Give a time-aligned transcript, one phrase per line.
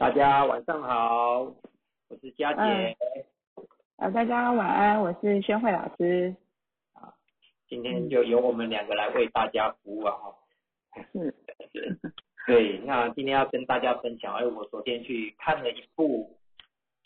[0.00, 1.40] 大家晚上好，
[2.08, 2.96] 我是佳杰。
[3.98, 6.34] 呃，大家晚安，我是宣慧老师。
[6.94, 7.12] 啊，
[7.68, 10.16] 今天就由我们两个来为大家服务啊。
[11.12, 11.34] 是。
[12.46, 16.34] 对，那今天要跟大家分享，哎，我昨天去看了一部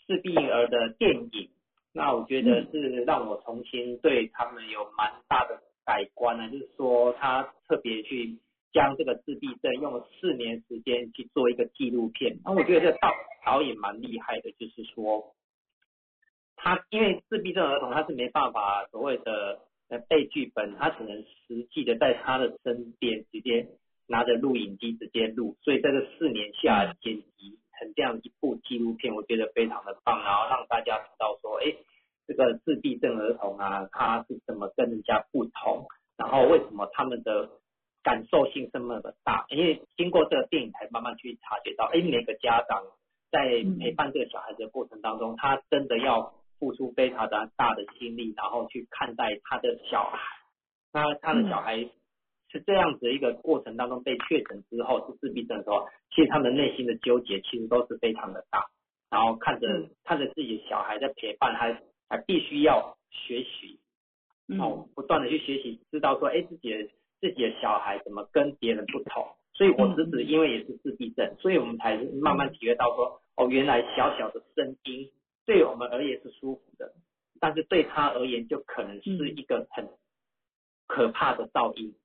[0.07, 1.49] 自闭儿的电影，
[1.91, 8.39] 那我觉得是让我重新对他们有蛮大的改观呢，就是说他特别去。
[8.75, 13.09] 将这个自闭症用了四年时间去做一个纪录片，那我觉得这导
[13.45, 15.33] 导演蛮厉害的，就是说
[16.57, 23.65] 他因为自闭症儿童他是没办法所谓的呃背剧本，他只能实际的在他的身边直接
[24.07, 31.73] 拿着录影机直接录，所以在这四年下剪辑成这样一部纪录片，我觉得非常的棒，然后让大家知道说，哎，
[32.27, 37.49] 这个自闭症儿童啊，他是怎么跟人家不同，然后为什么他们的。
[38.05, 42.83] 感受性这么的大，因为经过这个电影才慢慢去察觉到，哎，每个家长
[43.31, 50.19] 在陪伴这个小孩子的过程当中，他真的要付出非常的大的心力，然后去看待他的小孩。
[50.93, 51.79] 那他的小孩
[52.51, 58.67] 是这样子一个过程当中被确诊之后是自闭症的时候，其实他们内心的纠结其实都是非常的大。
[59.09, 63.79] 然后看着看着自己的小孩在陪伴，还还必须要学习，
[64.59, 66.87] 哦，不断的去学习，知道说，哎，自己的。
[67.21, 69.25] 自己的小孩怎么跟别人不同？
[69.53, 75.09] 所以我侄子因为也是自闭症，所以我们才慢慢体会到说，哦，原来小小的声音
[75.45, 76.91] 对我们而言是舒服的，
[77.39, 79.87] 但是对他而言就可能是一个很
[80.87, 81.95] 可怕的噪音。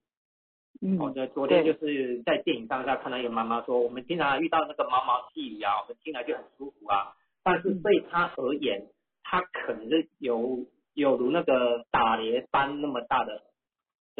[0.80, 8.86] 嗯，我在昨天就是在电影当下看到一个妈妈说，我们经常遇到那个毛毛细雨啊，我们听来就很舒服啊，但是对他而言，
[9.24, 13.42] 他可能是有有如那个打雷般那么大的。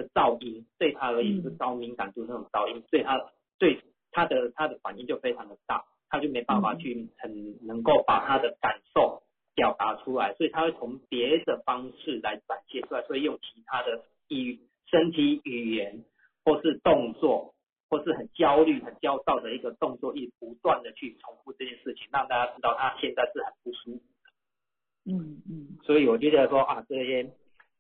[0.01, 3.21] 的噪音对他而言是高敏感度那种噪音，所以他
[3.59, 3.79] 对
[4.11, 9.23] 他的他的反应就非常的大，他就没办法去很能够把他的感受
[9.55, 16.05] 表达出来，所以他会从别的方式来展现出来，所以用其他的语身体语言
[16.45, 17.55] 或是动作，
[17.89, 25.13] 或是很焦虑很焦躁的一个动作，一不断的去重复这件事情，让大家知道他现在是很不舒服的。
[25.13, 27.25] 嗯嗯，所以我觉得说啊，这些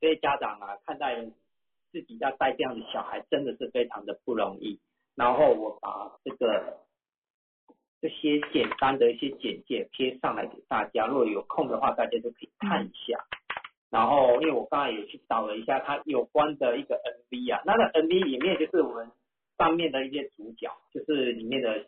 [0.01, 1.27] 这些家长啊，看待。
[1.93, 4.81] 自己要带这样的小孩真的是非常的不容易。
[5.17, 6.79] 然后我把这个
[8.01, 13.19] 这些简单的一些简介贴上来给大家，如果有空的话，大家都可以看一下。
[13.91, 19.11] 然后因为我刚才也去找了一下它有关的一个 MV 啊，那个 MV 里面就是我们
[19.59, 21.85] 上面的一些主角，就是里面的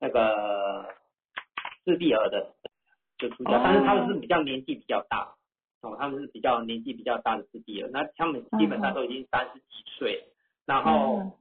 [0.00, 0.88] 那个
[1.84, 2.54] 自闭儿的
[3.18, 5.34] 的主角，但是他们是比较年纪比较大。
[5.82, 10.24] 哦，他们是比较年纪比较大的自闭了，那他们基本上都已经三十几岁，
[10.64, 11.36] 然后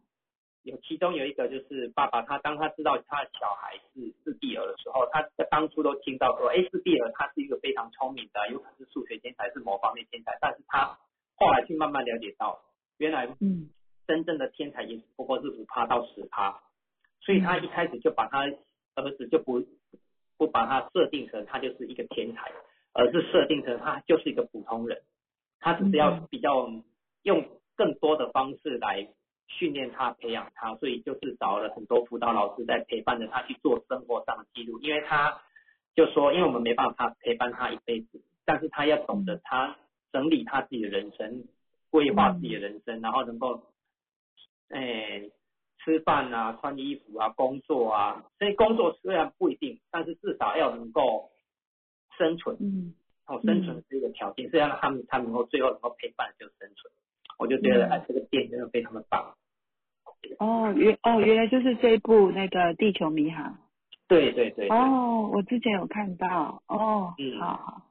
[0.63, 5.21] 有其中有一个就是爸爸，他当他知道他的小孩是自闭儿的时候，他
[5.51, 10.97] 当初都听到说，哎，自闭儿他是一个非常聪明的，有可能是数学天才，是某方面天才，但是他
[11.35, 12.59] 后来去慢慢了解到，
[12.97, 13.69] 原来嗯，
[14.07, 16.59] 真正的天才也不过是五趴到十趴，
[17.19, 18.39] 所以他一开始就把他
[18.95, 19.63] 儿子就不
[20.37, 22.51] 不把他设定成他就是一个天才。
[22.93, 25.01] 而是设定成他就是一个普通人，
[25.59, 26.69] 他只是要比较
[27.23, 29.07] 用更多的方式来
[29.47, 34.79] 训练他、培养他，所以就是找了很多辅导老师在陪伴着他去做生活上的记录。
[34.79, 35.41] 因为他
[35.95, 39.77] 就说，因为我们没办法陪伴他一辈子，但是他要懂得他
[40.11, 41.45] 整理他自己的人生，
[41.89, 43.63] 规划自己的人生，然后能够，
[44.69, 45.29] 哎，
[45.79, 51.29] 吃饭啊、穿衣服啊、工作啊，所以工作虽然不一定，但是至少要能够。
[52.21, 52.93] 生存，嗯，
[53.25, 56.93] 哦，生存是一个条件，是让他们他们能够最后能够陪伴就生存，
[57.39, 59.33] 我就觉得哎，这个电影真的非常的棒。
[60.37, 63.57] 哦，原哦原来就是这部那个地球迷航。
[64.07, 64.67] 对对对。
[64.69, 67.81] 哦，我之前有看到，哦，嗯，好好。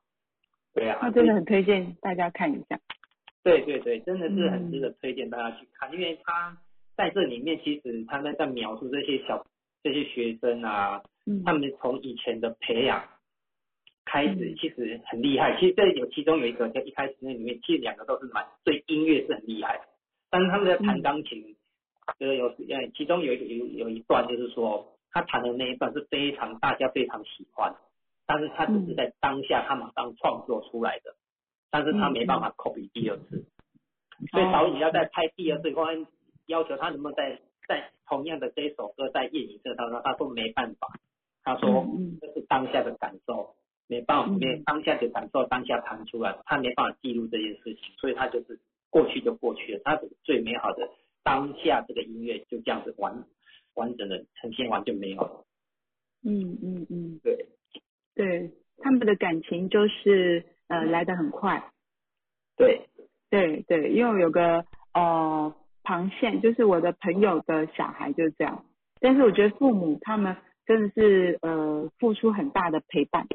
[0.73, 0.99] 对啊。
[1.03, 2.79] 那真的很推荐大家看一下。
[3.43, 6.57] 对对对，真的是很值得推荐大家去看，因为他
[6.97, 9.45] 在这里面其实他在在描述这些小
[9.83, 11.03] 这些学生啊，
[11.45, 13.03] 他们从以前的培养。
[14.11, 19.81] 开始其实很厉害，其实这有其中有一个在一开始那里面，其实两个都是蛮对音乐是很厉害，
[20.31, 21.55] 但是他们在弹钢琴，
[22.19, 27.73] 就是有呃其中有有有一段就是说他弹的那一段是非常大家非常喜欢，
[28.27, 31.15] 但是他只是在当下他马上创作出来的，
[31.71, 33.47] 但是他没办法 copy 第二次，
[34.33, 36.05] 所以导演要在拍第二次，关
[36.47, 40.89] 要求他能不能在在同样的这一首歌在夜影这他说他说没办法，
[41.45, 41.87] 他说
[42.21, 43.55] 这是当下的感受。
[43.91, 50.89] 没办法，没当下就感受，当下弹出来，他没办法记录这件事情，所以他就是过去就过去了，他最美好的
[51.25, 53.25] 当下这个音乐就这样子完
[53.75, 55.45] 完整的呈现完就没有了。
[56.25, 57.49] 嗯嗯嗯，对，
[58.15, 61.73] 对，他们的感情就是呃来得很快，
[62.57, 62.89] 对，
[63.29, 64.65] 对对，因为我有个
[64.95, 65.53] 呃
[65.83, 68.65] 螃蟹，就是我的朋友的小孩就是这样，
[69.01, 73.27] 但是我觉得父母他们真的是呃付出很大的陪伴，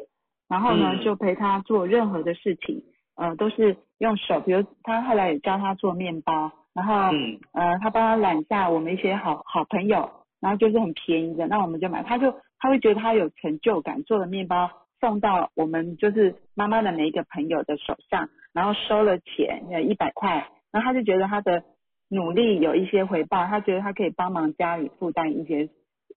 [0.48, 1.04] 然后呢嗯。
[1.04, 2.84] 就陪他做任何的事情，
[3.16, 7.40] 呃都是用手，比如他后来也教他做面包，然后嗯。
[7.54, 10.10] 呃，他帮他揽下我们一些好好朋友，
[10.40, 14.70] 然后就是很便宜的，那我们就买，他就他会觉得他有成就感，做的面包
[15.00, 21.64] 送到我们就是妈妈的每一个朋友的手上，然后收了钱，呃一百块，然后他就觉得他的
[22.10, 25.70] 努力有一些回报，他觉得他可以帮忙家里负担一些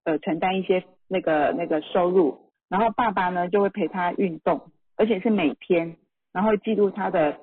[0.05, 5.97] 呃承担一些那个那个收入，然后爸爸呢就会陪他运动，而且是每天，
[6.33, 7.39] 然后记录他的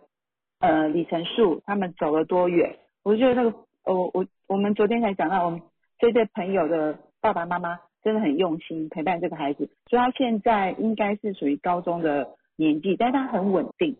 [0.59, 2.77] 呃里程数，他们走了多远。
[3.03, 5.61] 我觉得那个，呃我我我们昨天才讲到，我们
[5.99, 13.97] 这对朋友的爸爸妈妈真的很用心陪伴这个孩子，所以他现在应该是属于高中的年纪，但是他很稳定。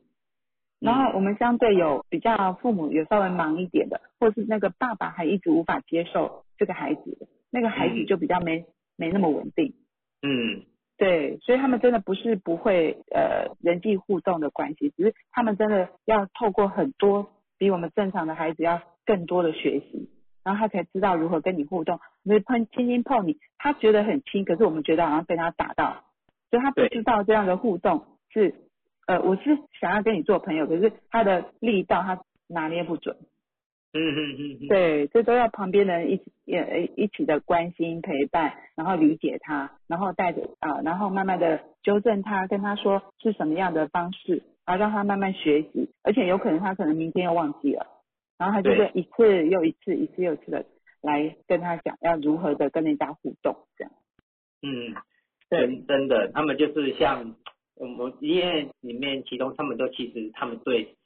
[0.79, 9.73] 然后我们相对有比较父母有稍微忙一点的，或是那个爸爸还一直无法接受这个孩子的，那个孩子嗯就比较没没那么稳定。
[10.21, 10.63] 嗯
[10.97, 20.09] 对，所以他们真的不是不会呃人际互动的关系，只是他们真的要透过很多比我们正常的孩子要更多的学习，
[20.43, 21.99] 然后他才知道如何跟你互动。
[22.23, 26.05] 你碰轻轻碰你，他觉得很轻，可是我们觉得好像被他打到，
[26.49, 28.55] 所以他不知道这样的互动是
[29.05, 33.17] 呃我是想要跟你做朋友，可是他的力道他拿捏不准。
[33.97, 47.87] 嗯嗯嗯嗯，对，这都要旁边人一起也一起的关心陪伴，然后理解他，然后带着啊、然后慢慢的纠正他，跟他说是什么样的方式，然后让他慢慢学习，而且有可能他可能明天又忘记了，
[48.37, 50.65] 然后他就对是一次又一次，一次又一次的
[51.01, 53.93] 来跟他讲要如何的跟人家互动，这样。
[54.61, 54.93] 嗯，
[55.49, 57.35] 对，真真的，他们就是像
[57.75, 60.97] 我们因为里面其中他们都其实他们对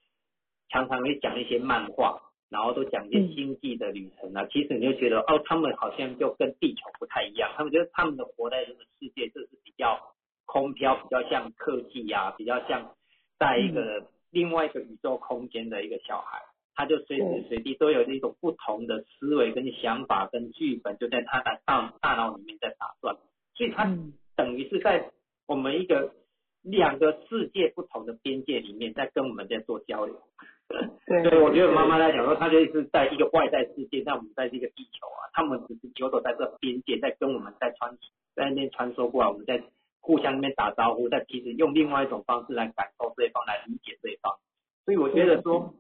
[0.70, 10.16] 常常会讲一些漫画，然后都讲一些嗯星际的旅程啊，其实你就觉得哦，他们好像就跟地球不太一样，他们觉得他们的活在这个世界就是比较
[10.46, 12.96] 空飘，比较像科技呀、比较像
[13.38, 16.42] 在一个另外一个宇宙空间的一个小孩。
[16.76, 23.18] 他就随时随地都有一种不同的思维跟想法跟剧本，就在他的大大脑里面在打转。
[23.54, 25.12] 所以他嗯等于是在
[25.46, 26.14] 我们一个
[26.62, 30.22] 两个世界不同的边界里面，在跟我们在做交流。
[31.06, 37.98] 对，所以我觉得妈妈来讲说，她就是在一个外在世界，在我们在这个地球啊，他们只是游走在这边界，在跟我们在穿
[38.36, 39.64] 在那边穿梭过来，我们在
[40.00, 44.38] 互相那边打招呼，在其实用另外一种方式来感受对方，来理解对方。
[44.86, 45.74] 所以我觉得说，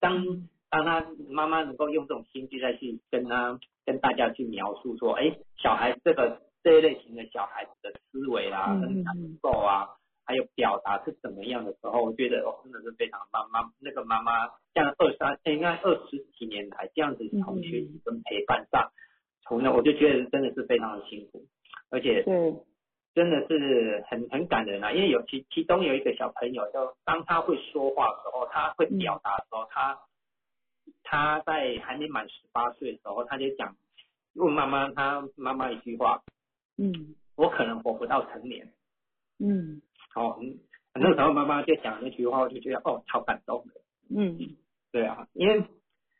[0.00, 0.24] 当
[0.70, 9.88] 当他妈妈能够用这种心去再去跟他跟大家去描述说，哎，小孩这个这一类型的小孩子的思维啦、嗯跟感受啊，
[10.24, 18.92] 还有表达是怎么样的时候，我觉得哦，真的是非常妈妈那个妈妈这样二三应该二十几年来这样子从学习跟陪伴上，
[19.42, 21.44] 从那我就觉得真的是非常的辛苦，
[21.90, 22.54] 而且对，
[23.14, 29.98] 真的是很很感人啊，因为有其其中有一个小朋友，就当他会说话的时候，他会表达的时候，他
[31.02, 33.76] 他在还没满十八岁的时候，他就讲
[34.34, 36.22] 问妈妈，他妈妈一句话，
[36.76, 37.14] 嗯。
[37.34, 38.70] 我可能活不到成年。
[39.38, 39.80] 嗯
[40.14, 40.58] 哦，很，
[40.94, 43.80] 那时候妈妈就讲那句话，我就觉得哦，超感动的。
[44.14, 44.38] 嗯，
[44.90, 45.62] 对啊，因为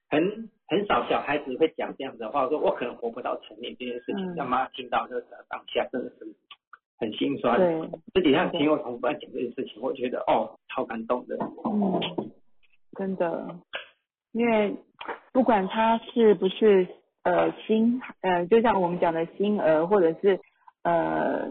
[0.08, 6.34] 很很少小孩子会讲这样子的话，说我可能活不到成年这件事情，嗯让妈听到那个当下真的是
[6.98, 7.58] 很心酸。
[7.58, 11.36] 对，这几天听我同伴讲这件事情，我觉得哦，超感动的。
[11.64, 12.00] 嗯，
[12.96, 13.56] 真的，
[14.32, 14.74] 因为
[15.32, 16.86] 不管他是不是
[17.24, 20.40] 呃新呃，就像我们讲的新儿，或者是
[20.82, 21.50] 呃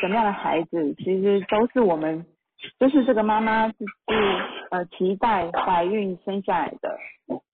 [0.00, 2.26] 什么样的孩子，其实都是我们，
[2.78, 4.14] 就是这个妈妈是是
[4.70, 6.98] 呃期待怀孕生下来的，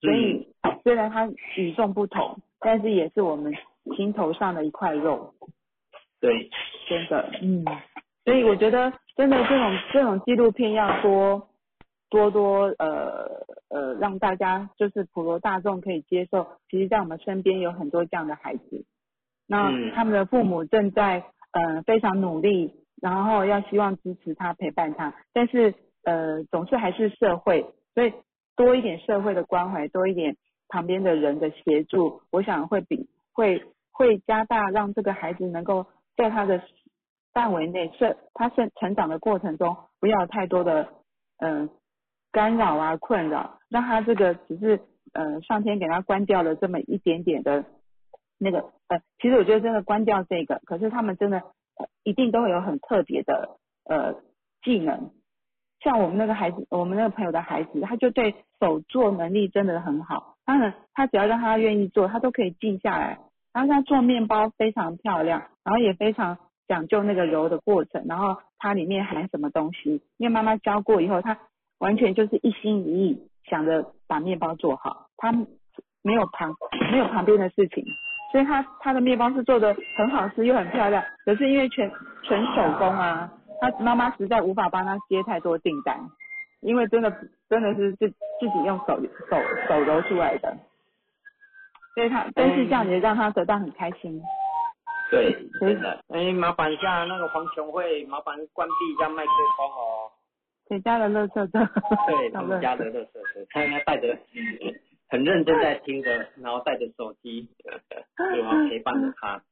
[0.01, 0.49] 所以
[0.83, 3.55] 虽然她与众不同，但是也是我们
[3.97, 5.35] 心头上的一块肉。
[6.21, 6.51] 对，
[6.89, 7.65] 真的，嗯，
[8.25, 11.49] 所以我觉得真的这种这种纪录片要多
[12.11, 18.85] 多多呃呃让大家就是普罗大众可以接受，其实在我们身边有很多这样的孩子，
[19.47, 19.93] 那嗯。
[19.95, 28.13] 他们的父母正在呃非常努力，然后要希望支持他陪伴他，但是呃总是还是社会，所以
[28.57, 30.37] 多一点社会的关怀，多一点
[30.69, 36.63] 旁边的人的协助，我想会比会会加大让这个孩子能够在他的
[37.33, 40.89] 范围内，是他是成长的过程中，不要太多的
[41.39, 41.71] 嗯、
[42.33, 44.79] 干扰啊困扰，让他这个只是
[45.15, 47.65] 呃上天给他关掉了这么一点点的
[48.41, 54.15] 那个呃，其实我觉得真的关掉这个，可是他们真的呃一定都会有很特别的呃
[54.63, 55.11] 技能。
[55.81, 60.37] 像我们那个孩子，我们那个朋友的孩子，他就对手做能力真的很好。
[60.45, 63.19] 当然，他只要让他愿意做，他都可以静下来。
[63.53, 71.39] 然后他做面包非常漂亮，然后也非常讲究那个揉的过程，然后它里面含什么东西，因为妈妈教过以后，他
[71.79, 75.33] 完全就是一心一意想着把面包做好，他
[76.03, 76.55] 没有旁
[76.93, 77.85] 没有旁边的事情，
[78.33, 81.91] 所以他他的面包是做的很好吃又很漂亮，可是因为全
[82.23, 85.99] 全手工啊，他妈妈实在无法帮他接太多订单，
[86.61, 87.13] 因为真的
[87.49, 89.37] 真的是自自己用手手
[89.69, 90.57] 手揉出来的。
[91.95, 94.23] 所以他但是这样也让他得到很开心。
[95.11, 95.99] 对，真的。
[96.09, 100.09] 哎，麻烦一下那个黄琼慧，麻烦关闭一下麦克风哦。
[100.69, 101.69] 谁家的乐色车？
[102.07, 104.17] 对， 他们家的乐色车，他应该带着
[105.11, 108.51] 很认真在听着，然后带着手机，对吧？
[108.69, 109.43] 陪伴着他。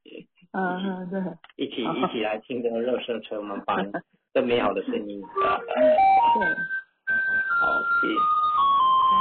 [0.52, 1.20] 嗯，对。
[1.56, 3.90] 一起一起来听着热车车们班
[4.32, 5.20] 这美好的声音。
[5.34, 6.46] 对。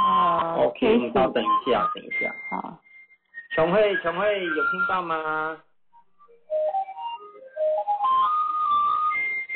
[0.06, 0.88] 好，OK。
[0.88, 2.34] OK，你稍等一下，等一下。
[2.50, 2.78] 好。
[3.54, 5.60] 琼慧，琼慧有听到吗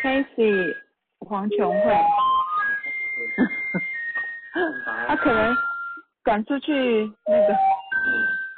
[0.02, 0.74] ？Casey，
[1.20, 1.94] 黄琼慧，
[5.06, 5.54] 他可能
[6.22, 7.54] 赶出去那个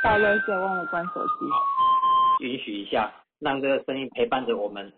[0.02, 2.44] 倒垃圾忘了关手机。
[2.44, 4.92] 允许一下，让这个声音陪伴着我们。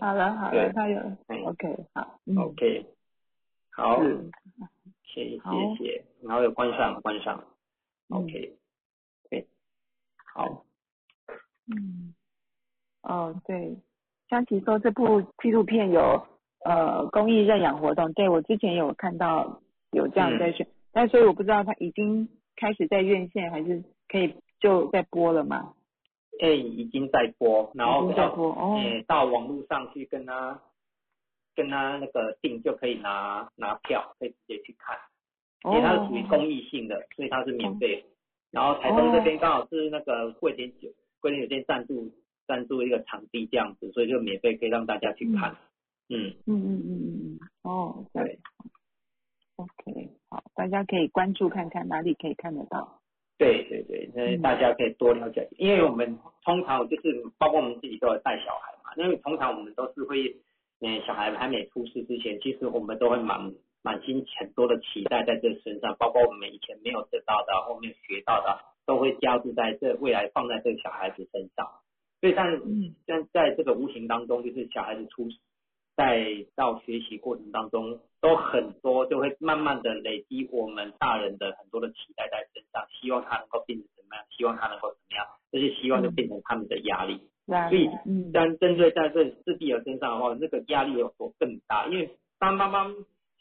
[0.00, 1.00] 好 了好了，他有
[1.46, 2.86] ，OK 好，OK。
[3.70, 4.00] 好，
[5.04, 5.38] 谢谢
[5.78, 7.42] 谢，然后有关上关上。
[8.10, 8.56] OK，
[9.30, 9.46] 对，
[10.34, 10.64] 好，
[11.66, 12.14] 嗯，
[13.02, 13.76] 哦，对，
[14.28, 16.26] 香琪说这部纪录片有
[16.64, 19.60] 呃公益认养活动，对我之前有看到
[19.94, 25.74] 有这样在选，但所以我不知道他已经开始在院线还是可以就在播了吗？
[26.40, 30.60] 哎，已经在播，然后在播，哦，到网络上去跟他
[31.54, 34.96] 跟他那个订就可以拿拿票，可以直接去看。
[35.64, 38.04] 因为它是属于公益性的，所以它是免费。
[38.50, 42.12] 然后台东这边刚好是那个桂田酒桂田酒店赞助
[42.46, 45.56] 赞助一个场地这样子，所以就免费可以让大家去看。
[46.10, 47.38] 嗯嗯嗯嗯嗯嗯。
[47.62, 48.38] 哦，对。
[49.56, 53.00] OK，好，大家可以关注看看哪里可以看得到。
[53.38, 60.36] 对对对，那大家可以多了解，因为我们通常就是包括我们自己都有带小孩嘛，因为通常我们都是会，
[60.80, 63.52] 嗯，小孩还没出世之前，其实我们都会满。
[63.86, 71.68] 满心很多的期待在这身上，包括我们以前没有得到的，后面学到的，都会加注在这未来放在这个小孩子身上。
[72.18, 72.62] 所以，但
[73.04, 75.28] 但在这个无形当中，就是小孩子出
[75.96, 87.20] 在到学习过程当中，都很多就会慢慢的累积我们大人的很多的期待在身上，希望他能够变成怎么样，希望他能够怎么样，这些希望就变成他们的压力。
[87.46, 87.90] 所以，
[88.32, 91.86] 但针对在这自闭儿身上的话，那个压力有所更大？
[91.88, 92.94] 因为当妈妈。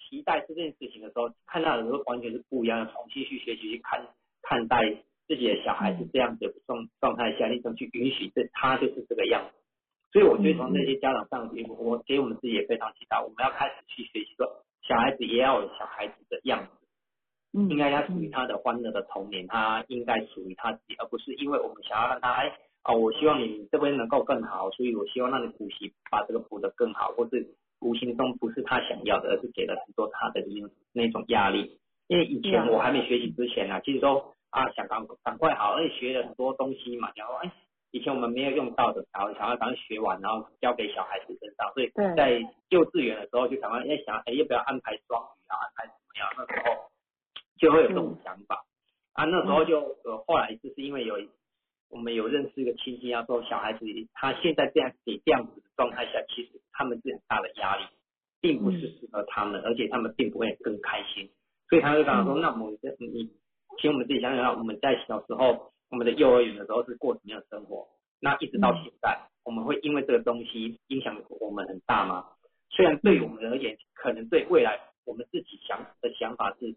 [0.10, 2.92] 期待这件事情的时候，看到的时候完全是不一样的。
[2.92, 4.06] 重新去学习去看
[4.44, 4.78] 看待
[5.28, 9.63] 自己的小孩子这样子状状态下，你怎么去允许这他就是这个样子。
[10.14, 14.48] 所以我觉得从那些家长上，我给我们自己也非常期待，我们要开始去学习说，
[14.84, 22.56] 小孩子也要有小孩子的样子，应该要属于他的欢乐的童年，他应该属于他自己，而不是因为我们想要让他哎
[22.86, 27.56] 哦，我希望你这边能够更好，所以我希望让你补习把这个补得更好，或是。
[27.84, 30.42] 无形中不是他想要的，而是给了很多他的
[30.94, 31.78] 那种压力。
[32.08, 37.12] 因为以前我还没学习之前呢，其实都啊想赶赶快好，而且学了很多东西嘛。
[37.14, 37.52] 然后哎，
[37.94, 41.72] 以前我们没有用到的，然后想要赶快学完，然后交给小孩子身上。
[41.74, 46.28] 所以在幼稚园的时候就赶快在想，哎要不要安排双语啊，安排怎么样？
[46.36, 46.92] 那时候
[47.58, 48.66] 就会有这种想法。
[49.14, 51.16] 啊，那时候就呃后来就是因为有。
[51.90, 57.84] 我们有认识一个亲戚，啊说小孩子他现在这样子这样子的状态下，其实他们是很大的压力，
[58.42, 61.30] 并不是适合他们，而且他们并不会更开心。
[61.70, 63.30] 所以他就跟我说，那我们你，
[63.78, 67.88] 请我们自己想想，我们在小时候，我们的幼儿园的时候是过什么样的生活？
[68.20, 72.26] 那一直到现在，我们会因为这个东西影响我们很大吗？
[72.72, 76.76] 虽然对我们而言，可能对未来我们自己想的想法是。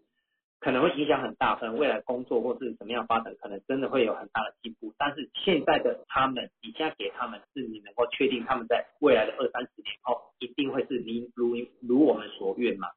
[0.59, 4.91] 可能会影响很大，可能未来工作或是怎么样发展，可能真的会有很大的进步。
[4.97, 12.87] 但是现在的他们，你现在给他们，是你能够确定他们在未来的二三十年后，一定会是你如如我们所愿吗？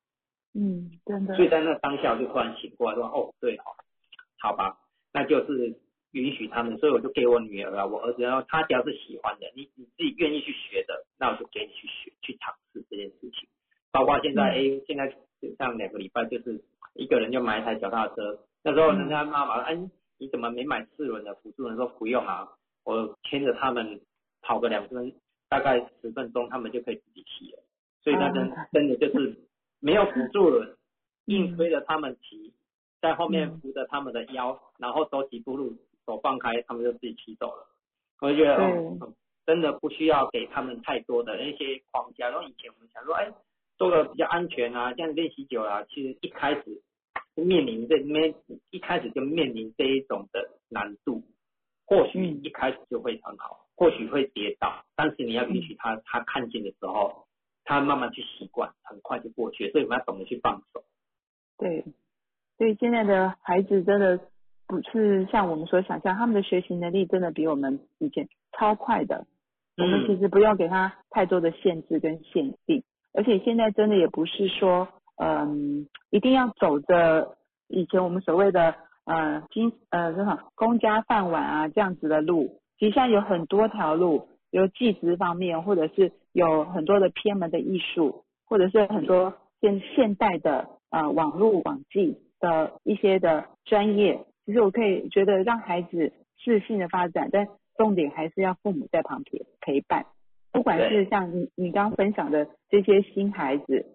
[0.55, 1.37] 嗯，真的。
[1.37, 3.63] 所以在那当下我就突然醒过来，说哦，对哦，
[4.39, 4.79] 好吧，
[5.13, 5.79] 那就是
[6.13, 6.79] 允许他们。
[6.79, 13.49] 所以我就给我女儿啊，我儿子，然后他只要是喜欢的，你你自己愿意去学的，那我就给你去学去尝试这件事情。
[13.93, 15.15] 包括现在，哎，现在
[15.59, 16.63] 上两个礼拜就是。
[16.95, 19.77] 一个人就买一台脚踏车，那时候人家妈妈，哎，
[20.19, 21.69] 你怎么没买四轮的辅助？
[21.69, 22.49] 人说不用啊，
[22.85, 24.01] 我牵着他们
[24.43, 24.59] 跑。
[24.59, 25.15] 个两分，
[25.49, 27.63] 大概十分钟，他们就可以自己骑了。
[28.03, 29.37] 所以那真真的就是
[29.79, 30.77] 没有辅助轮，
[31.27, 32.53] 硬推着他们骑，
[33.01, 35.77] 在后面扶着他们的腰，然后走几步路，
[36.11, 37.67] 手放开，他们就自己骑走了。
[38.21, 39.15] 我就觉得，哦，
[39.47, 42.29] 真的不需要给他们太多的那些框架。
[42.29, 43.33] 然后以前我们想说，哎，
[43.79, 46.83] 做的比较安全啊，这样练习久了，其实一开始
[47.35, 48.35] 面临这面
[48.71, 51.23] 一开始就面临这一种的难度，
[51.87, 57.27] 或许一开始就会很好，或许会跌倒，但是你要允许他他看见的时候，
[57.65, 59.71] 他慢慢去习惯，很快就过去。
[59.71, 60.85] 所以我们要懂得去放手。
[61.57, 61.85] 对，
[62.59, 64.21] 所以现在的孩子真的。
[64.71, 69.27] 不是像我们所想象，他们的学习能力真的比我们以前超快的。
[69.77, 72.83] 我们其实不用给他太多的限制跟限定，
[73.15, 77.37] 而且现在真的也不是说，嗯，一定要走着
[77.67, 78.75] 以前我们所谓的
[79.05, 82.61] 呃金呃什么公家饭碗啊这样子的路。
[82.79, 94.27] 其实现在有很多条路，有技职方面，或者是有很多的偏门的艺术，或者是很多现现代的呃网络网技的一些的专业。
[94.51, 100.07] 其实我可以觉得让孩子自信的发展，但重点还是要父母在旁边陪伴。
[100.51, 103.87] 不管是像你你刚刚分享的这些新孩子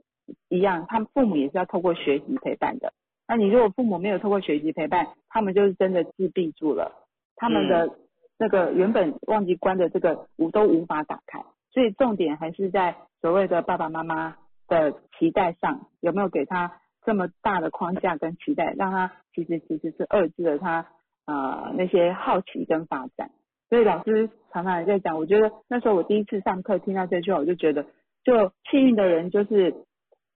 [0.48, 2.94] 一样，他们父母也是要透过学习陪伴的。
[3.28, 6.94] 那你如果父母没有透过学习陪伴，他们就是真的自闭住了，
[7.36, 7.98] 他们的
[8.40, 11.44] 那个原本忘记关的这个无都无法打开。
[11.74, 14.38] 所以重点还是在所谓的爸爸妈妈
[14.70, 16.80] 的期待上，有没有给他？
[17.06, 20.88] 这么大的框架跟期待，让他其实其实是遏制了他
[21.26, 23.32] 呃那些好奇跟发展。
[23.70, 27.86] 所以老师常常也在讲，我觉得那时候我第一次上课听到这句话，我就觉得，
[28.24, 29.74] 就幸运的人就是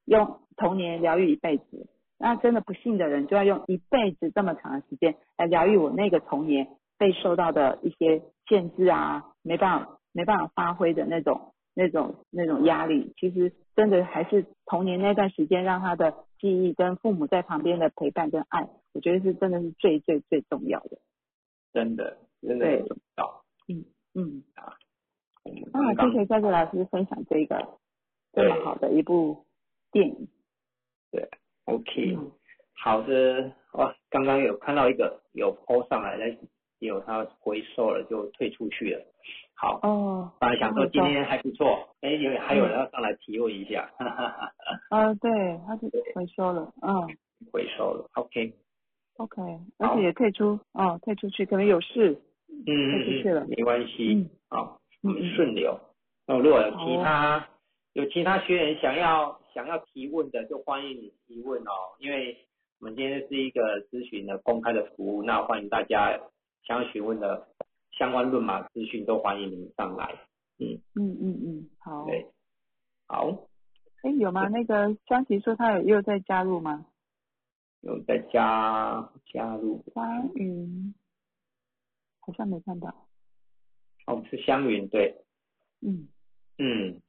[0.06, 13.14] 用童年疗愈一辈子，那真的不幸的人就要用一辈子这么长的时间来疗愈我那个童年被受到的一些限制啊，没办法没办法发挥的那种那种那种压力。
[13.18, 16.26] 其实真的还是童年那段时间让他的。
[16.40, 20.98] 记忆跟父母在旁边的陪伴跟爱，我觉得是真的是最最最重要的。
[21.74, 23.44] 真的，真的很重要。
[23.68, 24.74] 嗯嗯啊，
[25.74, 27.78] 那谢谢教授老师分享这个
[28.32, 29.46] 这么好的一部
[29.92, 30.30] 电影。
[31.12, 31.30] 对
[31.66, 32.18] ，OK，
[32.72, 33.52] 好的。
[33.74, 36.38] 哇，刚刚有看到一个有 PO 上来的，
[36.80, 39.06] 有他回收了就退出去了。
[39.62, 44.54] 好，哦，本来想说今天还不错，哎，有还有人要上来提问一下，哈哈哈。
[44.90, 47.06] 啊，对，他就回收了，嗯，
[47.52, 49.42] 回收了，OK，OK，
[49.78, 55.78] 而且也退出，哦，退出去，可能有事，嗯，退出去了，没关系，嗯，好，我们顺流。
[56.26, 57.46] 那如果有其他
[57.92, 62.38] 有其他学员想要想要提问的，就欢迎你提问哦，因为
[62.80, 66.18] 我们今天是一个咨询的公开的服务，那欢迎大家
[66.64, 67.46] 想要询问的。
[68.00, 70.06] 相关论码资讯都欢迎您上来，
[70.58, 70.80] 嗯。
[70.96, 72.26] 嗯嗯嗯，好，对，
[73.08, 73.50] 好，
[74.04, 74.48] 哎有吗？
[74.48, 76.86] 那个江琪说他有又在加入吗？
[77.82, 79.84] 有在加加入。
[79.94, 80.96] 香云，
[82.22, 82.88] 好像没看到。
[84.08, 85.14] 哦，是香云对。
[85.82, 86.08] 嗯。
[86.58, 87.02] 嗯，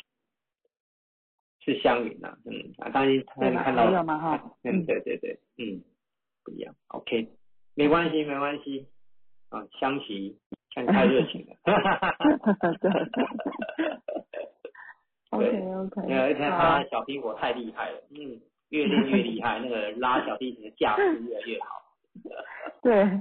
[1.60, 2.74] 是香云呐，嗯。
[2.78, 3.88] 啊，当然他看到。
[3.92, 4.18] 有吗？
[4.18, 4.84] 哈，嗯。
[4.86, 5.84] 对对对，嗯，
[6.42, 7.28] 不一样，OK，
[7.74, 8.88] 没关系没关系，
[9.50, 10.38] 啊，香琪。
[10.72, 13.06] 看太热情了，哈哈哈哈哈哈。
[15.30, 16.08] OK OK。
[16.08, 21.66] 因为他小苹果太厉害了，嗯，越练越厉害，那个拉小提琴的架势越来越好。
[22.82, 23.20] 对。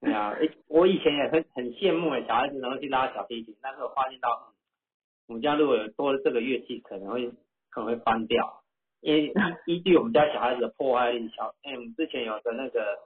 [0.00, 0.34] 对啊，
[0.66, 4.52] 我以前也很很羡慕哎，小孩子能够去拉小提琴，但是我发现到，
[5.28, 7.30] 我们家如果有多了这个乐器，可能会
[7.70, 8.64] 可能会翻掉，
[9.02, 9.32] 因为
[9.66, 12.98] 依据我们家小孩子的破坏力，小，哎，我们之前有个那个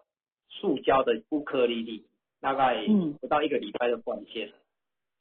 [0.48, 2.06] 塑胶的乌克丽丽。
[2.42, 2.84] 大概
[3.20, 4.54] 不到一个礼拜就断线了，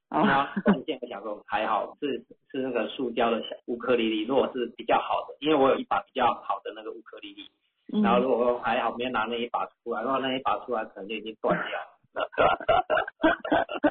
[0.09, 7.51] 那断线我想说还好是是那个塑胶的小乌克丽丽，如果是比较好的，因为我有一把比较好的那个乌克丽丽，
[8.01, 11.79] 然后如果说还好没有拿那一把出来，然后那一把出来可能就已经断掉
[12.23, 12.27] 了，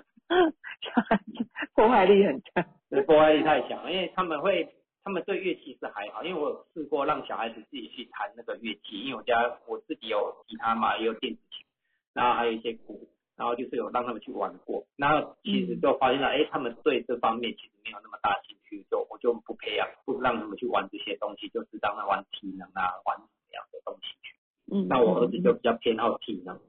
[1.75, 11.65] 破坏力很强，对，破坏力太强，因为他们会他们对乐器是还好，因为我有试过让小孩子自己去弹那个乐器，因为我家我自己有吉他嘛，也有电子琴，
[12.13, 13.09] 然后还有一些鼓。
[13.41, 24.37] 然后就是有让他们去玩过，然后其实就发现了，哎，他们对这方面其实没有那么大兴趣，就我就不培养，不让他们去玩这些东西，就是让他玩体能啊，玩什么样的东西去。
[24.71, 24.87] 嗯。
[24.89, 26.61] 那我儿子就比较偏好体能，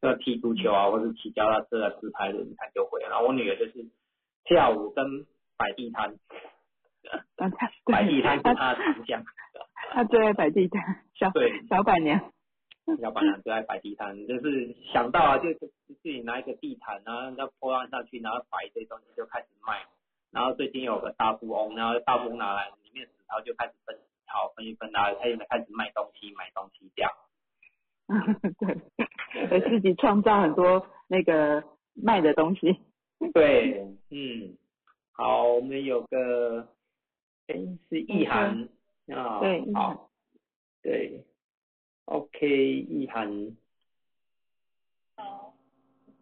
[0.00, 3.02] 那踢足球啊，或者骑脚踏车啊、自拍的，他就会。
[3.02, 3.90] 然后我女儿就是
[4.44, 5.26] 跳舞跟
[5.58, 6.14] 摆地摊，
[7.86, 9.24] 摆地摊是她的强项。
[9.90, 11.32] 她最爱摆地摊，小
[11.68, 12.32] 小板娘。
[13.00, 15.68] 小板娘最爱摆地摊，就是想到啊，就自
[16.02, 19.86] 己拿一个地毯，然后要铺上上去，然后摆一堆东西就开始卖。
[20.32, 27.12] 然后最近有个大富翁，然后大富翁拿来里面纸钞就开始分纸钞，分一分，然后他也开始卖东西，买东西这样。
[29.48, 31.62] 对，给自己创造很多那个
[31.94, 32.80] 卖的东西。
[33.34, 34.56] 对，嗯，
[35.12, 36.68] 好，我们有个，
[37.46, 37.54] 哎，
[37.88, 38.68] 是意涵
[39.08, 40.10] 啊，对，好，
[40.82, 41.24] 对
[42.10, 43.54] ，OK，意涵，
[45.14, 45.54] 好，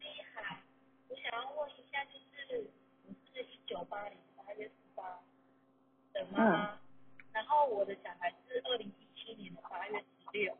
[0.00, 0.60] 厉害！
[1.08, 2.68] 我想要问一下，就是
[3.04, 5.18] 你是一九八零八月十八
[6.12, 6.78] 的妈妈，
[7.32, 10.54] 然后我的小孩是二零一七年的八月十六，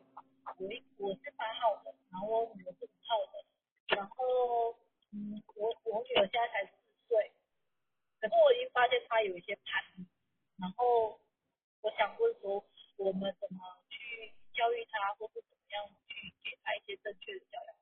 [0.57, 3.45] 我一我是八号的，然后我女儿是五号的，
[3.95, 4.75] 然后
[5.11, 6.71] 嗯，我我女儿现在才四
[7.07, 7.31] 岁，
[8.19, 10.07] 可是我已经发现她有一些叛逆，
[10.57, 11.19] 然后
[11.81, 12.65] 我想问说，
[12.97, 17.75] 我们怎么去教育她，或是怎么样去给她一些正确的教养？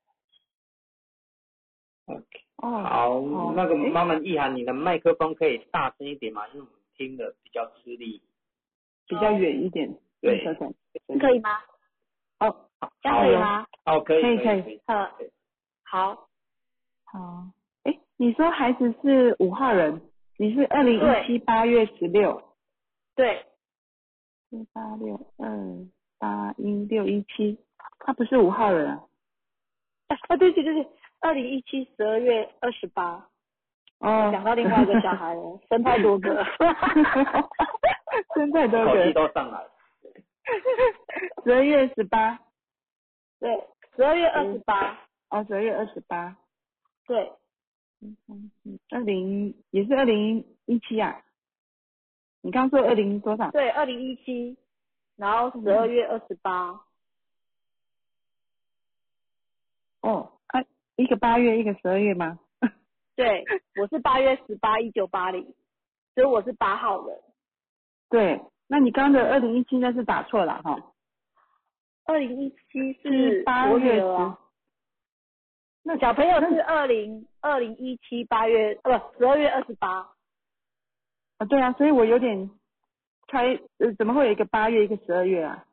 [2.17, 3.19] OK，哦，好，
[3.97, 6.47] 哦那个诶妈妈意涵，你的麦克风可以大声一点吗？
[6.49, 8.21] 因为我们听的比较吃力。
[9.09, 10.43] 比较远一点，对。
[11.17, 11.49] 可以吗？
[12.39, 12.69] 哦，
[13.01, 13.65] 这样可以吗？
[13.85, 14.81] 哦，可以，可以可以
[15.83, 16.27] 好，
[17.05, 17.47] 好，
[17.83, 20.01] 哎，你说孩子是五号人，
[20.37, 22.43] 你是二零一七八月十六，
[23.15, 23.45] 对，
[24.49, 25.47] 四八六二
[26.19, 27.57] 八一六一七，
[27.99, 29.07] 他不是五号人啊？
[30.27, 30.87] 啊，对对对对，
[31.21, 33.29] 二零一七十二月二十八，
[33.99, 36.45] 哦，想到另外一个小孩了， 生太多个。
[38.35, 39.71] 生太多口气个，都上来了。
[41.43, 42.39] 十二月十八，
[43.39, 44.97] 对，十二月二十八，
[45.29, 46.37] 哦，十二月二十八，
[47.05, 47.31] 对，
[48.91, 51.21] 二零也是二零一七啊？
[52.41, 53.51] 你刚说二零多少？
[53.51, 54.57] 对，二零一七，
[55.15, 56.79] 然后十二月二十八，
[60.01, 60.63] 哦，啊，
[60.95, 62.39] 一个八月，一个十二月吗？
[63.17, 63.43] 对，
[63.81, 65.43] 我是八月十八，一九八零，
[66.13, 67.19] 所以我是八号人。
[68.09, 70.93] 对，那你刚刚的二零一七那是打错了哈，
[72.05, 74.39] 二零一七是八月啊，
[75.81, 80.07] 那小朋友是二零二零一七八月，呃，不，十二月二十八。
[81.39, 82.51] 啊，对啊，所以我有点
[83.25, 85.65] 开，呃，怎么会有一个八月，一个十二月啊？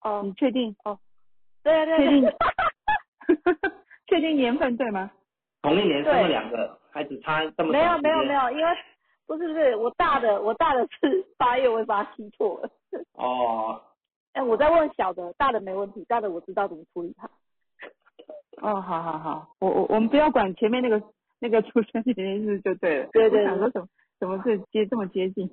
[0.00, 0.74] 哦你，确定？
[0.82, 0.98] 哦
[1.62, 2.32] 对对确定对，
[4.08, 5.12] 确定年份对吗？
[5.66, 8.72] 同一年生了两个孩子，差这么没有没有没有，因为
[9.26, 12.70] 不是不是，我大的我大的是八月，我会把它踢错了。
[13.14, 13.82] 哦，
[14.34, 17.28] 哎，我在问小的，大的没问题，大的我知道怎么处理它。
[18.62, 21.02] 哦，好好好，我我我们不要管前面那个
[21.40, 23.08] 那个出生年日就对了。
[23.12, 23.88] 对对我想说怎么
[24.20, 25.50] 怎么是接这么接近？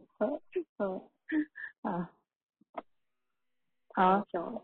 [0.77, 1.01] 嗯
[1.81, 2.11] 啊，
[3.95, 4.61] 好，小了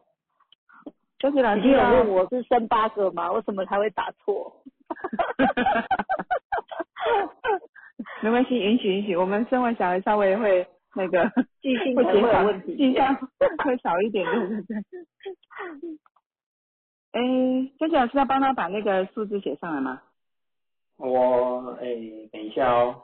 [1.18, 3.32] 周杰老师已经有啊问我是生八个吗？
[3.32, 4.62] 为什么他会打错？
[8.22, 11.30] 没关系，允许允许，我们生完小孩稍微会那个
[11.62, 12.76] 记性会减少会有问题。
[12.76, 13.04] 记性
[13.64, 14.78] 会少一点，对对对。
[17.12, 17.22] 哎，
[17.80, 20.02] 周杰老师要帮他把那个数字写上来吗？
[20.98, 21.86] 我哎，
[22.32, 23.04] 等一下哦，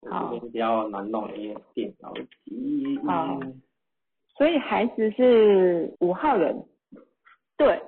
[0.00, 2.12] 我好这边比较难弄，因为电脑
[2.44, 2.98] 机。
[3.06, 3.38] 好
[4.36, 6.66] 所以孩子是五号人，
[7.56, 7.80] 对，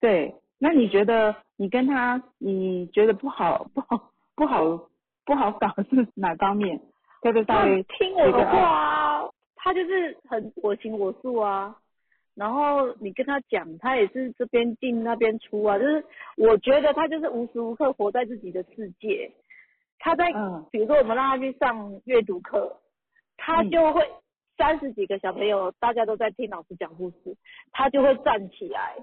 [0.00, 0.34] 对。
[0.58, 4.88] 那你觉得你跟他，你觉得不好不好不好
[5.24, 6.80] 不好搞是哪方面？
[7.22, 11.76] 对不对稍他微听我的话啊，他就是很我行我素啊。
[12.34, 16.04] 然后你跟他讲，他也是这边进那边出啊，就是
[16.36, 19.30] 我觉得他就是无时无刻活在自己的世界。
[20.00, 22.76] 他在，嗯比如说我们让他去上阅读课，
[23.36, 24.02] 他嗯就会
[24.58, 27.36] 三十几个小朋友，大家都在听老师讲故事，
[27.70, 28.96] 他就会站起来，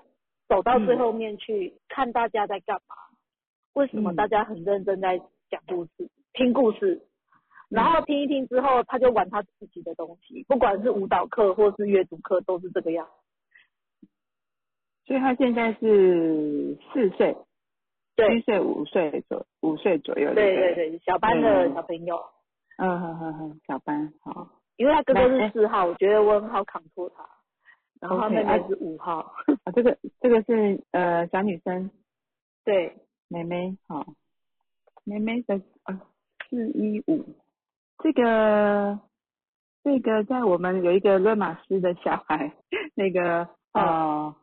[0.52, 2.96] 走到最后面去、看大家在干嘛，
[3.72, 4.16] 为什么嗯。
[4.18, 5.18] 大家很认真在
[5.50, 7.08] 讲故事、听故事，
[7.70, 13.08] 然后听一听之后，他就玩他自己的东西，不管是舞蹈课或是阅读课，都是这个样。
[15.06, 17.38] 所以他现在是四岁，
[18.18, 18.36] 对。
[18.36, 21.74] 七岁五岁左五岁左右，对对，对对，小班的嗯。
[21.76, 22.22] 小朋友，
[22.78, 27.26] 嗯哼哼哼，小班好，因为他哥哥是四号，我觉得我很好扛托他，
[28.02, 29.34] 然后他 OK，妹妹啊是五号，
[29.64, 31.90] 啊这个这个是呃小女生
[32.66, 32.98] 对，
[33.30, 34.06] 妹妹好，
[35.06, 36.02] 妹妹的啊
[36.50, 37.24] 四一五，
[38.04, 39.00] 这个
[39.84, 42.52] 这个在我们有一个论马斯的小孩，
[42.96, 44.36] 那个呃，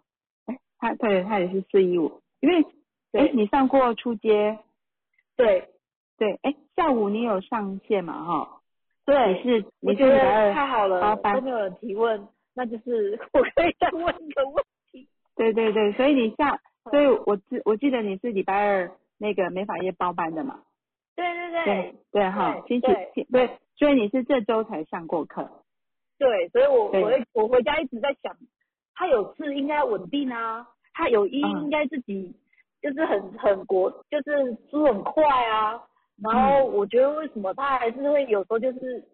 [0.47, 4.59] 哎他对他也是四一五，因为哎对你上过初阶。
[5.37, 5.69] 对
[6.17, 8.25] 对，哎，下午你有上线嘛？
[8.25, 8.61] 哈，
[9.05, 10.19] 对，你是我觉得
[10.53, 12.27] 太好了，都没有人提问，
[12.59, 15.07] 那就是 我可以再问一个问题。
[15.37, 20.61] 对对对，所以你下，所以我记我记得你是礼拜二那个美法业包班的嘛？
[21.15, 22.89] 对对对对对哈，星期
[23.31, 25.49] 对所以你是这周才上过课。
[26.19, 27.01] 对，所以我对
[27.33, 28.37] 我我回家一直在想，
[28.97, 32.35] 他有事应该稳定啊，他有一嗯应该自己
[32.83, 35.81] 就是很很国，就是输很快啊。
[36.21, 39.05] 然后我觉得为什么他还是会有时候就是，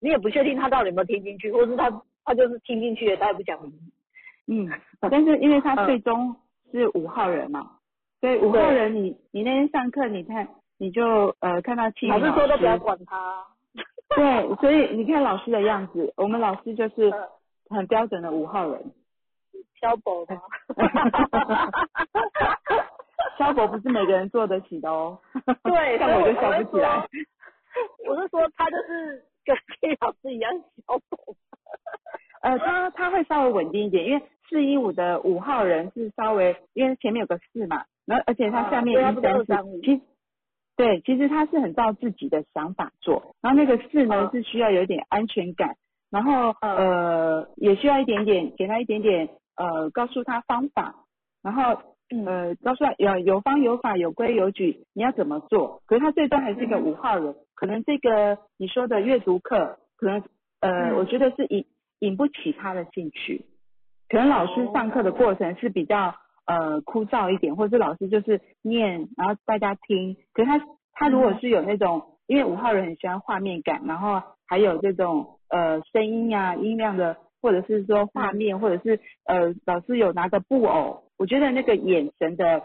[0.00, 1.90] 你也不确定他到底有没有听进去，或是他
[2.30, 3.58] 他就是听进去了，他也不讲。
[4.46, 4.70] 嗯，
[5.10, 6.36] 但是因为他嗯最终
[6.70, 7.72] 是五号人嘛，
[8.20, 10.46] 所以五号人你你那天上课你看
[10.78, 13.44] 你就呃看到气老老师说都不要管他。
[14.14, 17.28] 对，所以你看老师的样子，我们老师就是嗯
[17.76, 18.80] 很标准的五号人。
[19.80, 20.40] 消薄吗？
[23.38, 25.18] 萧伯不是每个人做得起的哦。
[25.64, 27.04] 对， 像我就想不起来。
[28.06, 30.52] 我是说他就是跟 K 老师一样
[30.86, 31.34] 消薄。
[32.42, 40.00] 呃，他他会稍微稳定一点，因为四一五的五号人是稍微，因为前面有个四嘛，然后而且他下面一三四235，其实
[40.76, 45.76] 对，其实他是很照自己的想法做，然后那个四呢、嗯是需要有一点安全感，
[46.10, 50.94] 然后嗯呃也需要一点点给他一点点呃告诉他方法，
[51.42, 51.84] 然后嗯
[52.26, 55.82] 呃告诉他有有方有法有规有矩，你要怎么做？
[55.86, 60.22] 可是他最终还是一个嗯五号人，可能这个你说的阅读课，可能
[60.60, 61.64] 呃、嗯我觉得是引
[62.00, 63.46] 引不起他的兴趣，
[64.08, 66.14] 可能老师上课的过程是比较
[66.46, 70.16] 呃枯燥一点，或者是老师就是念，然后大家听。
[70.32, 70.60] 可是他
[70.92, 82.62] 他如果是有那种，因为五号人很喜欢画面感，然后还有这种呃声音呀、音量的，或者是说画面，或者是呃老师有拿个布偶，我觉得那个眼神的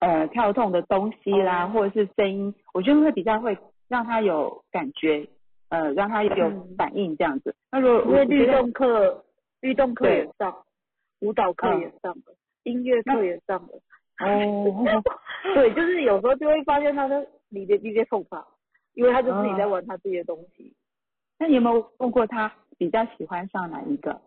[0.00, 3.56] 呃跳动的东西啦，哦或者是声音，我觉得会比较会
[3.88, 5.28] 让他有感觉。
[5.70, 7.56] 呃，让他有嗯反应这样子。
[7.72, 9.24] 那如果因为律动课，
[9.60, 10.62] 律动课也上，
[11.20, 13.80] 舞蹈课嗯也上了，音乐课也上了。
[14.20, 15.02] 哦，
[15.54, 18.46] 对，就是有时候就会发现他的你的一些痛法，
[18.92, 20.72] 因为他就是你在玩他自己的东西。
[21.40, 24.20] 那你有没有问过他比较喜欢上哪一个？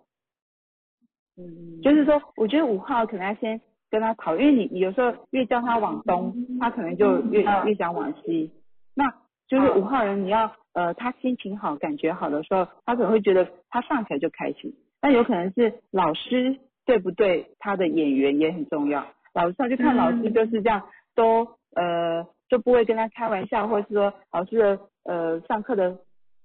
[1.37, 8.51] 嗯，就是说，我觉得五号可能要先跟他讨论，因为你你有时候越叫他往东，他可能就越嗯越想往西。
[8.95, 9.13] 那
[9.47, 14.73] 就是五号人，你要呃他心情好、感觉好的时候，他可能会觉得他上起来就开心。
[14.99, 19.05] 但有可能是老师对不对，他的演员也很重要。
[19.33, 25.99] 老师他就看老师就是这样，都呃就不会跟他开玩笑，或者是说老师的呃上课的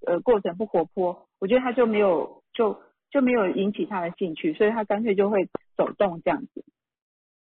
[0.06, 6.64] 呃过程不活泼，我觉得他就没有就就没有引起他的兴趣，所以他干脆就会走动这样子。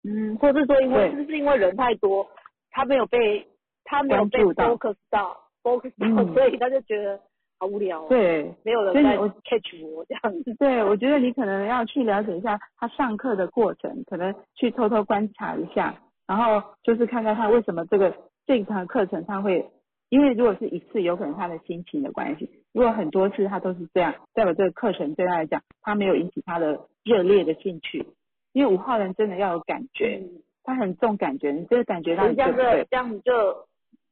[0.04, 2.28] 嗯，或是说因为对是不是因为人太多，
[2.70, 3.46] 他没有被
[3.84, 7.20] 他没有被 focus 到 focus 到，嗯所以他就觉得
[7.58, 10.54] 好无聊、哦，，对没有人在所以我 catch 我这样子。
[10.54, 15.94] 对，我觉得你可能要去了解一下他上课的过程，可能去偷偷观察一下，
[16.26, 18.14] 然后就是看看他为什么这个
[18.46, 19.68] 这一堂课程他会，
[20.08, 28.06] 因为如果是一次，有可能他的心情的关系；如果很多次他都是这样，代表这个课程对他来讲，他没有引起他的热烈的兴趣。
[28.52, 32.52] 因为五号人真的要有感觉，嗯他很重感觉，你这个感觉到可是这样？
[32.52, 33.32] 子这样子就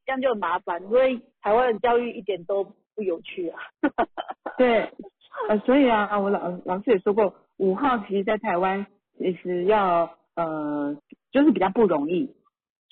[0.05, 3.61] 这样就很麻烦，因为台湾的教育一点都不有趣啊。
[4.57, 4.91] 对，
[5.49, 8.87] 呃，所以啊，我老老师也说过，五号其实在台湾
[9.19, 10.97] 其实要呃，
[11.31, 12.31] 就是比较不容易，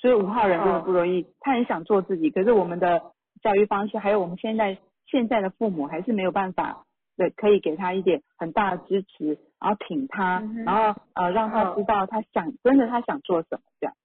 [0.05, 3.01] 所以五号人真的不容易，他很想做自己，可是我们的
[3.43, 6.85] 教育方式，还有我们现在现在的父母还是没有办法，
[7.17, 11.77] 对，可以给他一点很大的支持，然后挺他，嗯然后呃让他嗯。
[11.77, 13.97] 知道他想真的他想做什么这样。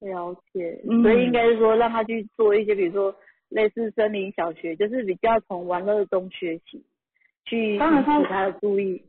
[0.00, 1.02] 了解，嗯。
[1.02, 3.14] 所以应该是说让他去做一些，比如说
[3.50, 6.86] 类似森林小学，就是比较从玩乐中学习，
[7.44, 9.04] 去当然他引起他的注意。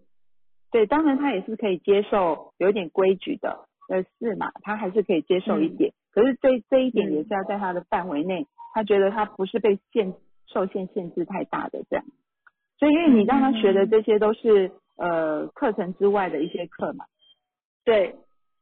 [0.70, 5.94] 对，当然他也是可以接受有一点规矩的，呃是嘛，他还是可以接受一点。
[6.12, 7.14] 可是这这一点嗯。
[7.14, 10.14] 也是要在他的范围内，他觉得他不是被限
[10.48, 12.06] 受限限制太大的这样。
[12.80, 17.06] 所以因为你让他学的这些都是呃课程之外的一些课嘛，
[17.84, 18.16] 对，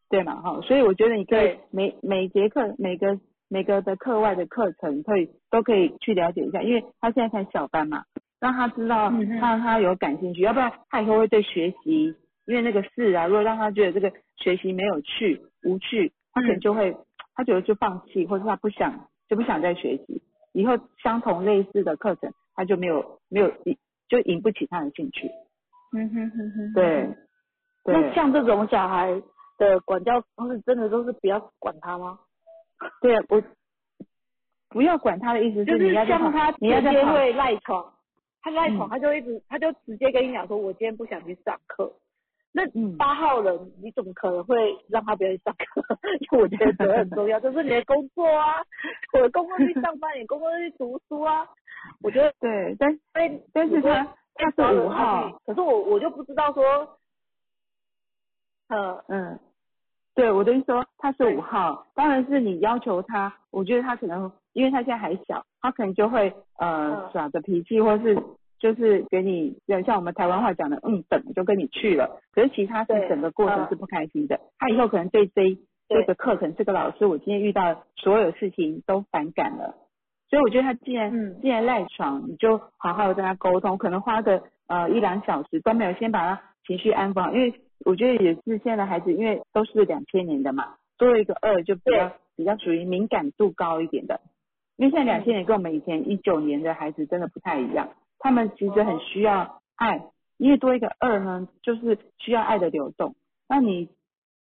[0.09, 1.59] 对嘛哈，所以我觉得你可以对。
[1.71, 8.03] 每每节课每个每个的课外的课程可以都可以去了解一下，因为他现在才小班嘛，
[8.39, 16.95] 让他知道嗯哼他他有感兴趣，要不然他以后会对学习，因为那个事啊，如果让他觉得这个学习没有趣无趣，他可能嗯就会、
[17.34, 20.21] 他觉得就放弃，或者他不想就不想再学习，
[20.54, 25.30] 以后相同类似的课程他就没有没有引就引不起他的兴趣，
[25.93, 26.74] 嗯哼哼哼。
[26.74, 27.15] 对。
[27.84, 29.21] 对那像这种小孩
[29.60, 32.17] 的管教方式，真的都是不要管他吗？
[33.00, 33.39] 对，我
[34.69, 37.93] 不要管他的意思就是像他直接会赖床，
[38.41, 41.93] 他赖床，嗯他就一直他就直接跟你讲说，我今天不想去上课，
[42.58, 44.56] 那嗯八号人你怎么可能会
[44.88, 45.84] 让他不要去上课？
[46.22, 48.63] 因为我觉得责任很重要， 这是你的工作啊，
[49.13, 51.46] 我的工作去上班，你工作去读书啊。
[52.02, 56.98] 我觉得对，但但但是他他是五号，，可是我我就不知道说，
[58.70, 59.38] 呃，嗯，
[60.15, 68.15] 对，我的意思说他是五号，当然是你要求他，我觉得他可能因为他现在还小，他可能就会呃嗯耍着脾气，或是
[68.60, 73.68] 就是给你像我们台湾话讲的，嗯，等就跟你去了，可是其他是整个过程嗯。
[73.70, 79.76] 是不开心的，他以后可能对这这个课程这个老师，我今天遇到所有事情都反感了。
[80.30, 81.39] 所以我觉得他既然、嗯。
[81.41, 87.54] 既然赖床，你就好好的跟他沟通，可能花个呃一两小时都没有，先把他情绪安抚好，因为
[87.86, 94.20] 我觉得也是现在的孩子，因为都是两千年的嘛，多了一个二就比较比较属于敏感度高一点的，
[94.78, 103.15] 因为现在两千年跟我们以前一九年的孩子真的不太一样，他们其实很需要爱，因为多一个二呢，就是需要爱的流动，
[103.47, 103.89] 那你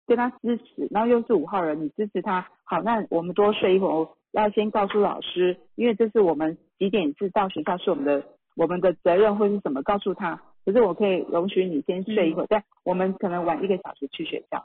[0.05, 8.23] 跟他支持，然后又是五号人，你支持他，好，那我们多睡一会儿，要先告诉老师，因为这是我们几点是到学校是我们的
[8.55, 10.41] 我们的责任或是什么，告诉他。
[10.63, 14.63] 可是我可以容许你先睡一会儿，但我们可能晚一个小时去学校，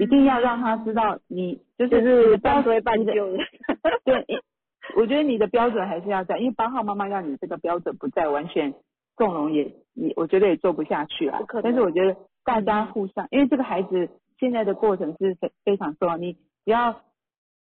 [0.00, 3.28] 一定要让他知道你就是半推半你的就。
[4.04, 4.36] 对，因
[4.96, 8.74] 我觉得你的标准还是要在，因为八号妈妈让你这个标准不在，完全
[9.16, 11.40] 纵容也你我觉得也做不下去啊。
[11.62, 17.00] 但是我觉得大嗯家互相，因为这个孩子现在的过程是非非常重要，你只要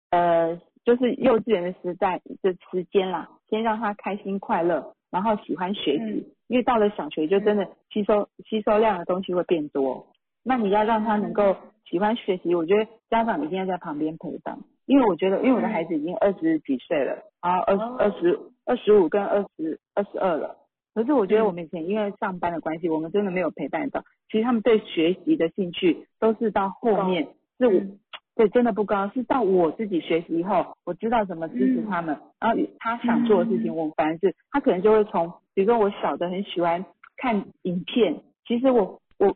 [0.09, 6.25] 呃就是幼稚园的时代的时间啦，先让他开心快乐，然后喜欢学习，嗯。
[6.47, 10.07] 因为到了小学就真的吸收、吸收量的东西会变多。
[10.43, 11.55] 那你要让他能够
[11.85, 20.55] 喜欢学习，我觉得家长一定要在旁边陪伴，因为我觉得，因为我的孩子已经二十几岁了，然后二十二十二十五跟二十二十二了，
[20.93, 27.27] 可是我觉得我们以前因为上班的关系，我们真的没有陪伴到，其实他们对学习的兴趣都是到后面，
[27.59, 27.73] 是我。
[27.73, 27.99] 嗯。
[28.33, 36.83] 对，真的不高，是到我自己学习以后，我知道怎么支持他们，然后他想做的事情，我反而是他可能就会从，比如说我小的很喜欢
[37.17, 39.35] 看影片，其实我我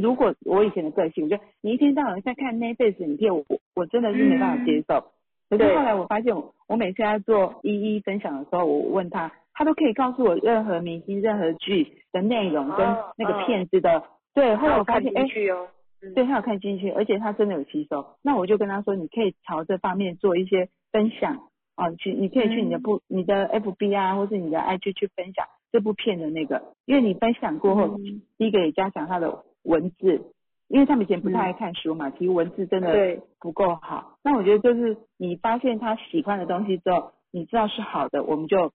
[0.00, 5.04] 如果我以前的个性，我觉得你一天到晚在看 Netflix 影片，我我真的是没办法接受。
[5.50, 14.04] 可是后来我发现我，我每次在做一一分享的时候，我问他，他都可以告诉我任何明星、任何剧的内容跟哦那个哦片子的。
[14.34, 15.68] 对，后来我发看现，哎进，去哦。
[16.00, 18.04] 嗯对他有看进去，而且他真的有吸收。
[18.22, 30.20] 那我就跟他说，你可以朝这方面做一些分享啊，去你可以去你的嗯部、你的 FB 啊，或是你的 IG 去分享这部片的那个，因为你分享过后，嗯第一个也加强他的文字，
[30.68, 34.18] 因为他们以前不太爱看书嘛，其实文字真的不够好。
[34.22, 38.70] 那我觉得就是你发现他喜欢的东西之后，你知道是好的，我们就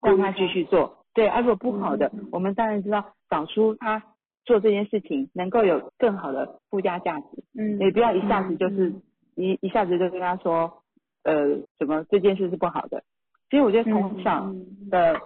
[0.00, 1.04] 让他继续做。
[1.12, 4.02] 对，啊，如果不好的，嗯我们当然知道找出他
[4.44, 7.26] 做这件事情能够有更好的附加价值，
[7.58, 8.92] 嗯也不要一下子就是、
[9.36, 10.82] 一一下子就跟他说，
[11.22, 13.02] 呃，什么这件事是不好的。
[13.50, 15.20] 其实我觉得从小嗯的，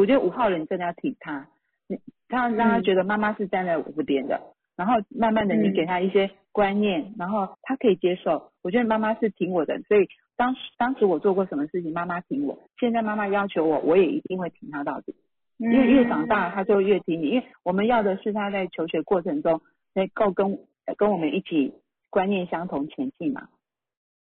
[0.00, 1.48] 我觉得五号人真的要挺他，
[1.88, 4.40] 你他让他嗯觉得妈妈是站在我这边的，
[4.76, 8.52] 然后慢慢的你嗯给他一些观念，然后他可以接受。
[8.62, 10.06] 我觉得妈妈是挺我的，所以
[10.36, 15.14] 当时当时我做过什么事情，妈妈挺我，现在妈妈要求我，我也一定会挺她到底。
[15.58, 19.62] 因为越长大，他就越听你，因为我们要的是他在求学过程中
[19.94, 21.72] 能够跟呃跟我们一起
[22.10, 23.48] 观念相同前进嘛，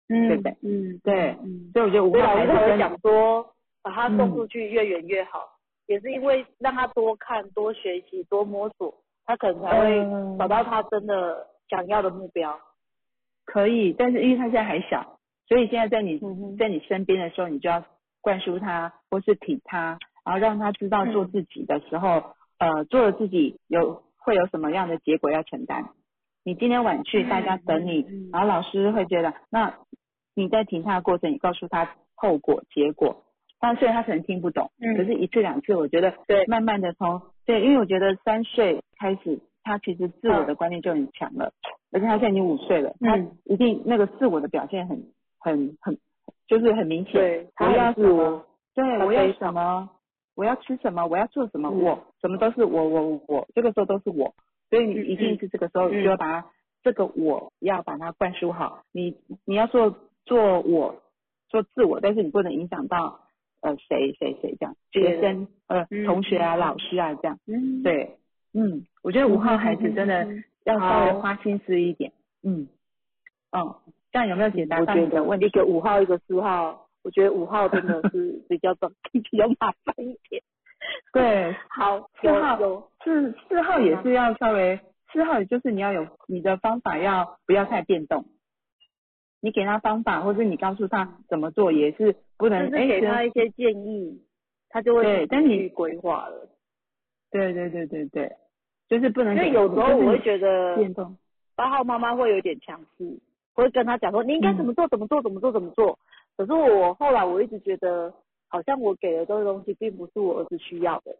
[0.09, 0.57] 嗯对不对？
[0.63, 5.41] 嗯，对嗯，所以我觉得五号孩子真的师才讲说，把他送出去越远越好，
[5.87, 8.95] 也是因为让他多看、多学习、多摸索，
[9.25, 12.61] 他可能才会嗯找到他真的想要的目标。
[13.45, 17.85] 可以，但是因为他现在还小，所以现在在你嗯在你身边的时候，你就要
[18.21, 25.91] 灌输他或是挺他，然后让他知道做嗯自己的时候，呃，做了自己有会有什么样的结果要承担。
[26.43, 29.79] 你今天晚去，大家等你，嗯然后老师会觉得，那
[30.35, 33.23] 你在挺他的过程，你告诉他后果、结果。
[33.59, 36.45] 当然，虽然他可能听不懂，嗯可是一次两次，我觉得对。
[36.47, 41.53] 慢慢的从对，因为我觉得三岁开始，他其实自我的观念就很强了，
[41.93, 43.37] 而且他现在已经五岁了，他嗯。
[43.45, 45.03] 一定那个自我的表现很
[45.39, 45.97] 很很，
[46.47, 47.15] 就是很明显。
[47.15, 49.91] 对，他我要我什么，对，我要什么，
[50.35, 51.81] 我要吃什么，我要做什么，嗯。
[51.83, 54.35] 我什么都是我我我，这个时候都是我，
[54.69, 56.49] 所以你嗯一定是这个时候嗯就要把它、
[56.83, 60.97] 这个我要把它灌输好，你你要做做我
[61.49, 63.21] 做自我，但是你不能影响到
[63.67, 66.05] 呃谁谁谁这样，学生呃嗯。
[66.05, 68.17] 同学啊、嗯老师啊这样，嗯，对，
[68.55, 70.29] 嗯，我觉得五号孩子真的
[70.65, 72.13] 要稍微花心思一点，
[72.45, 72.69] 嗯，
[73.51, 73.81] 哦，
[74.13, 75.47] 这样有没有解答到我觉得你的问题？
[75.47, 75.49] 一？
[75.51, 80.43] 个五号，一个四号，我觉得五号真的是比较重， 比较麻烦一点。
[81.13, 82.57] 对，好，四号
[83.03, 84.79] 四四号也是要稍微，
[85.13, 88.27] 四号也就是你要有你的方法要不要太变动，
[89.41, 94.23] 你给他方法或者你告诉他怎么做也是不能就是给哎他一些建议，
[94.69, 96.49] 他就会对但你去规划了。
[97.31, 98.33] 对对对对对，
[98.89, 100.77] 就是不能给因为有时候我会觉得
[101.55, 103.19] 八号妈妈会有点强势，
[103.55, 105.99] 会跟他讲说你应该嗯怎么做怎么做怎么做怎么做。
[106.37, 108.13] 可是我后来我一直觉得，
[108.49, 111.17] 好像我给的这个东西并不是我儿子需要的，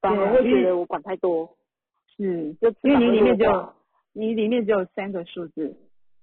[0.00, 1.56] 反而会觉得我管太多，
[2.16, 3.72] 是就因为你里面只就有
[4.12, 5.76] 你里面只有三个数字，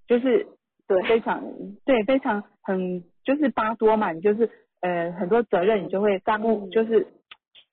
[0.08, 0.48] 就是
[0.88, 1.44] 对非常
[1.86, 4.50] 对非常很就是八多嘛，你就是
[4.80, 7.06] 呃很多责任你就会刚不就是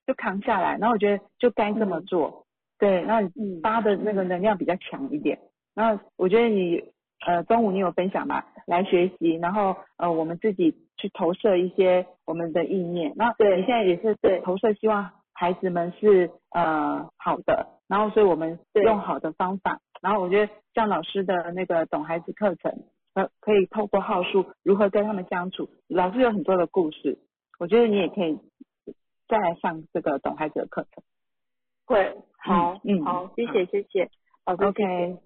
[0.04, 2.44] 就扛下来，然后我觉得就该这么做，
[2.76, 3.60] 对，然后嗯。
[3.62, 5.38] 八的那个能量比较强一点，
[5.76, 6.82] 然后我觉得你
[7.24, 14.40] 呃中午你有分享嘛，来学习，然后呃我们自己去投射一些我们的意念，那对你现在也是对。
[14.40, 22.72] 投射希望孩子们是呃好的，然后所以我们用好的方法，然后我觉得像老师的那个懂孩子课程，
[23.14, 27.18] 呃可以透过号数如何跟他们相处，老师有很多的故事，
[27.58, 28.38] 我觉得你也可以
[29.26, 31.02] 再来上这个懂孩子的课程。
[31.86, 34.10] 会好嗯好，谢谢谢谢
[34.44, 35.18] ，OK，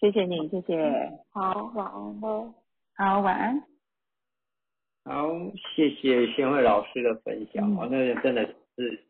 [0.00, 2.54] 谢谢你，谢谢，好晚安喽。
[2.96, 3.62] 好，晚安。
[5.04, 5.28] 好，
[5.74, 8.44] 谢谢先慧老师的分享，嗯哦，那个真的
[8.76, 9.04] 是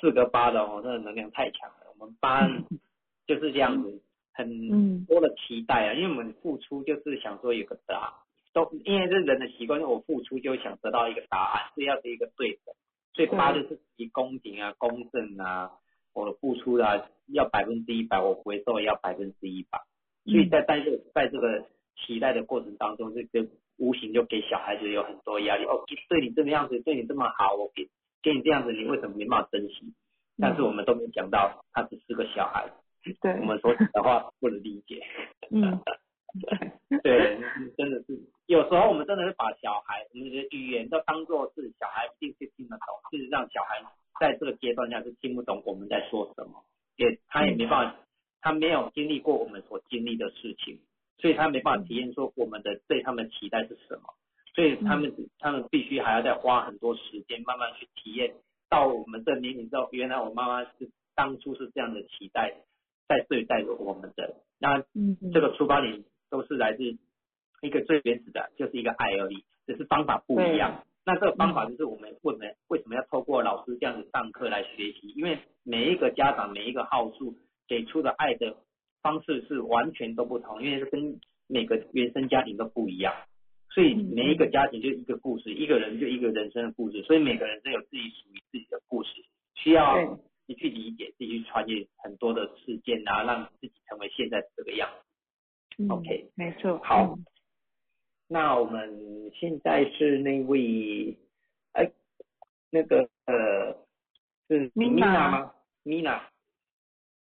[0.00, 1.94] 四个八的哦，那个能量太强了。
[1.98, 2.64] 我们班
[3.26, 4.02] 就是这样子，
[4.32, 8.14] 很嗯多的期待啊，因为我们付出就是想说有个答，
[8.52, 12.74] 都因为这人的习惯，我付出就想得到一个答案，是要是一个对的，
[13.14, 15.72] 所以八就是以公平啊、公正啊，
[16.14, 19.78] 我的付出啊要百分之一百，我回收也要百分之一百，
[20.24, 21.66] 所以在在这在这个
[21.96, 25.64] 期待的过程当中，这个无形就给小孩子有很多压力。
[25.64, 27.88] 哦，对你这个样子，对你这么好，我给
[28.22, 29.92] 给你这样子，你为什么没办法珍惜？
[30.38, 32.70] 但是我们都没有讲到，他只是个小孩，
[33.20, 33.32] 对。
[33.40, 35.02] 我，们说的话不能理解。
[35.50, 35.80] 嗯，
[37.02, 37.38] 对，
[37.76, 43.82] 真的是有时候我们真的是把小孩我们的语言都当做是小孩一定是听得懂，事实上小孩
[44.20, 46.64] 在这个阶段下是听不懂我们在说什么，
[46.96, 47.96] 也他也没办法，
[48.40, 50.80] 他没有经历过我们所经历的事情，
[51.18, 54.14] 所以他没办法体验说我们的对他们期待是什么，
[54.54, 58.34] 所以他们他们必须还要再花很多时间慢慢去体验，
[58.70, 62.54] 到我们这年龄之后，原来我妈妈是当初是这样的期待
[63.18, 66.82] 在对待着我们的，那嗯，这个出发点都是来自
[67.60, 70.84] 一个最原始的，就是一个爱而已，只是方法不一样。
[71.04, 75.12] 那这个方法就是我们为什么为什么要透过老师这样子上课来学习？
[75.16, 77.34] 因为每一个家长每一个号数
[77.66, 78.56] 给出的爱的
[79.02, 83.12] 方式是完全都不同，因为是跟每个原生家庭都不一样，
[83.70, 89.10] 所以每一个家庭就一个故事，一个人就一个人生的故事，所以每个人都有自己属于自己的故事，
[89.54, 90.18] 需要
[90.54, 95.82] 去理解，自己去穿越很多的事件啊，让自己成为现在这个样子。
[95.82, 97.14] 嗯 OK 没错，好。
[97.16, 97.24] 嗯。
[98.28, 101.18] 那我们现在是那位，
[101.72, 101.90] 哎，
[102.70, 103.76] 那个呃，
[104.48, 105.52] 是 Mina 吗
[105.84, 106.20] ？Mina，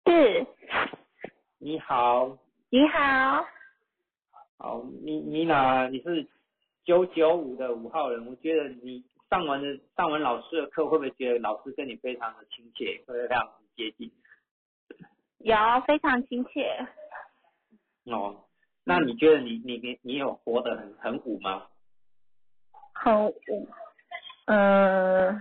[0.05, 0.47] 是，
[1.59, 2.38] 你好，
[2.69, 3.45] 你好，
[4.57, 6.28] 好，米 Mina，你是
[6.86, 14.11] 九九五的五号人，我觉得你上完的上完老师的课，会不会觉得老师跟你非常的亲切，会不会非常接近？
[15.39, 15.55] 有
[15.88, 16.88] 非常亲切，
[18.05, 18.45] 哦，
[18.83, 21.67] 那你觉得你你你你有活得很很武吗？
[22.93, 23.67] 很武，
[24.45, 25.33] 呃，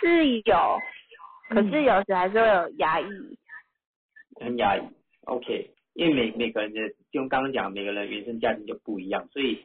[0.00, 0.78] 是有，
[1.50, 3.38] 可是有时还是会有压抑，
[4.40, 4.82] 很压抑。
[5.24, 6.80] OK，因为每每个人的，
[7.10, 9.64] 就刚刚讲，每个人原生家庭就不一样，所以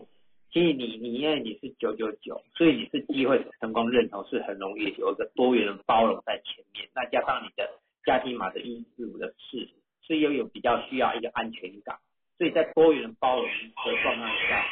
[0.52, 9.70] 其实你你因为你是九九九，所以你是机会成功认同是很容易有一个多元的包容在前面，那加上你的家庭码的一四五的四，
[10.02, 11.98] 所以又有比较需要一个安全感，
[12.38, 14.66] 所以在多元的包容的状态下，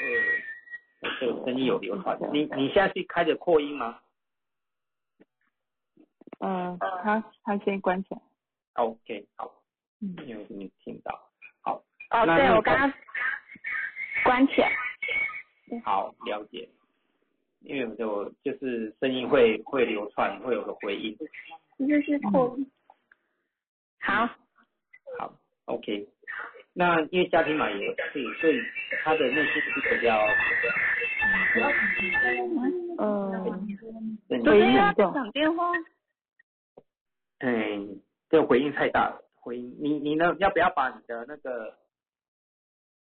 [0.00, 4.00] 呃，这个声音有流传，你你现在是开着扩音吗？
[6.40, 8.20] 嗯，他他先关起来
[8.72, 9.52] ，？OK，好，
[10.00, 10.16] 嗯。
[10.26, 11.30] 因为你听到，
[11.60, 11.84] 好。
[12.10, 12.92] 哦，对我刚刚
[14.24, 14.70] 关起来，
[15.84, 16.68] 好，了解。
[17.60, 21.16] 因为我就就是声音会会流窜，会有个回音。
[21.78, 22.70] 这就是扩音，
[24.00, 24.28] 好，
[25.18, 25.32] 好
[25.66, 26.08] ，OK。
[26.74, 28.60] 那因为家庭码也是，所以
[29.04, 30.18] 他的内心是比较
[32.98, 33.66] 嗯，
[34.28, 35.72] 对回不是要音很重，讲电话，
[37.40, 38.00] 嗯，
[38.30, 39.22] 这个回音太大了。
[39.36, 40.34] 回音，你你呢？
[40.38, 41.76] 要不要把你的那个，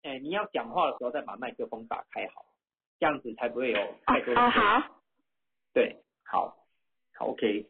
[0.04, 2.46] 哎，你要讲话的时候再把麦克风打开好，
[3.00, 5.02] 这样子才不会有哦太多的哦好，
[5.74, 6.58] 对，好，
[7.16, 7.66] 好，OK。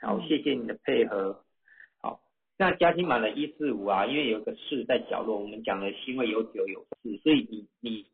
[0.00, 1.44] 好，谢谢你的配合。
[2.00, 2.20] 好，
[2.56, 8.06] 那家庭满了一四五啊，因为有个四在角落，我们讲了，因为有九有四，所以你你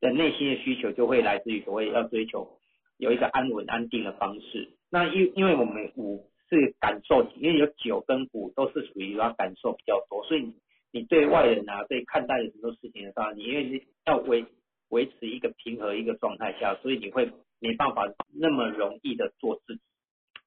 [0.00, 2.58] 的内心的需求就会来自于所谓要追求
[2.96, 4.70] 有一个安稳安定的方式。
[4.90, 10.54] 那因因为我们五是感受，因为有九跟五都是属于要感受比较多，所以
[10.90, 14.46] 你对外人啊，对看待很多事情的时候，你因为要维
[14.88, 17.30] 维持一个平和一个状态下，所以你会
[17.60, 19.82] 没办法那么容易的做自己，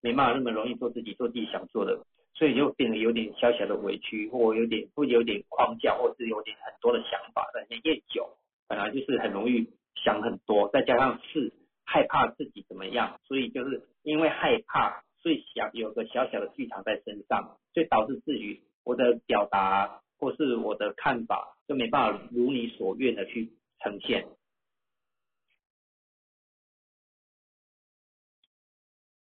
[0.02, 8.28] 没办法那么容易做自己，做自己想做的，所以就变得有点小小的委屈，或有点会有点框架，或是有点很多的想法在那越久，
[8.68, 9.70] 本来就是很容易
[10.04, 11.54] 想很多，再加上是
[11.86, 24.28] 害怕自己怎么样，所以就是因为害怕，所以想有个小小的剧场在身上，所以导致至于我的表达或是我的看法就没办法如你所愿的去呈现。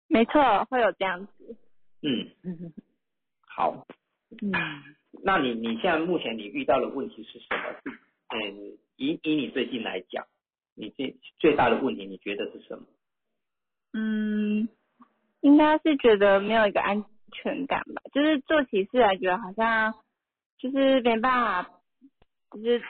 [0.07, 1.55] 没错，会有这样子。
[2.01, 2.29] 嗯，
[3.47, 3.87] 好，
[4.41, 4.51] 嗯，
[5.23, 7.71] 那你你现在目前你遇到的问题是什么？
[7.85, 7.97] 是
[8.35, 10.27] 嗯，以以你最近来讲，
[10.75, 12.85] 你最最大的问题你觉得是什么？
[13.93, 14.67] 嗯，
[15.39, 19.93] 应该是觉得没有一个安全感吧，就是做起事来觉得好像
[20.61, 21.69] 就是没办法，
[22.51, 22.81] 就是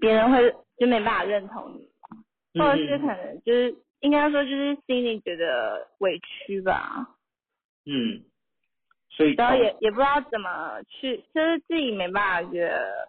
[0.00, 1.88] 别人会就没办法认同你，
[2.60, 7.16] 或者是可能就是应该说就是心里觉得委屈吧，
[7.84, 8.22] 嗯，
[9.10, 13.08] 所以然后也也不知道怎么去，就是自己没办法觉得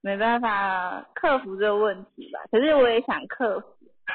[0.00, 2.40] 没办法克服这个问题吧。
[2.50, 3.66] 可是我也想克服，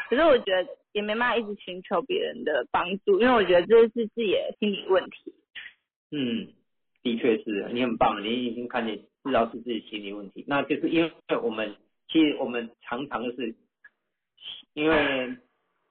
[0.09, 5.35] 可是我觉得也没办法一直寻求别人的帮助，因为我觉得这是自己的心理问题。
[6.11, 6.47] 嗯，
[7.03, 11.11] 的确是你很棒，你已经看见知道是自己心理问题，那就是因为
[11.43, 11.75] 我们
[12.07, 13.55] 其实我们常常就是
[14.73, 15.37] 因为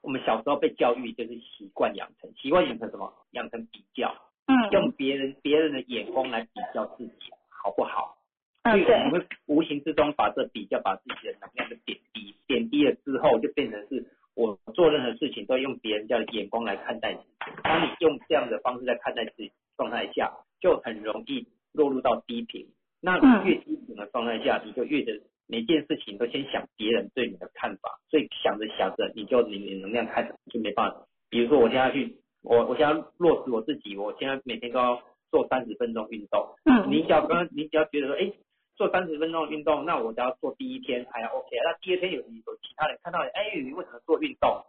[0.02, 3.12] 我们小时候被教育就是习惯养成，习惯养成什么？
[3.32, 4.14] 养成比较，
[4.46, 7.14] 嗯用别人别人的眼光来比较自己
[7.48, 8.16] 好不好？
[8.62, 14.04] 所嗯，以我们，会无形之中把这比较，把自己的能量就贬低，贬低了之后，就变成是
[14.34, 17.52] 我做任何事情都用别人家的眼光来看待自己。
[17.62, 22.66] 当你用这样的方式在看待自己状态下，就很容易落入到低频。
[23.00, 31.06] 那你越低频的状态下，你就越的每件事情都先想别人对你的看法，所以想着想着，你就你你能量开始就没办法。
[31.28, 36.54] 比如说我现在去，我我现在落实我自己，我现在每天都要做三十分钟运动。
[36.64, 38.32] 嗯，你只要刚刚你只要觉得说，哎，
[38.76, 44.64] 做三十分钟的运动，那我只要做第一天还要 OK，那第二天有有其他人看到你，哎，你为什么做运动？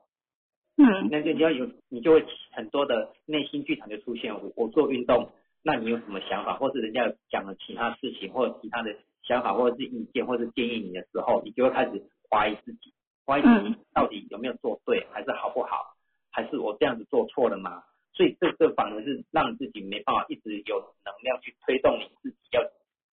[0.78, 4.34] 嗯那就你要有，你就会很多的内心剧场就出现。
[4.34, 5.30] 我我做运动，
[5.64, 12.94] 那你有什么想法，或是人家讲了其他事情，或者其他的想法，或者是意见，或者是建议你的时候，你就会开始怀疑自己，
[13.26, 15.96] 怀疑自己到底有没有做对，还是好不好，
[16.32, 17.84] 还是我这样子做错了吗？
[18.14, 22.62] 所以这这反而是让自己没办法一直有能量去推动你自己要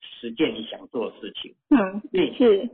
[0.01, 1.55] 实践你想做的事情。
[1.71, 2.69] 嗯，对是，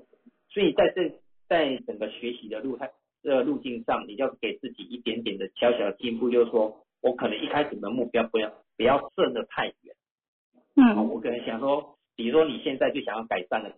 [0.49, 2.89] 所以在这在整个学习的路它
[3.25, 9.95] 呃路径上，你就给自己一点点的小小的进步，就是说我可能一开始的目标不要不要设得太远。
[10.75, 13.73] 嗯我可能想说，比如说你现在就想要改善的，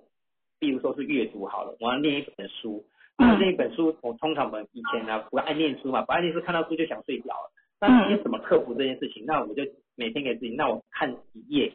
[0.61, 2.87] 比如说是阅读好了，我要念一本书。
[3.19, 7.51] 那嗯那一本书，我通常我们以前呢、不爱念书嘛，不爱念书，看到书就想睡觉了。
[7.81, 9.25] 那你怎么克服这件事情？
[9.27, 9.65] 那我就
[9.97, 11.73] 每天给自己，那我看一页，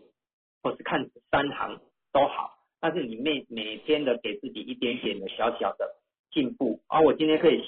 [0.64, 1.82] 或是看三行
[2.14, 2.58] 都好。
[2.80, 5.98] 但是你每每天的给自己一点点的小小的
[6.32, 7.62] 进步，啊，我今天可以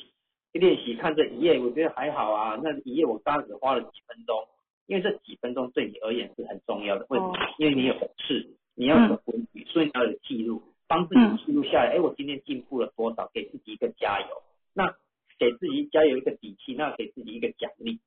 [0.60, 2.60] 练习看这一页，我觉得还好啊。
[2.64, 4.48] 那一页我刚刚只花了几分钟，
[4.86, 7.06] 因为这几分钟对你而言是很重要的。
[7.10, 7.34] 为什么？
[7.58, 11.94] 因为你有事，你要有规矩，所以你要有记录，帮自己记录下来。
[11.96, 13.30] 哎，我今天进步了多少？
[13.34, 14.28] 给自己一个加油。
[14.74, 14.96] 那
[15.40, 18.00] 给自己加油一个底气，那给自己一个奖励。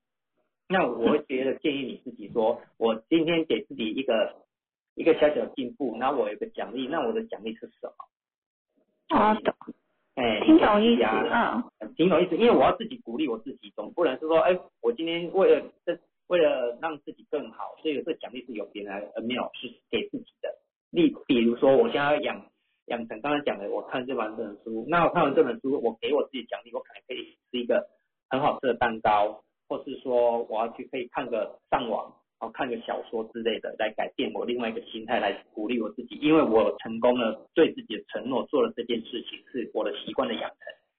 [0.68, 4.34] 那我会觉得建议你自己说，我今天给自己一个
[4.94, 9.16] 一个小小的进步，然后我有个奖励，那我的奖励是什么？
[9.16, 9.54] 哦，懂，
[10.16, 20.48] 哎，听懂意思，啊，嗯挺有意思，因为我要自己鼓励我自己，总不能是说，哎，我今天为了这为了让自己更好，所以这奖励是由别人来，而没有是给自己的。
[20.90, 22.46] 例比如说，我现在要养
[22.86, 27.86] 养成刚才讲的，我看这完这本书，那我看完这本书，我给我自己奖励，我可能可以吃一个
[28.30, 32.14] 很好吃的蛋糕，或是说我要去可以看个上网。
[32.38, 40.58] 哦，看个小说之类的，来改变我另外一个心态，来鼓励我自己，因为我成功了，对自己的承诺做了这件事情，是我的习惯的养成。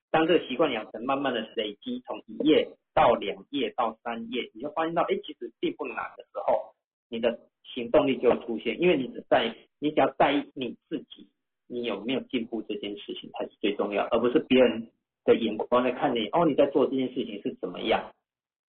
[0.10, 6.74] 当这个习惯养成，慢慢的累积，从一页到两页到三页，你就发现到，哎，其实并不难的时候，
[7.08, 11.28] 你的行动力就会出现，因为你只在，你只要在意你自己，
[11.68, 14.90] 你有没有进步这件事情才是最重要，而不是别人
[15.24, 18.12] 的眼光在看你，哦，你在做这件事情是怎么样。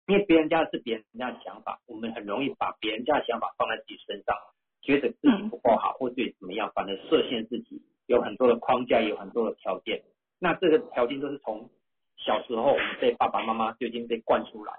[0.07, 4.35] 因为别人家的是别人家的想法，我们很容易把别人家的想法放在自己身上，
[4.81, 10.03] 觉得自己不够好或者怎么样，反而设限自己，有很多的框架，有很多的条件。
[10.39, 11.69] 那这个条件都是从
[12.17, 14.73] 小时候我们被爸爸妈妈就已经被灌出来，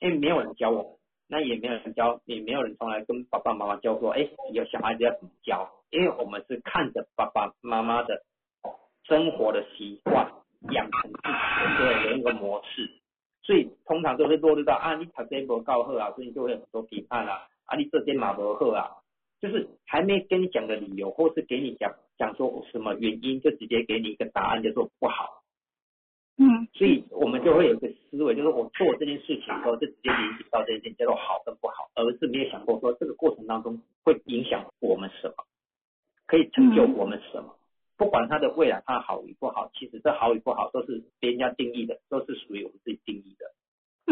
[0.00, 0.92] 因为没有人教我们，
[1.28, 8.22] 那也没有人教，也没有人从来跟爸爸妈妈教说，哎，有小孩子要怎么教，因为我们是看着爸爸妈妈的
[9.04, 10.32] 生活的习惯，
[10.70, 12.88] 养成自己的的一个模式，
[13.42, 19.02] 所以通常都会落入到啊，你读这不够好啊，所以就会很多批判啊，啊，你这些马不好啊，
[19.40, 25.42] 就是还没跟你讲的理由，或是给你讲讲说什么原因，就直接给你一个答案，就说不好。
[26.38, 35.44] 嗯所以我们就会有一个思维，就是我做这件事情的时候，就直接联系到这件叫做好跟不好，而是没有想过说这个过程当中会影响我们什么，
[36.26, 37.54] 可以成就我们什么。
[38.02, 43.46] 不管它的未来它好与不好，其实这好与不好都是别人家定义的，都是属于我们自己定义的。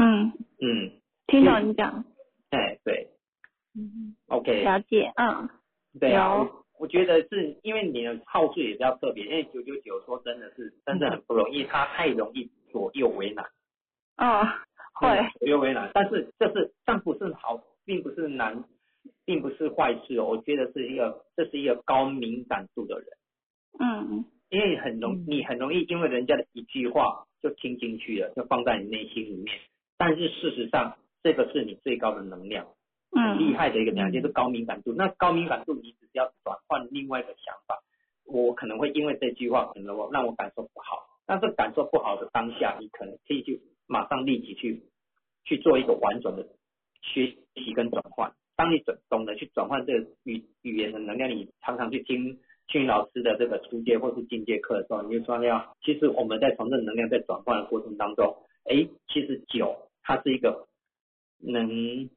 [0.01, 0.93] 嗯，嗯，
[1.26, 2.05] 听懂你讲，
[2.51, 3.09] 哎，对。
[3.74, 5.49] 嗯，，OK，了解，嗯。
[5.99, 6.45] 对啊，有。
[6.45, 13.45] 我我觉得是因为你的号数也比较特别，因为九九九说真的是真的很不容易，他太容易左右为难。
[14.18, 14.47] 哦，
[14.95, 18.62] 会，嗯左右为难，但是这是但不是好，并不是难，
[19.24, 20.26] 并不是坏事哦。
[20.26, 23.09] 我觉得是一个这是一个高敏感度的人，
[23.78, 29.56] 嗯因为很容你很容易因为人家的一句话就听进去了，就放在你内心里面。
[29.96, 32.66] 但是事实上，这个是你最高的能量，
[33.12, 34.92] 很厉嗯害的一个能量，就是高敏感度。
[34.92, 37.78] 那高敏感度，你只是要转换另外一个想法，
[38.24, 41.06] 我可能会因为这句话，可能我让我感受不好。
[41.26, 44.82] 但是感受不好的当下，你可能可以去马上立即去
[45.44, 46.44] 去做一个完整的
[47.02, 48.32] 学习跟转换。
[48.56, 52.40] 当你转懂得去转换这个语语言的能量，你常常去听
[52.70, 60.68] 训老师的这个初阶或是进阶课的时候，你就说要，其实我们在从这个能量在转换的过程当中，哎，其实九它是一个
[61.38, 62.08] 能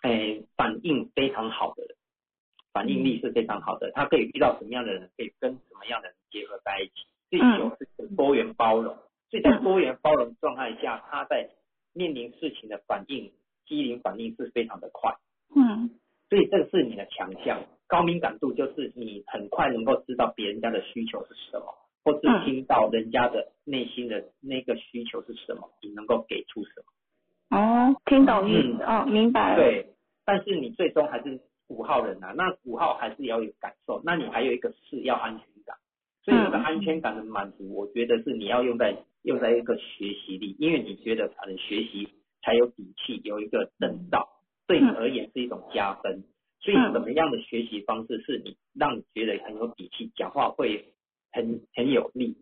[0.00, 1.94] 哎反应非常好的人，
[2.72, 6.92] 反应力是非常好的，他可以遇到什么样的人，可以跟什么样的人结合在一起。
[7.28, 8.96] 第九是一个多元包容，
[9.28, 11.50] 所以在多元包容状态下，他在
[11.92, 13.30] 面临事情的反应，
[13.66, 15.14] 机灵反应是非常的快。
[15.54, 15.90] 嗯
[16.30, 17.60] 所以这个是你的强项。
[17.90, 21.66] 高敏感度就是你很快能够知道别人家的需求是什么，
[22.04, 22.44] 或是嗯。
[22.44, 27.58] 听到人家的内心的那个需求是什么，你能够给出什么。
[27.58, 29.86] 哦，听懂意思，哦，明白了，对，
[30.24, 35.76] 但是你最终还是五号人啊，那五号还是要有感受，那你还有一个是要安全感，
[36.22, 42.08] 所以这个嗯安全感的满足，我觉得是你要用在用在一个学习力，因为你觉得可能学习
[42.42, 44.28] 才有底气，有一个证照，
[44.68, 46.22] 对你而言是一种加分。
[46.60, 46.92] 所以嗯。
[46.92, 50.92] 怎么样的学习方式是你让你觉得很有底气，讲话会
[51.32, 52.36] 很很有力，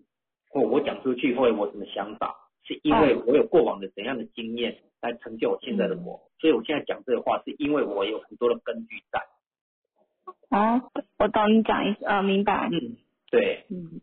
[0.51, 9.21] 或我讲出去会有我什么想法，是因为我有过往的怎样的经验来成就我现在的我，所以我现在讲这个话是因为我有很多的根据在。
[10.51, 10.83] 哦，
[11.19, 12.97] 我懂你讲意思，呃，明白，嗯，
[13.31, 14.01] 对，嗯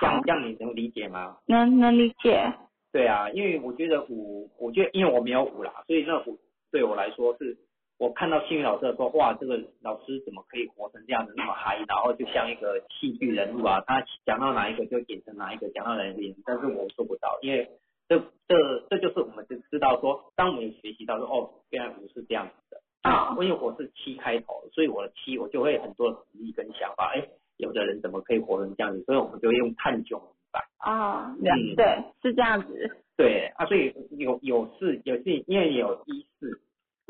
[0.00, 1.38] 这样这样你能理解吗？
[1.46, 2.52] 能能理解，
[2.92, 6.38] 对啊，因为我觉得五，我觉得因为我没有五啦，所以那五
[6.72, 7.56] 对我来说是，
[8.00, 17.68] 我看到幸运老师的说，哇，这个老师怎么可以活成这样子那么嗨，然后就像一个戏剧人物啊，他讲到哪一个就演成哪一个，讲到哪一个演，但是我做不到，因为
[18.08, 27.28] 这这这就是我们就知道说，当我们学习到说，哦，原来不是这样子的，啊因为我是七开头，所以我的七我就会很多的实力跟想法，哎，
[27.58, 30.60] 有的人怎么可以活成这样子，所以我们就会用探究明白。
[30.80, 36.62] 哦，嗯了对，是这样子，对啊，所以有有四有四，因为有一四，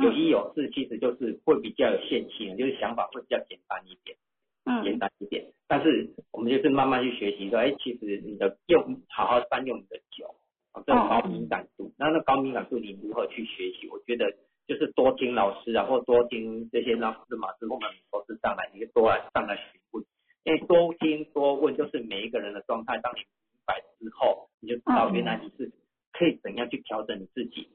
[0.03, 4.17] 有一有四，其实就是会比较有限性，就是想法会比较简单一点，
[4.65, 4.83] 嗯。
[4.85, 5.47] 简嗯单一点。
[5.69, 10.35] 但是我们就是慢慢去学习说，哎，其实你的用好好善用你的酒，
[10.73, 13.89] 啊，这种高敏感度，那那高敏感度你如何去学习？
[13.89, 14.33] 我觉得
[14.67, 20.05] 就是多听老师啊，或多听这些老师嘛，是我们都是上来，你就多来上来询问，
[20.45, 25.15] 因为多听多问，就是每一个人的状态，当你明白之后，你就知道嗯。
[25.15, 25.71] 原来你是
[26.13, 27.69] 可以怎样去调整你自己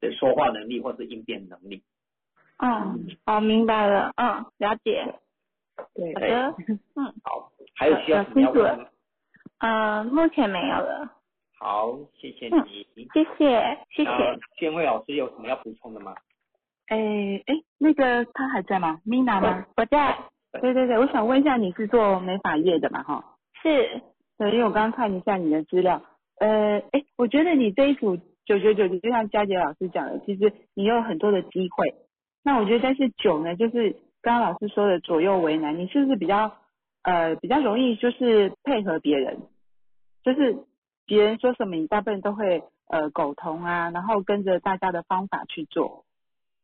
[0.00, 1.82] 的说话能力或是应变能力。
[2.58, 5.14] 嗯，好，明白了，嗯，了解，
[5.94, 6.54] 对好的，
[6.96, 8.86] 嗯，好，还有需要什么要问吗？
[9.60, 11.10] 呃，目前没有了，
[11.58, 13.08] 好，谢谢嗯你。
[13.12, 16.14] 谢谢，谢谢，建慧老师有什么要补充的吗？
[16.88, 16.96] 哎
[17.46, 19.66] 哎，那个他还在吗？Mina 吗？
[19.76, 20.18] 我在，
[20.60, 23.02] 对对对，我想问一下，你是做美发业的嘛？
[23.02, 24.00] 哈，是，
[24.38, 26.02] 对，因为我刚刚看一下你的资料，
[26.40, 28.18] 呃，哎，我觉得你这一组
[28.48, 31.94] 九九九，就像佳杰老师讲的，其实你有很多的机会。
[32.42, 33.92] 那我觉得，但是九呢，就是
[34.22, 36.56] 刚刚老师说的左右为难，你是不是比较
[37.02, 39.42] 呃比较容易就是配合别人，
[40.24, 40.56] 就是
[41.06, 46.04] 别人说什么，你大部分都会呃苟同啊，然后跟着大家的方法去做，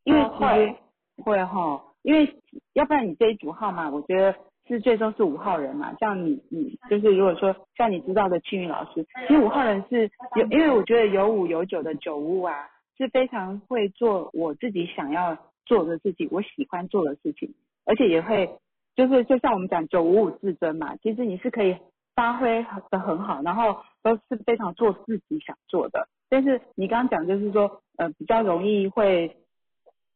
[0.02, 0.74] 因为哦其实
[1.22, 1.44] 会。
[1.44, 2.34] 哈，因为
[2.72, 4.34] 要不然你这一组号码，我觉得
[4.66, 15.36] 是最终是五号人嘛，像你你就是如果说像你知道的庆云老师，其实五号人是有，因为我觉得有五有九的九五啊，是非常会做我自己想要
[15.66, 17.54] 做的事情，我喜欢做的事情，
[17.84, 18.56] 而且也会
[18.96, 21.76] 就是就像我们讲九五五自尊嘛，其实你是可以
[22.14, 26.08] 发挥的很好，然后都是非常做自己想做的。
[26.30, 29.36] 但是你刚刚讲就是说，呃，比较容易会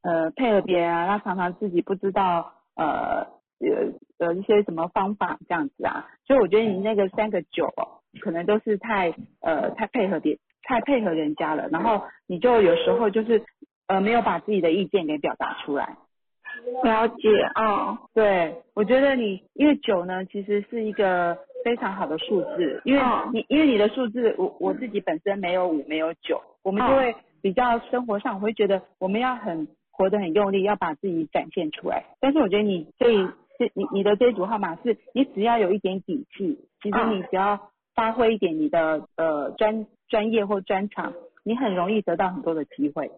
[0.03, 3.27] 呃配合别人啊，他常常自己不知道呃
[3.61, 13.45] 呃呃一些什么方法这样子啊，所以我觉得你那个三个九哦，可能都是太呃太配合别太配合人家了，然后你就有时候就是
[13.87, 15.97] 呃没有把自己的意见给表达出来。
[16.83, 32.05] 了解，哦，对，我觉得你因为九呢，其实是一个非常好的数字，因为哦你因为你的数字，我我自己本身没有五没有九，我们就会比较生活上，我会觉得我们要很活得很用力，要把自己展现出来。
[32.21, 33.29] 但是我觉得你这一
[33.59, 41.13] 这你你的这一组号码是，你只要有一点底气，其实嗯你只要发挥一点你的呃专专业或专长，
[41.45, 43.11] 你很容易得到很多的机会。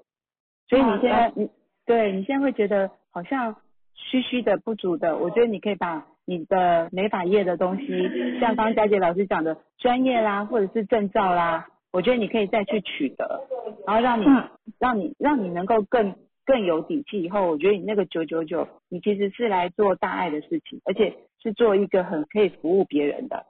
[0.68, 1.50] 所以你现在你
[1.84, 3.56] 对你现在会觉得好像
[3.94, 7.86] 虚虚的、不足的，我觉得你可以把你的美发业的东西，
[8.40, 13.42] 像刚刚佳杰老师讲的专业啦，或者是证照啦，我觉得你可以再去取得，
[13.86, 16.14] 然后让你、嗯让你让你能够更
[16.50, 17.22] 更有底气。
[17.22, 23.44] 以后我觉得你那个九九九，你其实是来做大爱的事情，而且是做一个很可以服务别人的，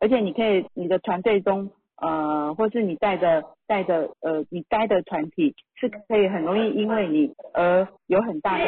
[0.00, 1.70] 而且你可以你的团队中。
[2.02, 8.64] 呃，或是你带的带的呃，你待的团体是可以很容易因为你而有很大的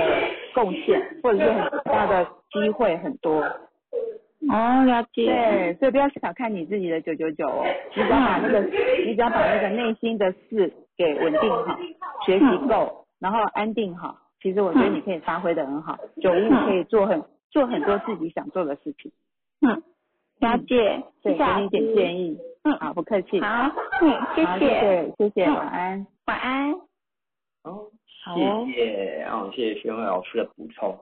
[0.55, 3.41] 贡献，或者是很大的机会很多。
[3.41, 7.65] 哦，了解，对，所以不要小看你自己的九九九哦，
[7.97, 8.61] 你只要把那个，
[9.07, 11.79] 你只要把那个内心的事给稳定好，
[12.27, 19.13] 学习够，然后安定好，其实我觉得你可以发挥的很好，九五可以做很做很多自己想做的事情。
[19.61, 19.81] 嗯，
[20.41, 22.39] 了解，对，谢谢老给你一点建议。
[22.65, 23.41] 嗯好，不客气。
[23.41, 23.71] 好，
[24.01, 24.69] 嗯，谢好，谢
[25.17, 26.07] 谢，谢晚安。
[26.27, 26.73] 晚安。
[27.63, 30.99] 哦，谢谢，哦，谢谢宣慧老师的补充。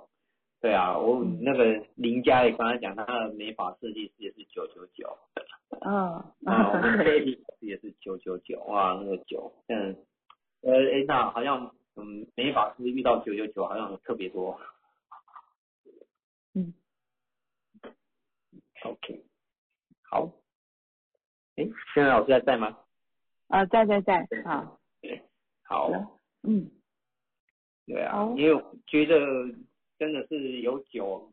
[0.61, 5.17] 对啊，我那个林佳也刚才讲，他的美发设计师也是九九九，
[5.81, 9.97] 嗯，啊，我们 baby 也是九九九，哇，那个九，嗯，
[10.63, 14.61] 呃，哎，那好像，嗯，美法师遇到九九九好像特别多。
[16.55, 16.75] 嗯
[18.85, 19.25] ，OK，
[20.03, 20.33] 好，
[21.57, 21.65] 哎，
[21.95, 22.79] 现在老师还在吗？
[23.49, 24.81] 啊，在在在，好，
[25.63, 26.71] 好，嗯，
[27.87, 29.19] 对啊，因为我觉得
[29.99, 31.33] 真的是有酒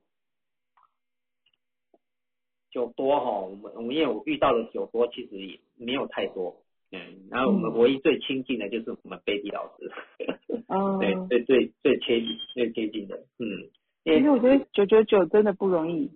[2.69, 7.77] 酒多哈，我们我们因为我遇到的酒多其实也没有太多，嗯，然后我们嗯。
[7.79, 9.91] 唯一最亲近的就是我们 baby 老师，
[10.67, 13.69] 哦，对，最最最贴近最贴近的，嗯，
[14.03, 16.11] 其实我觉得九九九真的不容易，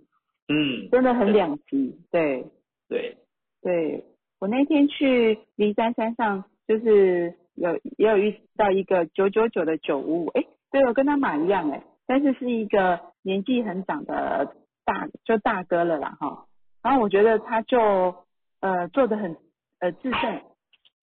[0.48, 2.46] 嗯，真的很两极，对
[2.88, 3.18] 对，
[3.62, 4.06] 对。
[4.40, 16.48] 我那天去骊山山上，就是有也有遇到一个九九九的九五五，哎，对，我跟他码一样哎，但是是一个年纪很长的大就大哥了啦哈。
[16.82, 18.16] 然后我觉得他就
[18.62, 19.38] 呃做的很
[19.80, 20.42] 呃自正，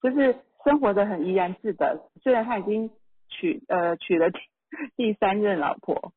[0.03, 0.35] 就是
[0.65, 2.09] 生活的很怡然自得。
[2.21, 2.91] 虽然他已经
[3.29, 4.39] 娶呃娶了 第
[4.95, 6.11] 第三任老婆，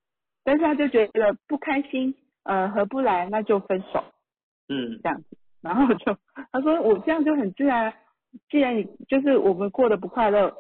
[0.45, 4.05] 但是他就觉得不开心，呃合不来那就分手
[4.69, 5.39] 嗯这样子。
[5.63, 6.19] 然后就
[6.51, 7.95] 他说我这样就很自然，
[8.51, 10.55] 既然你就是我们过得不快乐，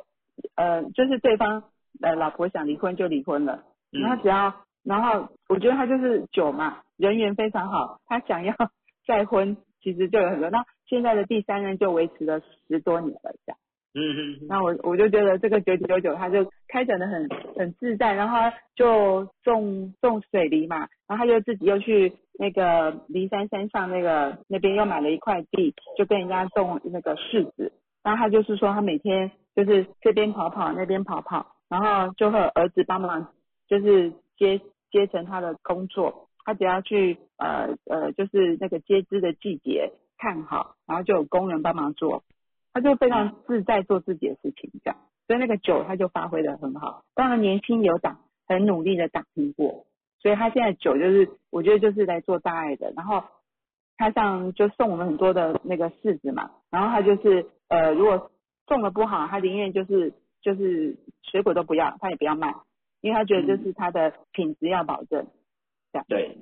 [0.55, 1.64] 呃就是对方
[2.00, 8.55] 呃老婆想离婚就离婚了，然后嗯只要然后我觉得他就是酒嘛，人缘非常好，他想要
[9.07, 10.50] 再婚其实就有很多。
[10.50, 13.59] 那现在的第三任就维持了十多年了这样。
[13.95, 27.72] 嗯嗯，那我我就觉得这个九九九他就开展的很很自在，然后他就种种水梨嘛，然后他就自己又去那个骊山山上那个那边又买了一块地，就跟人家种那个柿子。
[28.03, 33.28] 然后他就是说他每天就是这边跑跑那边跑跑，然后就会有儿子帮忙，
[33.68, 34.59] 就是接
[34.90, 36.28] 接成他的工作。
[36.45, 42.24] 他只要去呃呃就是那个接枝的季节看好，然后就有工人帮忙做。
[42.72, 44.96] 他就非常自在做自己的事情，这样，
[45.26, 47.04] 所以那个酒他就发挥的很好。
[47.14, 49.86] 当然年轻有打，很努力的打拼过，
[50.20, 52.92] 所以他现在酒就是，我觉得就是来做大爱的。
[52.96, 53.24] 然后
[53.96, 58.30] 他像就送我们很多的那个柿子嘛，然后他就是呃，如果
[58.66, 62.54] 种的不好，他宁愿就是就是水果都不要，他也不要卖，
[63.00, 65.26] 因为他觉得就是他的品质要保证。
[65.92, 66.38] 这样对，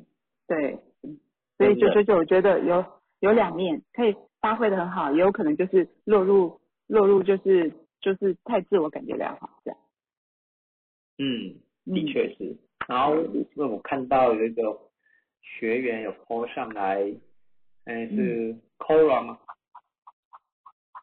[0.46, 1.18] 对，嗯
[1.58, 2.84] 所以九九九我觉得有
[3.20, 9.78] 有两面，可以发挥的很好，也有可能就是落入落入就是就是太自我感觉良好这样。
[11.18, 12.56] 嗯，嗯的确是。
[12.88, 14.62] 然后因为我看到有一个
[15.42, 17.02] 学员有 po 上来，
[17.84, 19.38] 嗯，是 Cora 吗？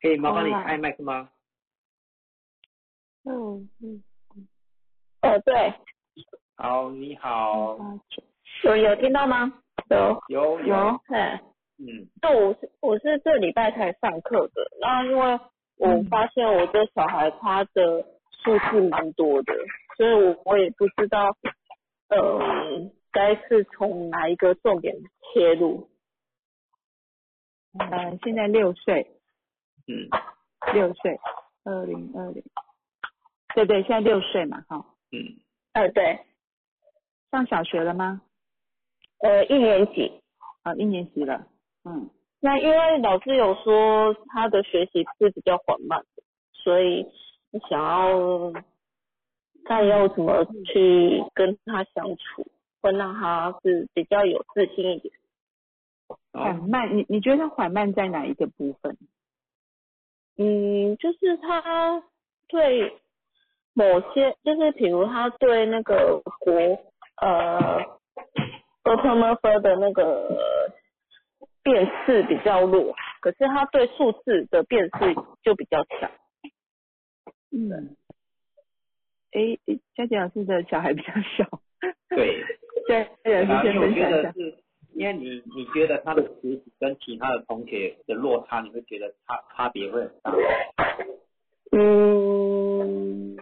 [0.02, 1.30] 可以麻烦你开麦克吗？
[3.24, 4.04] 嗯嗯，
[4.36, 4.48] 嗯。
[5.22, 5.74] 哦，对，
[6.56, 7.78] 好，你好，
[8.64, 9.54] 有有听到吗？
[9.90, 10.76] 有有有，
[11.10, 11.40] 嗯。
[11.80, 12.08] 嗯。
[12.22, 15.40] 那我是我是这礼拜才上课的，然后因为
[15.78, 18.04] 我发现我这小孩他的
[18.44, 19.54] 数字蛮多的，
[19.96, 21.36] 所以我我也不知道，
[22.10, 24.96] 呃，该是从哪一个重点
[25.34, 25.90] 切入。
[27.78, 29.12] 呃，现在六岁，
[29.88, 30.10] 嗯。
[30.74, 31.18] 六岁，
[31.64, 32.44] 二零二零，
[33.54, 35.40] 对对，现在六岁嘛，哈，嗯，
[35.74, 36.20] 呃，对，
[37.32, 38.22] 上小学了吗？
[39.20, 40.20] 呃，一年级。
[40.64, 41.48] 啊，一年级了，
[41.88, 42.10] 嗯，
[42.42, 47.06] 那因为老师有说他的学习是比较缓慢的，所以
[47.70, 48.52] 想要
[49.66, 52.46] 看要怎么去跟他相处，
[52.82, 55.14] 会让他是比较有自信一点。
[56.08, 58.98] 哦，缓慢，你你觉得他缓慢在哪一个部分？
[60.38, 62.04] 嗯，就是他
[62.48, 62.98] 对
[63.74, 63.84] 某
[64.14, 66.54] 些，就是比如他对那个国
[67.22, 67.82] 呃
[68.84, 70.72] o p e m o r p h 的那个
[71.68, 74.90] 辨识比较弱，可是他对数字的辨识
[75.44, 76.10] 就比较强。
[77.52, 77.94] 嗯，
[79.34, 81.60] 诶，诶佳琪老师的小孩比较小，
[82.08, 82.42] 对，
[82.88, 84.32] 佳姐老啊，师先因为我觉分享一下。
[84.32, 84.58] 得是，
[84.94, 90.34] 因为你你觉得他的学习跟其他的同学的落差，你会觉得差差别会很大。
[91.74, 93.36] 嗯，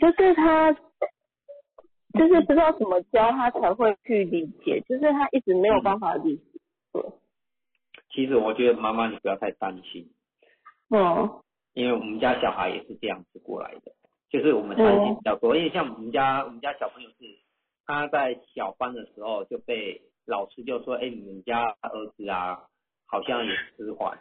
[0.00, 6.40] 就是他，就是不知道怎么教他才会去理解，就是他一直没有办法理
[8.10, 10.10] 其实我觉得妈妈你不要太担心，
[10.90, 11.42] 嗯
[11.72, 13.92] 因为我们家小孩也是这样子过来的，
[14.28, 15.56] 就是我们担心比较多。
[15.56, 17.16] 因为像我们家我们家小朋友是
[17.86, 22.64] 他在小班的时候就被老师就说，哎，你们家儿子啊
[23.06, 24.18] 好像有迟缓，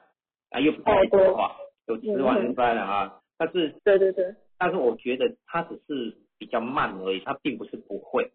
[0.51, 1.55] 啊又不太会说话，
[1.87, 8.31] 有迟缓就当然啊，但是对对对，但是我觉得他只是比较慢而已，他并不是不会。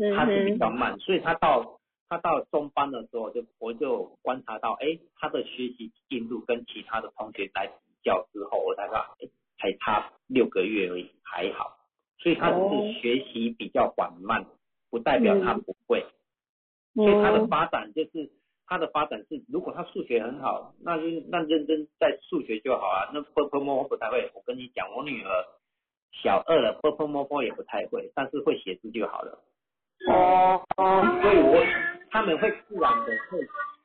[0.00, 11.76] 嗯他是比哼，较慢，所以他到他到中班的时候就我就观察到，哎，他的学习进度跟其他的同学来比较之后，我才发现，哎，才差六个月而已，还好，
[12.18, 14.46] 所以他只哦是学习比较缓慢，
[14.90, 16.06] 不代表他不会，
[16.94, 17.04] 嗯。
[17.04, 18.30] 所以他的发展就是
[18.66, 25.30] 他的发展是，如果他数学很好，那就那认真在数学就好啊，那 l e m o 不太会，我跟你讲，我女儿
[26.22, 29.38] 小二了 l e m o 也不太会，但是会写字就好了。
[30.08, 31.64] 哦哦，所以我
[32.10, 33.38] 他们会自然的会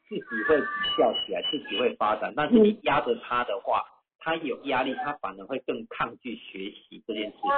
[0.08, 2.34] 自己会比较起来，自己会发展。
[2.36, 3.84] 但是你压着他的话，
[4.20, 7.50] 他有压力，他反而会更抗拒学习这件事情。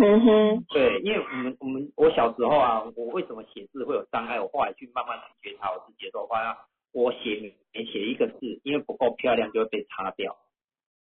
[0.00, 4.40] 嗯哼，对，因为我们我们我小时候啊，我为什么写字会有障碍？
[4.40, 6.56] 我后来去慢慢去觉察我自己的时候，发现
[6.92, 10.36] 我写每写一个字，因为不够漂亮就会被擦掉。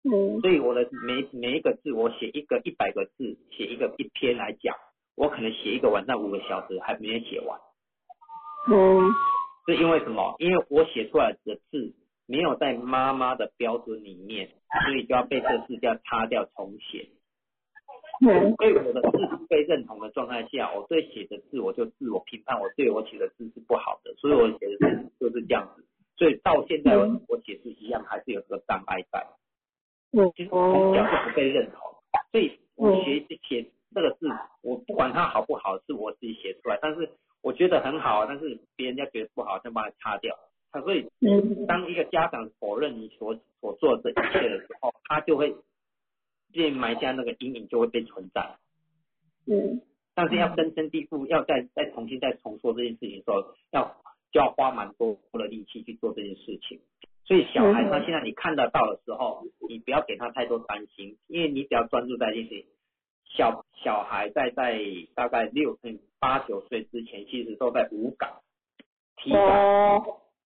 [0.04, 4.76] 嗯所以我的每每一个字，我写一个一百个字，写一个一篇来讲，
[5.16, 7.60] 我可能写一个晚上五个小时还没有写完。
[8.68, 9.10] 嗯。
[9.68, 10.36] 是因为什么？
[10.40, 11.94] 因为我写出来的字
[12.26, 14.50] 没有在妈妈的标准里面，
[14.86, 17.08] 所以就要被这字要擦掉重写。
[18.26, 18.56] 嗯。
[18.56, 25.86] 所以我的字不被认同的状态下，我对写的字我就自我评判，我对我写的字是不好的，所以我写的字就是这样子。
[26.18, 27.22] 所以到现在嗯。
[27.28, 29.28] 我写字一样还是有这个障碍在，
[30.14, 30.32] 嗯。
[30.36, 31.80] 其实从小哦就不被认同，
[32.32, 34.28] 所以我学写这个字，
[34.64, 37.12] 我不管它好不好，是我自己写出来，但是
[37.42, 40.38] 我觉得很好，但是别人家觉得不好，就把它擦掉。
[40.72, 45.56] 他所以嗯当一个家长否认你所所做的一切的时候，他就会
[46.52, 48.56] 变埋下那个阴影，就会被存在。
[49.48, 49.82] 嗯
[50.14, 53.96] 但是要根深蒂固，要再再重新再重说这件事情的时候，要
[54.32, 56.82] 就要花蛮多的力气去做这件事情。
[57.24, 62.66] 所以小孩嗯他现在你看得到的时候，你不要给他太多担心，因为你只要专注在这件事情。
[63.30, 64.82] 小小孩在在
[65.16, 68.30] 大概六岁八九岁之前，其实都在五感、
[69.18, 70.02] 体感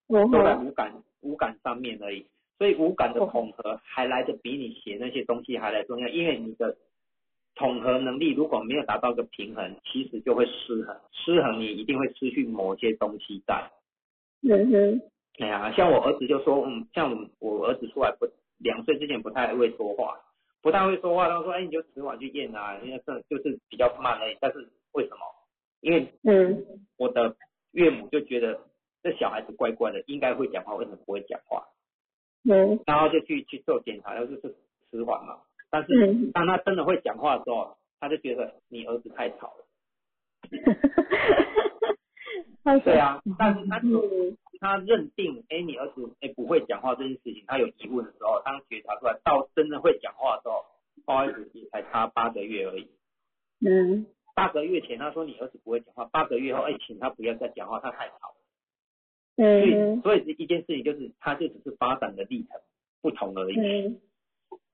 [0.08, 2.26] 都在哼，五感五感上面而已，
[2.58, 6.76] 所以五感的统合还来得比你写那些东西还来重要，因为你的
[7.56, 13.72] 统合能力如果没有达到一个平衡，其实就会失衡，失衡你一定会失去某些东西在。
[14.42, 15.02] 嗯哼，
[15.40, 17.10] 哎呀，像我儿子就说，嗯，像
[17.40, 18.28] 我我儿子出来不
[18.60, 20.20] 两岁之前不太会说话，
[20.64, 24.38] 不太会说话，他说，哎，你就迟晚去验啊，因为这就是比较慢而已。
[24.41, 25.20] 但是为什么？
[25.82, 26.66] 因为嗯
[26.97, 27.36] 我的
[27.74, 28.57] 岳母就觉得
[29.03, 31.68] 这小孩子怪怪的，应该会讲话，为什么不会讲话？
[32.49, 34.55] 嗯然后就去去做检查，然后就是
[34.89, 35.39] 迟缓嘛。
[35.70, 39.66] 但是嗯，当他真的会讲话的时候，他就觉得你儿子太吵了。
[42.64, 50.66] 他对啊，但是他就嗯他认定，哎，你儿子哎不会讲话这件事情，他有疑问的时候，当觉察出来到真的会讲话的时候，
[51.05, 52.88] 不好意思，也才差八个月而已。
[53.59, 54.07] 嗯。
[54.36, 58.36] 八个月前他说你儿子不会讲话，八个月后，哎，请他不要再讲话，他太吵了。
[59.36, 62.59] 所以，嗯所以一件事情就是，他就只是发展的历程
[63.01, 63.59] 不同而已。
[63.59, 63.99] 嗯。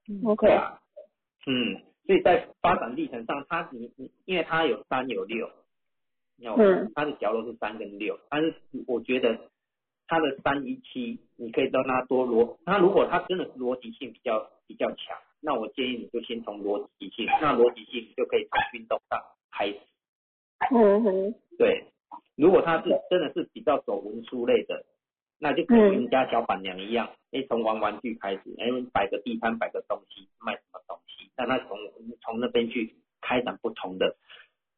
[0.07, 0.79] 嗯，OK，对啊，
[1.45, 5.49] 嗯，所以在发展历程上，他你你，因为他有三有六，
[6.37, 6.91] 有嗯。
[6.95, 8.53] 他的角落是三跟六，但是
[8.87, 9.39] 我觉得
[10.09, 19.79] 他的三一七，你可以让他多逻，他如果他真的是逻辑性比较比较强，那我建议你就先从逻辑性，那逻辑性就可以从运动上开始。
[20.71, 21.85] 嗯哼，对，
[22.35, 24.83] 如果他是真的是比较走文书类的，
[25.39, 31.77] 那就跟嗯人家小板娘一样，哎、从玩玩具开始，哎、摆个地摊，摆个东西，卖什么东西，让他从
[32.19, 34.17] 从那边去开展不同的，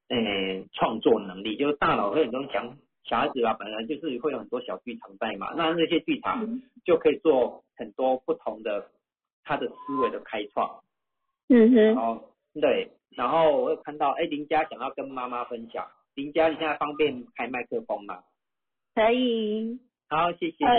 [0.09, 2.77] 嗯、创作能力，就是大脑会有很多想，
[3.11, 6.47] 小孩子啊，本来就是会有很多小剧场在嘛，那那些剧场
[6.85, 8.89] 就可以做很多不同的
[9.43, 10.81] 他的思维的开创。
[11.49, 15.85] 嗯哼，哦对，然后我有看到，哎，林佳想要跟妈妈分享，
[16.15, 18.23] 林佳你现在方便开麦克风吗？
[18.95, 19.77] 可以。
[20.07, 20.65] 好，谢谢。
[20.65, 20.77] 嗨，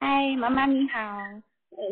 [0.00, 1.18] 嗨，妈妈你好，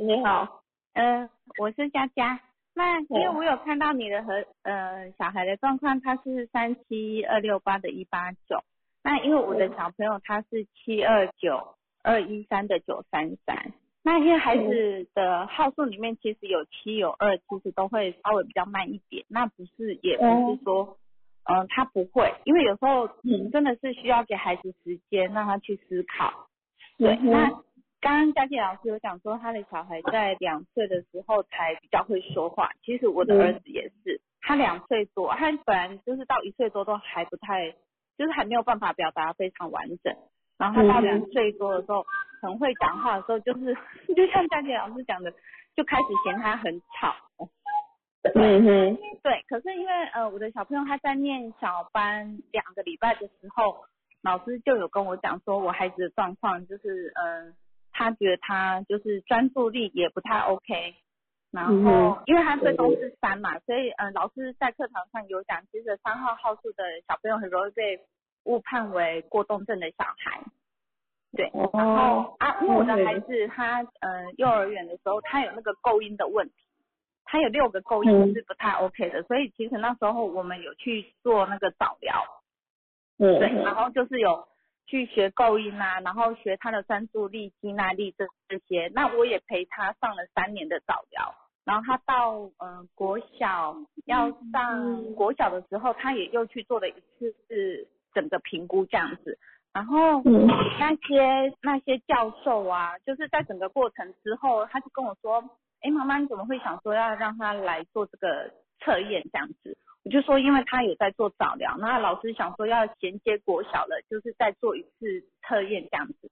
[0.06, 0.62] 你好，
[0.94, 2.40] 呃，我是佳佳。
[2.72, 8.64] 那因为我有看到你的和呃小孩的状况，他是三七二六八的一八九。
[9.03, 13.72] 那因为我的小朋友他是七二九二一三的九三三。
[14.03, 19.26] 那因为孩子的号数里面其实有七有二，其实都会稍微比较慢一点。
[19.28, 20.24] 那不是也不
[20.57, 20.96] 是说，
[21.44, 26.48] 嗯、他不会，因为有时候嗯真的是需要给孩子时间让他去思考。
[26.96, 27.51] 对，嗯那
[28.01, 32.70] 刚刚佳琪老师有讲说，他的小孩在两岁的时候才比较会说话。
[32.82, 37.74] 其实我的儿子也是，他两岁多，他本来就是到一岁多都还不太，
[38.20, 40.14] 就是还没有办法表达非常完整。
[40.58, 42.04] 然后他到两岁多的时候，
[42.42, 43.74] 很会讲话的时候，就是
[44.14, 45.32] 就像佳琪老师讲的，
[45.74, 47.14] 就开始嫌他很吵。
[48.34, 53.84] 嗯哼，对，可是因为呃我的小朋友他在念小班两个礼拜的时候，
[54.22, 57.54] 老师就有跟我讲说，我孩子的状况就是嗯、呃
[57.92, 60.94] 他觉得他就是专注力也不太 OK，
[61.51, 68.01] 然后、嗯因为他最终是三嘛，所以嗯、呃老师在课堂上有讲，其实三号号数的小朋友很容易被
[68.44, 70.40] 误判为过动症的小孩。
[71.32, 76.55] 对，然后哦，啊，因为我的孩子他呃幼儿园的时候他有那个构音的问题，
[77.24, 78.34] 他有六个构音嗯。
[78.34, 82.24] 是不太 OK 的，所以其实那时候我们有去做那个早疗，
[83.18, 84.48] 嗯对，然，后就是有
[84.86, 88.90] 去学构音啊，然后学他的专注力、肌耐力这这些。
[88.92, 91.32] 那我也陪他上了三年的早疗，
[91.64, 99.38] 然后他到嗯、呃国小要上国小的时候，他也又去做了一次是整个评估这样子。
[99.72, 100.46] 然后嗯
[100.80, 105.44] 那些那些教授啊，就是在整个过程之后，他就跟我说
[105.82, 108.50] ：“哎，妈妈，你怎么会想说要让他来做这个
[108.80, 116.30] 测验这样子？”我就说，因为他有在做早疗，那老师想说要衔接国小了，就是再做一次测验这样子。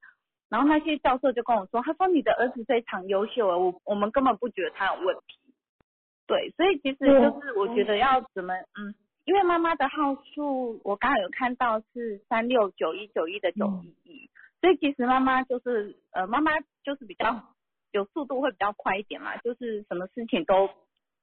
[0.49, 5.39] 然后那些教授就跟我说，他说你的儿子非常优秀啊，我我们根本不觉得他有问题。
[6.27, 8.95] 对，所以其实就是我觉得要怎么嗯，
[9.25, 14.31] 因为妈妈的号数我刚刚有看到是三六九一九一的九一一，
[14.61, 17.55] 所以其实妈妈就是呃妈妈就是比较
[17.93, 20.69] 有速度会比较快一点嘛，就是什么事情都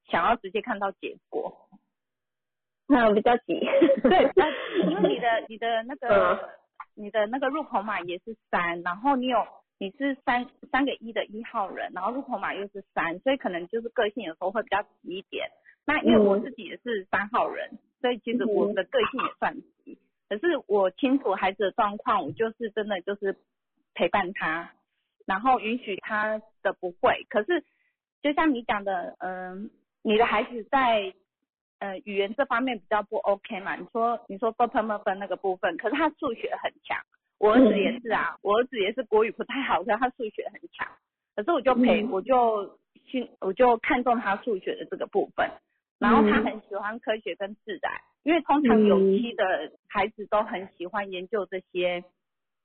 [0.10, 1.68] 想要直接看到结果。
[2.88, 3.60] 那比较急，
[4.04, 4.48] 对，那
[4.90, 6.50] 因为你的 你的那个、嗯
[6.96, 9.46] 你的那个入口码也是三，然后你有
[9.78, 15.48] 你是三三个一的一号人，然后入口码又是三，所以可能就是个性有时候会比较急一点。
[15.86, 23.38] 那因为我嗯自己也是三号人，所以其实我的个性也算急，可是我清楚孩子的状况，我就是真的就是
[23.94, 24.72] 陪伴他，
[25.26, 27.26] 然后允许他的不会。
[27.30, 27.64] 可是
[28.24, 29.70] 就像你讲的，嗯、
[30.02, 31.14] 你的孩子在
[31.80, 33.76] 呃语言这方面比较不 OK 嘛？
[33.76, 36.98] 你说你说 b p m u r 分那个部分，可是他数学很强，
[37.38, 40.88] 我儿子也是啊，我儿子也是国语不太好，可是他数学很强，
[41.36, 42.10] 可是我就陪、嗯。
[42.12, 45.50] 我就去我就看中他数学的这个部分，
[46.00, 46.44] 然后他嗯。
[46.46, 47.92] 很喜欢科学跟自然，
[48.24, 52.04] 因为通常有期的孩子都很喜欢研究这些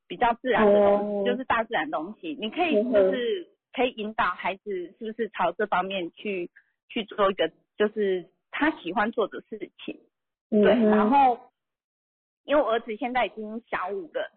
[0.08, 1.24] 比较自然的东西，哦。
[1.26, 6.48] 就是大自然东西，你可以就是可以引导孩子是不是朝这方面去
[6.88, 8.26] 去做一个就是
[8.60, 9.98] 他喜欢做的事情。
[10.50, 11.50] 对，嗯然后
[12.44, 14.30] 因为我儿子现在已经小五了，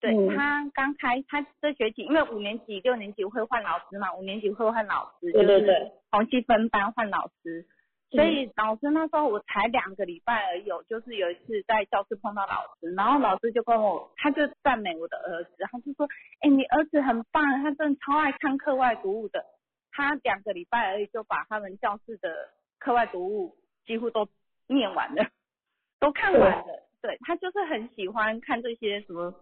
[0.00, 0.36] 对嗯。
[0.36, 5.60] 他刚开，他这学期因为五年级、六年级会换老师嘛，五年级会换老师，就是对。
[5.60, 7.66] 对对，同期分班换老师，
[8.10, 16.06] 所以老师那时候我才两个礼拜而已哦，就是有一次在教室碰到老师，然后老师就跟我，他就赞美我的儿子，他就说，
[16.40, 19.44] 哎，你儿子很棒，他真的超爱看课外读物的，
[19.90, 22.50] 他两个礼拜而已就把他们教室的
[22.84, 23.56] 课外读物
[23.86, 24.28] 几乎都
[24.66, 25.26] 念完了，
[25.98, 26.64] 都看完了，
[27.00, 29.32] 对他就是很喜欢看这些什么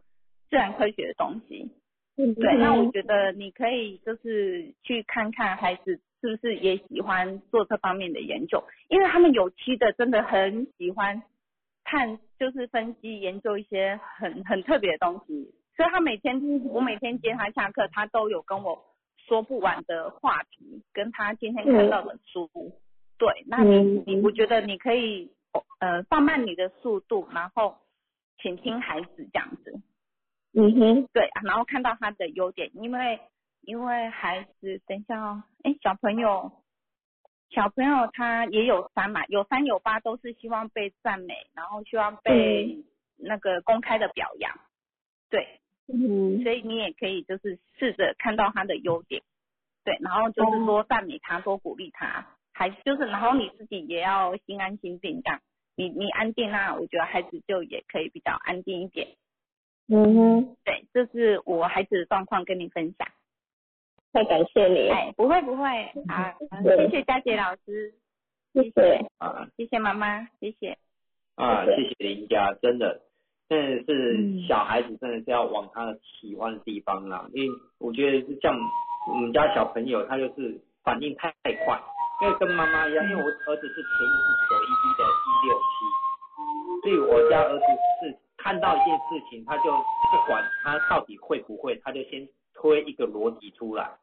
[0.49, 1.69] 自然科学的东西。
[2.17, 11.21] 嗯对，那我觉得你可以就是去看看孩子是不是也喜欢做这方面的研究，因为他们有期的真的很喜欢
[11.83, 18.85] 看，就是分析研究一些很很特别的东西，所以他每天我每天接他下课，他都有跟我
[19.17, 22.49] 说不完的话题，跟他今天看到的书。
[23.23, 24.05] 对，那你嗯。
[24.05, 25.31] 你我觉得你可以
[25.79, 27.79] 呃放慢你的速度，然后
[28.39, 29.81] 倾听孩子这样子。
[30.55, 33.21] 嗯哼，对，然后看到他的优点，因为
[33.61, 36.51] 因为孩子，等一下哦，哎，小朋友，
[37.51, 42.85] 小朋友他也有三嘛，有三有八都是希望被赞美，然后希望被
[43.17, 44.59] 那个公开的表扬，
[45.31, 49.23] 对，嗯所以你也可以就是试着看到他的优点，
[49.85, 55.41] 对，然后就是多赞美他，多鼓励他，还就是然后你自己也要心安心定这样，
[55.77, 59.09] 你你安定那我觉得孩子就也可以比较安定一点。
[59.89, 63.09] 嗯哼，对，这是我孩子的状况跟你分享。
[64.13, 65.67] 太感谢你，哎，不会不会，
[66.07, 67.95] 啊，谢谢佳杰老师，
[68.53, 70.77] 谢谢，啊谢谢妈妈，谢谢。
[71.35, 73.01] 啊，谢谢林家，真的，
[73.49, 78.55] 真的是嗯小孩子真的是要往他喜欢的地方啦，因为我觉得是像
[79.09, 81.81] 我们家小朋友，他就是反应太太快，
[82.23, 84.09] 因为跟妈妈一样，因为我儿子是填
[84.49, 85.75] 九一一的一六七，
[86.83, 87.65] 所以我家儿子
[88.01, 93.99] 是看到一件事情，他就不管他到底会不会，他就先推一个逻辑出来。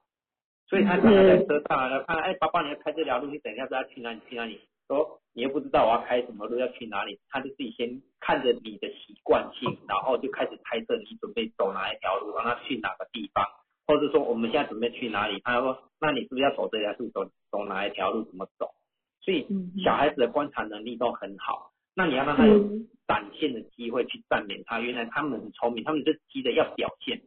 [0.68, 4.60] 所以他常常在车上然后看，哎，爸爸你要开这条路，你等一下不要去哪里去哪里？
[4.90, 13.46] 说你又不知道我要开什么路，要去哪里，他就自己先看着你的习惯性，然后就开始猜测你准备走哪一条路，让他去哪个地方，
[13.90, 18.70] 或者说我们现在准备去哪里，他说那你是不是要走这条路，走走哪一条路，怎么走？
[19.20, 19.48] 所以
[19.84, 22.60] 小孩子的观察能力都很好，那你要让他有
[23.08, 27.20] 展现的机会去赞美他，原来他们很聪明，他们就急着要表现。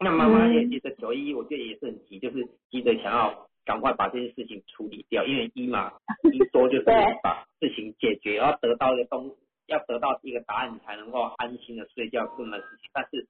[0.00, 5.92] 那妈妈也急着九一一，我觉得也是很急，就是急着想要赶快把这件事情处理掉，因为一嘛，
[6.32, 6.92] 一说就是 对
[7.22, 9.36] 把事情解决，要得到一个东，
[9.68, 12.90] 要得到一个答案，你才能够安心的睡觉这么事情。
[12.92, 13.28] 但是，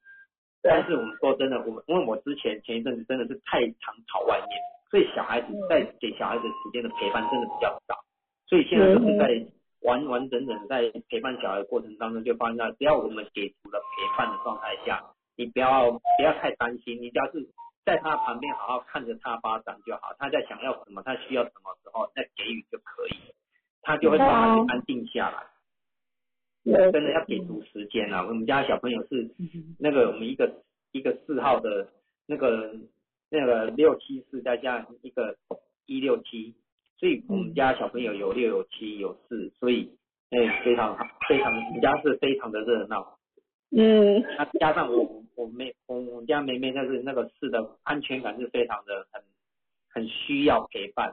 [0.67, 4.49] 但是我们说真的，我们因为我之前前一阵子真的是太常跑外面，
[4.91, 7.95] 所以小孩子在给小孩子时间的陪伴真的比较少，
[8.47, 9.47] 所以现在都是在
[9.83, 15.05] 完完整整在陪伴小孩的过程当中，就发现到只要我们给足了陪伴的状态下，
[15.37, 17.47] 你不要不要太担心，你只要是
[17.85, 23.19] 在他旁边好好看着他发展就好，他在想要什么，他需要什么时候再给予就可以，
[23.83, 25.54] 他就会慢慢地安定下来。
[26.65, 28.27] 对真的要给足时间啊！
[28.27, 29.31] 我们家小朋友是
[29.79, 30.62] 那个我们一个
[30.93, 31.89] 一个四号的
[32.27, 32.75] 那个
[33.29, 35.37] 那个六七四再加上一个
[35.85, 36.55] 一六七，
[36.97, 39.91] 所以我们家小朋友有六有七有四，所以
[40.31, 43.19] 哎非常好，非常我们家是非常的热闹。
[43.77, 49.23] 嗯那加上我我妹我我们家妹妹，但是那个四的安全感是非常的很
[49.91, 51.12] 很需要陪伴。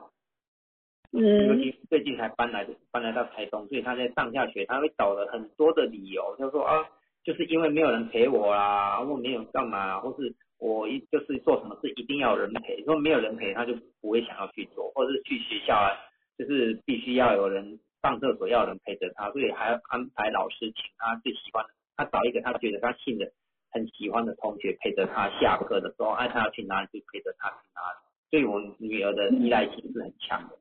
[1.11, 6.85] 尤其最近才搬来搬来到台东，所以他在上下学，他会找了很多的理由，他说啊，
[7.23, 15.91] 就是因为没有人陪我啦，或没有干嘛，或是我一就是做什么事一定要有人陪，如果没有人陪，他就不会想要去做，或者是去学校啊，
[16.37, 23.29] 就是必须要有人上厕所要有人陪着他，所以还要安排老师请他最喜欢的，他找一个他觉得他信任
[23.69, 27.97] 很喜欢的同学陪着他下课的时候，哎、他要去哪里就陪着他去哪里，
[28.31, 30.57] 对我女儿的依赖性是很强的。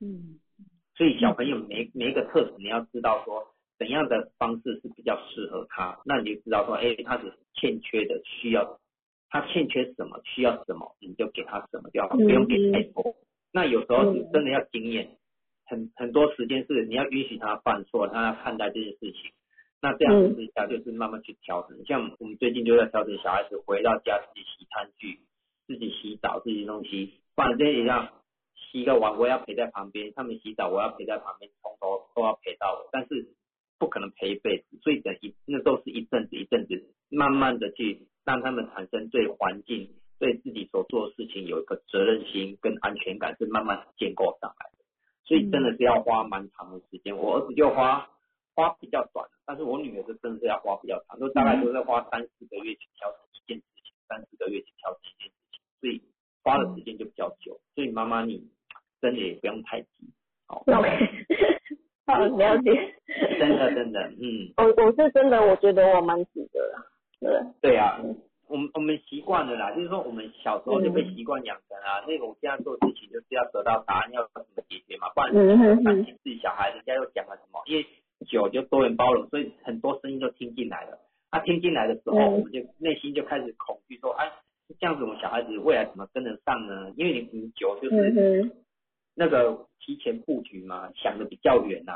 [0.00, 0.38] 嗯
[0.96, 8.80] 所以小朋友每每一个特质，你要知道说怎样的方式是比较适合他，那你就知道说，哎，他是欠缺的，需要
[9.28, 13.14] 他欠缺什么，需要什么，你就给他什么就好，不用给太多。
[13.52, 15.18] 那有时候是真的要经验，
[15.66, 19.32] 很很多时间是你要允许他犯错，他要看待这件事情。
[19.82, 21.84] 那这样子之下，就是慢慢去调整。
[21.84, 25.20] 像我们最近就在调整小孩子回到家自己洗餐具、
[25.66, 28.08] 自己洗澡、自己弄西，不然这一样。
[28.70, 33.28] 洗个碗我要陪在旁边，他们洗澡我要陪在旁边，从头都要陪到尾，但是
[33.78, 44.84] 不可能陪一辈子，所以等一那都是一阵子一阵子，慢慢的去让他们产生对环境、对自己所做的事情有一个责任心跟安全感，是慢慢建构上来的。
[45.24, 48.08] 所以真的是要花蛮长的时间，我儿子就花
[48.54, 56.02] 花比较短，但是我女儿是真的是要花比较长，都大概都在花三四个月去调整一件事情，三四个月去调整一件事情，所以
[56.42, 57.60] 花的时间就比较久。
[57.74, 58.48] 所以妈妈你
[59.00, 60.08] 真的也不用太急，
[60.46, 60.88] 好，OK，
[62.06, 62.94] 好了解。
[63.38, 66.84] 真的真的，嗯，我我是真的，我觉得我蛮急的啦。
[67.20, 68.00] 对，对啊，
[68.48, 77.86] 我们我们习惯了啦，就是说我们小时候就被习惯养成啊，那个我现在做事情就是要得到答案，要怎么解决嘛，不然担，心自己小孩，人家又讲了什么，因为
[78.26, 80.98] 酒就多元包容，所以很多声音都听进来了。
[81.30, 84.30] 他、听进来的时候，嗯我们就内心就开始恐惧，说，哎，
[84.78, 86.92] 这样子我们小孩子未来怎么跟得上呢？
[86.96, 88.50] 因为你你酒就是
[89.16, 91.92] 那个提前布局嘛，想的比较远呐、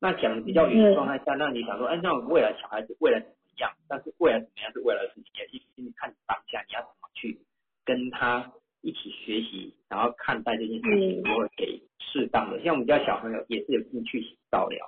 [0.00, 3.70] 那想的比较远的状态下，那你想说，哎，那我未来小孩子未来怎么样？
[3.88, 7.40] 但是未来怎么样是未来的事情，也是你看当下你要怎么去
[7.84, 8.52] 跟他
[8.82, 12.62] 一起学习，然后看待这件事情，嗯如何给适当的。
[12.62, 14.86] 像我们家小朋友也是有进去早疗，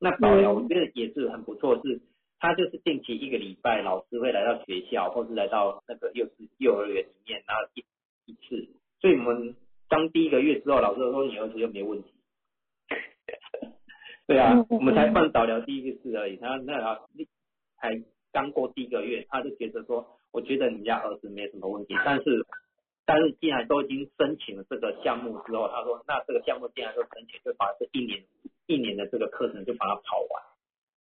[0.00, 2.00] 那早疗嗯我觉得也是很不错，是
[2.40, 7.84] 他就是定期一个礼拜，老师会来到学校，或是来到那个幼稚幼儿园里面，然后一
[8.30, 8.68] 一次。
[9.00, 9.54] 所以我们
[9.88, 12.12] 刚第一个月之后，老师说你儿子就没问题。
[14.26, 17.00] 对啊嗯，我们才放早疗第一个次而已，然后那个
[17.80, 18.02] 才
[18.32, 22.46] 刚过第一个月，他就觉得说，我觉得你家儿子没什么问题，但是
[23.06, 28.22] 但是既然都已经申请了这个项目之后，他说那这个项目既然都申请，就把这一年
[28.66, 30.42] 一年的这个课程就把它跑完。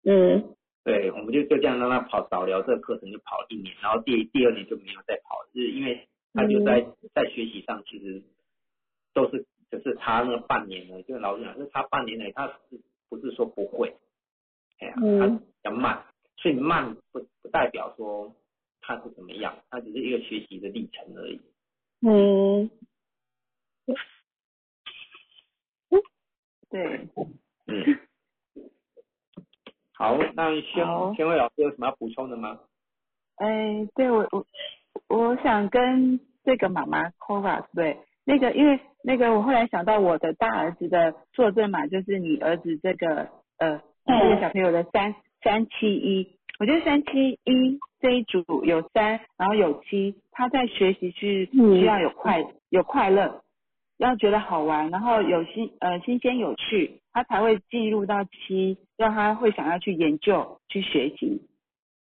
[0.04, 6.80] 嗯对，我们就就这样让他跑早疗这个课程就跑了一年，然后第第二年就没有再跑，就是因为他就在、
[7.14, 8.20] 在学习上其实
[9.14, 13.96] 都是只是差那半年了，就老实讲，就是差半年内，他是不是说不会？
[14.80, 16.04] 哎呀、嗯他比较慢，
[16.36, 18.34] 所以慢不不代表说
[18.80, 21.40] 他是怎么样，他只是一个学习的历程而已。
[22.00, 22.68] 嗯，
[26.68, 27.08] 对，
[27.66, 27.98] 嗯，
[29.94, 32.58] 好，那宣好宣慧老师有什么要补充的吗？
[33.36, 34.44] 哎，对我我
[35.08, 51.78] 我想跟这个妈妈 Kova 对，那个因为那个我后来想到我的大儿子的作证码就是你儿子这个呃这个小朋友的三三七一，我觉得三七一这一组有三，然后有七，他在学习去嗯。
[51.78, 53.42] 需要有快有快乐，
[53.98, 61.42] 要觉得好玩，然后有新呃新鲜有趣，他才会进入到七，让他会想要去研究去学习。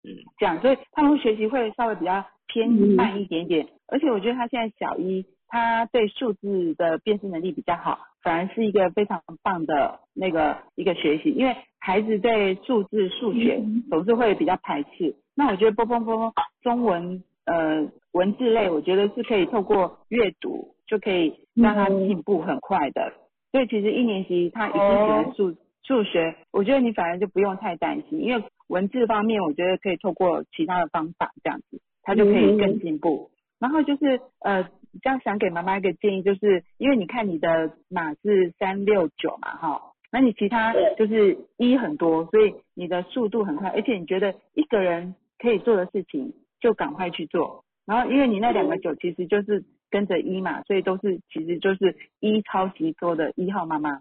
[0.03, 2.97] 嗯这样，所以他们学习会稍微比较偏嗯。
[2.97, 13.61] 慢一点点，而且我觉得他现在小一，他对数字的辨识能力比较好，反而是一个非常棒的那个一个学习，因为孩子对数字、数学
[13.91, 15.17] 总是会比较排斥。
[15.35, 16.33] 那我觉得波波波
[16.63, 23.13] 中文呃文字类，我觉得是可以透过阅读就可以让他进步很快的。
[23.51, 33.31] 所以其实一年级他已经喜欢数数学，我觉得你反而就不用太担心，因为文字方面我觉得可以透过其他的方法这样子，他就可以更进步。
[33.61, 34.65] 然后就是呃，
[35.03, 47.65] 这样想给妈妈一个建议，就是因为你看你的码是三六九嘛，哈，那你其他就是一很多，所以你的速度很快，而且你觉得一个人可以做的事情就赶快去做。
[47.87, 54.01] 然后因为你那两个九其实就是跟着一嘛，所以都是其实就是一超级多的一号妈妈。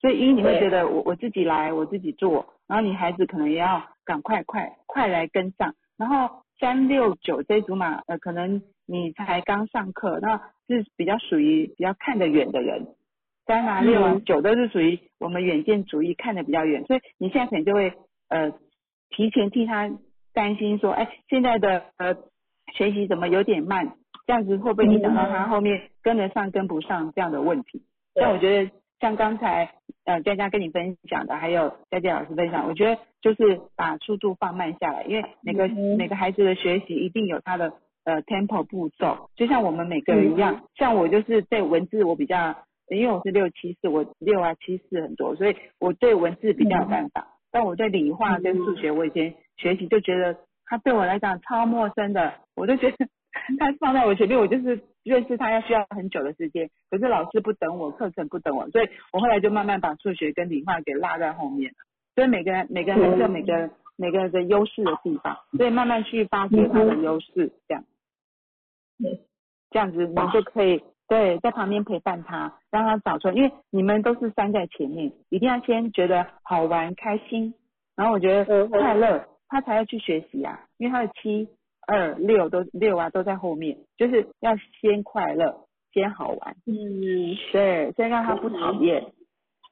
[0.00, 5.74] 所以一你会觉得我我自己来我自己做，然后你孩子可能也要赶快快快来跟上。
[5.98, 10.36] 然后三六九这组码，呃，可能你才刚上课，那
[10.68, 12.86] 是比较属于比较看得远的人。
[13.46, 17.94] 三啊六啊九都是属于我们远见主义，看得比较远，所以你现在可能就会
[18.28, 18.52] 呃
[19.08, 19.90] 提前替他
[20.32, 22.14] 担心说，哎，现在的呃
[22.74, 23.94] 学习怎么有点慢，
[24.26, 27.82] 这样子会不会影响到他后面跟得上跟不上这样的问题？
[28.14, 28.70] 但我觉得
[29.00, 29.72] 像刚才
[30.04, 37.72] 呃佳佳跟你分享的，还有佳佳老师分享，我觉得就是把速度放慢下来，因为每个、嗯每个孩子的学习一定有他的
[38.04, 42.54] 呃 tempo 步骤，就像我们每个人一样，像我就是对文字我比较，
[42.88, 50.36] 因为我是六七四，我六啊七四很多，所以我对文字比较有办法，但我对理化跟数学，我以前学习就觉得
[50.66, 52.96] 它对我来讲超陌生的，我就觉得
[53.58, 61.76] 他放在我前面，我就是认识他要需要很久的时间，可是老师不等我，课程不等我，所以我后来就慢慢把数学跟理化给落在后面了。
[62.14, 67.84] 所以每个人每个人还是有每个人每个人的优势的地方，所以慢慢去发掘他的优势，这样，
[69.70, 77.54] 这样子你就可以对在旁边陪伴他，让他找出来，因为你们都是站在前面，一定要先觉得好玩开心，
[77.96, 81.48] 然后我觉得快乐，他才要去学习啊，因为他的七
[81.90, 89.12] 二六都六啊都在后面，就是要先快乐，先好玩，嗯对，先让他不讨厌。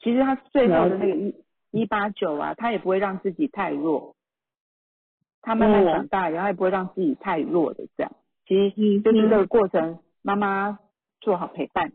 [0.03, 1.35] 其实他最好的那个一
[1.71, 4.17] 一八九啊，他也不会让自己太弱。
[5.43, 8.13] 他慢慢长大，然后也不会让自己太弱的这样。
[8.47, 10.79] 其实就是这个过程，妈妈
[11.21, 11.93] 做好陪伴，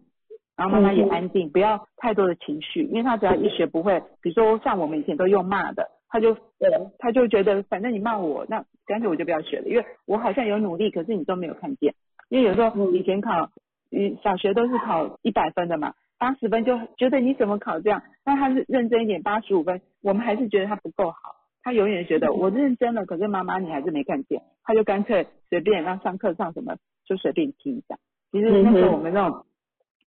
[0.55, 11.95] 然后妈妈也安定，不要太多的情绪，因为他只要一学不会，比如说像我们以前都用骂的，他就呃他就觉得反正你骂我，那干脆我就不要学了，因为我好像有努力，可是你都没有看见。
[12.29, 13.49] 因为有时候以前考，
[13.89, 21.17] 嗯，小学都是考一百分的嘛，八十分就觉得你怎么考这样，那他是认真一点，八十五分，我们还是觉得他不够好。
[21.63, 26.75] 他永远觉得我认真了，可是妈妈你还是没看见，他就干脆随便让上课上什么
[27.07, 27.97] 就随便听一下。
[28.31, 29.45] 其实那时候我们那种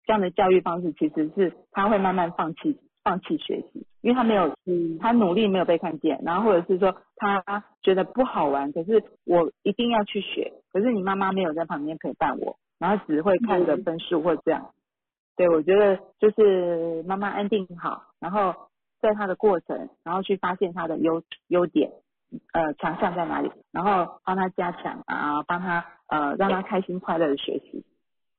[0.06, 4.54] 这样的教育方式，其实是他会慢慢放弃放弃学习，因为他没有
[5.00, 14.70] 他努力没有被看见，然后或者是说他觉得不好玩，可是我一定要去学，可是你妈妈没有在旁边陪伴我，然后只会看着分数或这样。
[15.36, 18.54] 对，我觉得就是妈妈安定好，然后。
[18.98, 21.92] 在他的过程，然后去发现他的优优点，
[22.54, 27.84] 呃，强项在哪里，然后帮他加强啊，帮他呃，让他开心快乐的学习，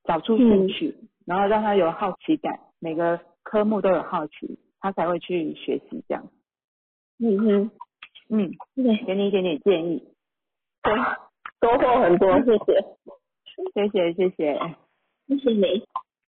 [0.04, 6.28] 找出兴趣，然后让他有好奇感，每个科目都有好奇，他才会去学习这样。
[7.18, 7.70] 嗯哼，
[8.30, 8.52] 嗯，
[9.06, 10.04] 给你一点点建议，
[10.82, 10.94] 对，
[11.60, 12.84] 收获很多，谢谢，
[13.74, 14.58] 谢谢谢谢，
[15.26, 15.84] 谢谢你。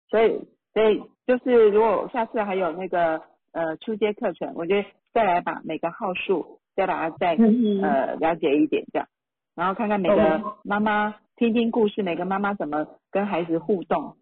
[0.08, 3.22] 所以所以就是如果下次还有那个。
[3.54, 7.36] 呃，初阶课程，我觉得再来把每个号数再把它再
[7.82, 9.06] 呃了解一点这样，
[9.54, 14.16] 然后看看每个妈妈听听故事，每个妈妈怎么跟孩子互动，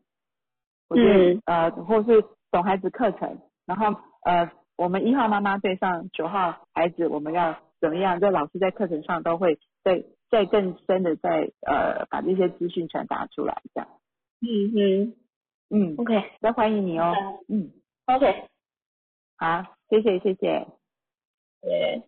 [0.88, 8.18] 我觉得呃或是懂孩子课程，然后呃我们一号妈妈对上九号孩子，我们要怎么样？
[8.20, 13.88] 这老师在课程上都会再再更深的再呃把这些资讯传达出来这样。
[14.40, 15.16] 嗯嗯
[15.68, 17.14] 嗯，OK，那欢迎你哦。
[17.48, 17.72] 嗯
[18.06, 18.44] ，OK。
[19.36, 20.66] 好，谢谢谢谢。
[21.60, 22.02] 对。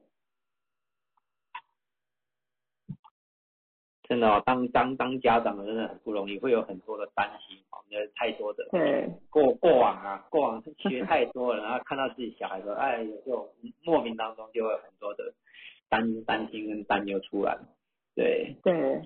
[4.09, 13.49] 真的哦，当当当家长的真的很不容易，会有很多的担心哦，有太多的对过过往啊，过往学太多了， 然后看到自己小孩说，哎，就
[13.85, 15.33] 莫名当中就会有很多的
[15.89, 17.59] 担担心跟担忧出来。
[18.15, 19.01] 对对，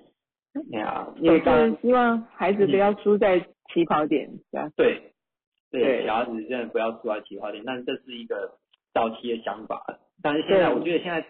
[0.69, 3.39] 你好，也是希望孩子不要输在
[3.73, 5.13] 起跑点，这样对。
[5.69, 8.57] 对，小孩子真的不要输在起跑点，但这是一个
[8.93, 9.99] 早期的想法。
[10.23, 11.27] 但是现在，我觉得现在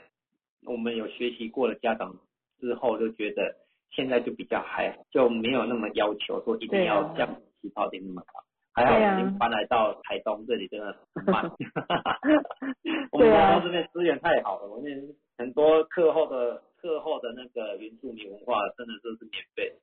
[0.63, 2.15] 我们有学习过的家长
[2.59, 3.55] 之后，就觉得
[3.91, 8.43] 现在就比较还就没有那么要求说一定要像起跑点那么高。
[8.73, 11.49] 还好我们搬来到台东这里，真的很慢。
[13.11, 19.73] 我们台东这边资源太好了，我们很多课后的课后的那个原住民文化，真的都是免费。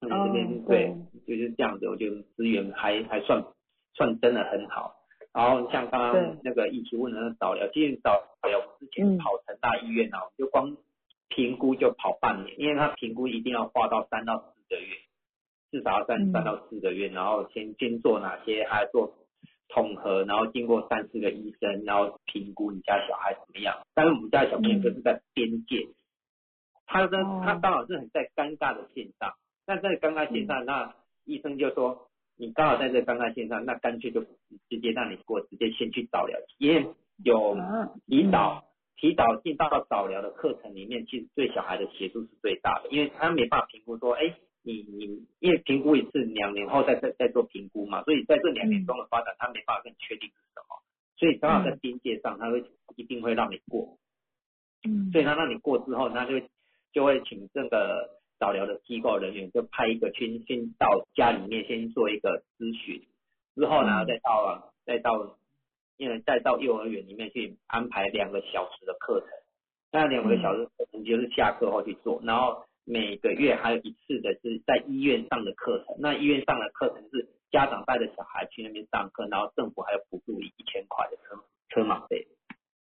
[0.00, 0.96] 这边对，
[1.28, 3.40] 就是这样子，我觉得资源还还算
[3.94, 4.96] 算真的很好。
[5.32, 10.76] 然后像刚刚那个一起问的那导疗，其实导疗之前跑成大医院啊，就光
[11.34, 14.96] 评估就跑半年，因为他评估一定要花到三到四个月，
[15.70, 19.14] 至少要三三到四个月，然后先先做哪些，还做
[19.68, 23.80] 统合，然后经过三四个医生，然后评估你家小孩怎么样。
[23.94, 25.88] 但是我们家小朋友就是在边界，
[26.86, 29.32] 他跟他刚好是很在尴尬的线上。
[29.66, 30.94] 那在尴尬线上，那
[31.24, 34.20] 医生就说你刚好在这尴尬线上，那干脆就
[34.68, 36.86] 直接让你过，直接先去早疗，因为
[37.24, 37.56] 有
[38.06, 38.64] 提早
[39.02, 50.80] 提早进到早疗的课程里面，其实对小孩的协助是最大的，因为他没办法评估说，哎，你你因为评估一次两年后再再再做评估嘛，所以在这两年中的发展，他没办法更确定是什么，
[51.16, 52.62] 所以刚好在边界上，他会
[52.94, 53.98] 一定会让你过，
[54.86, 56.40] 嗯，所以他让你过之后，他就
[56.92, 58.22] 就会请这个。
[58.42, 63.00] 早疗的机构人员就派一个先先到家里面先做一个咨询，
[63.54, 65.38] 之后呢再到再到
[65.96, 69.28] 因为再到幼儿园里面去安排两个小时的课程，
[69.90, 82.26] 那两个小时课程就是下课后去做，然后每个月还有一次的是在医院上的课程，那医院上的课程是家长带着小孩去那边上课，然后政府还有补助一一千块的车车马费，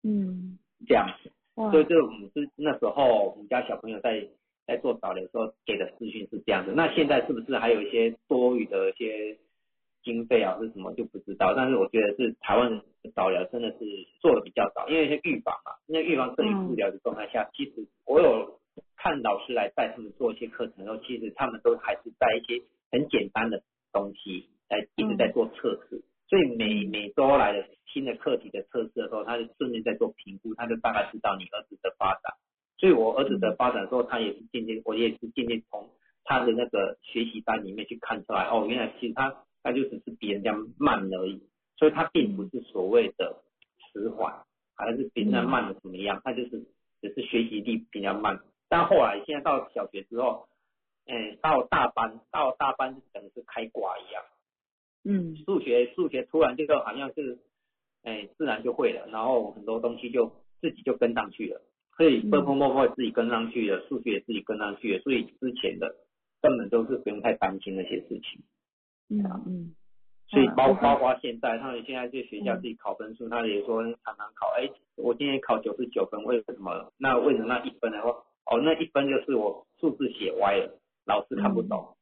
[0.02, 1.30] 嗯，这样子，
[1.70, 4.28] 所以就我们是那时候我们家小朋友在。
[4.64, 9.36] 在做导流的时候给的资讯是这样的，那现在是不是还有一些多余的一些
[10.02, 11.54] 经费啊，是什么就不知道。
[11.54, 13.78] 但是我觉得是台湾的早疗真的是
[14.20, 18.60] 做的比较早，因为一些预防嘛，因为预防胜于治疗的状态下，其实我有
[18.96, 23.62] 看老师来带他们做一些课程的时候，其实他们都还是在一些很简单的
[23.92, 32.34] 东西来一直在做测试，所以每每周来的新的课题的测试的时候，他就顺便在做评估，他就大概知道你儿子的发展。
[32.78, 35.88] 所以我儿子的发展时候，他也是渐渐，我也是渐渐从
[36.24, 41.40] 他的那个学习单里面去看出来，哦，原来其实他他就只是比人家慢而已，
[41.76, 43.42] 所以他并不是所谓的
[43.92, 44.44] 迟缓，
[44.74, 46.66] 还是比人家慢的怎么样，他就是
[47.00, 48.40] 只是学习力比较慢。
[48.68, 50.48] 但后来现在到小学之后，
[51.06, 54.22] 哎，到大班，到大班就等于是开挂一样。
[55.04, 57.38] 嗯数学数学突然这个好像是，
[58.02, 61.60] 哎，自然就会了，然后很多东西就自己就跟上去了，
[61.96, 65.96] 所以嗯分分默默自己跟上去了，数学也自己跟上去了，所以之前的
[66.40, 68.42] 根本都是不用太担心那些事情。
[69.20, 69.74] 嗯嗯。
[70.28, 76.92] 所以包包括现在，他们现在在学校自己考分数，他也说常常考，哎，我今天考九十九分，为什么？
[76.96, 78.00] 那为什么那一分呢？
[78.00, 81.96] 说哦，那一分就是我数字写歪了，老师看不懂。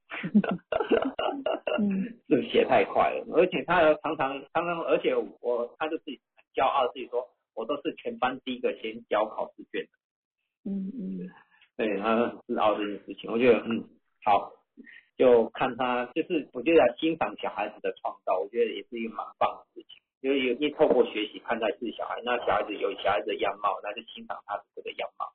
[1.81, 2.15] 嗯。
[2.29, 11.31] 是写太快了，而且他常常常常，而且我他就自己很骄傲，自己说我都是全班第一个先交考试卷的，嗯嗯。
[11.77, 13.83] 对，他很自傲这件事情，我觉得嗯
[14.23, 14.53] 好，
[15.21, 25.27] 就看他就是我觉得欣赏小孩子的创造，我觉得也是一个蛮棒的事情，因为有因为透过学习看待自己小孩，那小孩子有小孩子的样貌，那就欣赏他的这个样貌，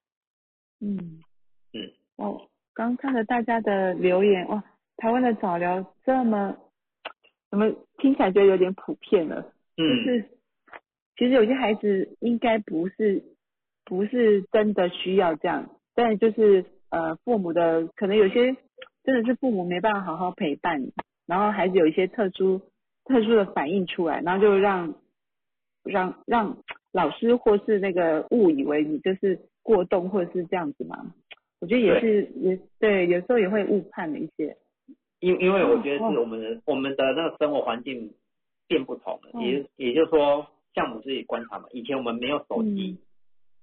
[0.82, 1.22] 嗯。
[1.74, 4.64] 嗯，哦，刚看了大家的留言哇，
[4.98, 6.58] 台湾的早疗这么
[7.52, 9.52] 怎么听起来觉得有点普遍了？
[9.78, 10.04] 嗯。
[10.06, 10.30] 就嗯是
[11.18, 13.24] 其实有些孩子应该不是
[13.86, 18.56] 不是真的需要这样，但就是呃父母的可能有些
[19.06, 20.82] 真的是父母没办法好好陪伴，
[21.26, 22.60] 然后孩子有一些特殊
[23.06, 24.96] 特殊的反应出来，然后就让
[25.84, 26.58] 让让
[26.92, 31.14] 老师或是那个误以为你就是过动或者是这样子嘛。
[31.62, 34.58] 我觉得也是也对，有时候也会误判了一些。
[35.20, 38.14] 因因为我觉得哦是我们的我们的那个生活环境
[38.68, 42.98] 变不同了，嗯也也就是说，像我们自己观察嘛，以前我们没有手机，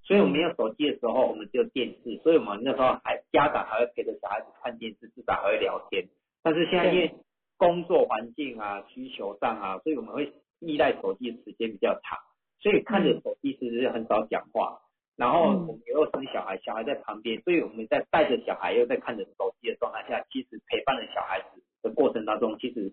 [0.04, 6.08] 所以我们没有手机的时候，我们只有电视，所以我们那时候还家长还会陪着小孩子看电视，至少还会聊天。
[6.42, 7.14] 但是现在因为
[7.56, 12.18] 工作环境啊、需求上啊，所以我们会依赖手机的时间比较长，
[12.60, 14.80] 所以看着手机其实很少讲话。
[15.14, 22.92] 然后我们又生小孩，小孩在旁边，所以我们在带着小孩又在看着手机的状态下，其实陪伴着小孩子的过程当中，其实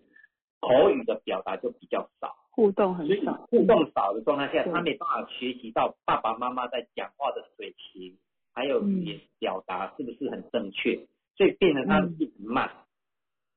[0.60, 2.36] 口语的表达就比较少。
[2.50, 8.16] 互动很少，互动少的状态下，他没办法学习到爸爸妈妈在讲话的水平，
[8.52, 11.06] 还有语言表达是不是很正确，
[11.36, 12.70] 所以变得他一直慢。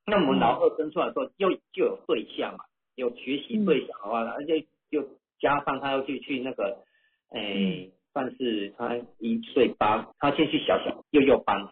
[0.06, 2.64] 那我们老二生出来的时候，又就有对象嘛，
[2.94, 5.04] 有学习对象的话，而且又
[5.40, 6.84] 加上他要去去那个，
[7.30, 11.68] 诶、算是他一岁八，他先去小小幼幼班，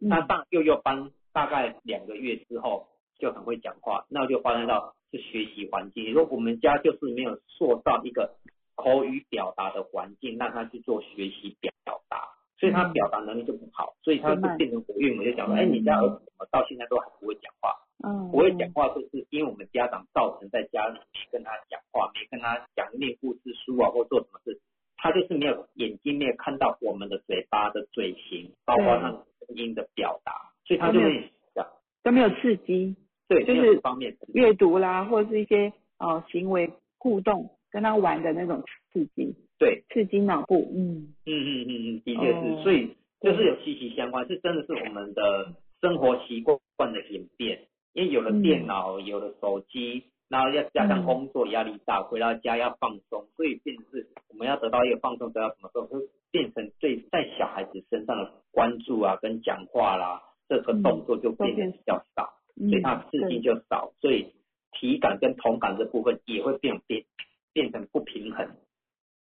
[0.00, 0.10] 嗯。
[0.10, 2.88] 他上幼幼班大概两个月之后
[3.18, 6.12] 就很会讲话，那我就发现到是学习环境。
[6.12, 8.34] 如果我们家就是没有塑造一个
[8.74, 11.72] 口语表达的环境，让他去做学习表
[12.08, 17.74] 达，所以他表达能力就不好，所以他就变成我岳母就讲说，哎，你家儿子怎么到现在都还不会讲话？
[18.02, 24.60] 嗯，不会讲话，就是因为我们家长造成在家里没跟他讲话，没跟他讲念故事书啊，或做什么事，
[24.96, 30.32] 他就是没有眼睛没有看到我们的嘴巴的嘴型，包括他声音的表达，
[30.64, 31.66] 所以他就会讲，
[32.02, 32.96] 都没有刺激，
[33.32, 41.14] 对，就是方面的阅读啦，或者是一些呃行为互动，跟他玩的那种刺激，对，刺激脑部，嗯。
[41.24, 47.60] 嗯嗯嗯嗯，的确是，哦所以就是有息息相关，是真的是我们的生活习惯的演变，
[47.92, 56.00] 因为有了电脑，有了手机，然后要加上工作压力大，回到家要放松，所以变成是我们要得到一个放松，得到什么时候会
[56.30, 64.32] 变成对在小孩子身上的关注啊，跟讲话啦，这个动作就变得比较少，嗯，所以它刺激就少，所以
[64.72, 67.04] 体感跟同感这部分也会变变
[67.52, 68.48] 变成不平衡。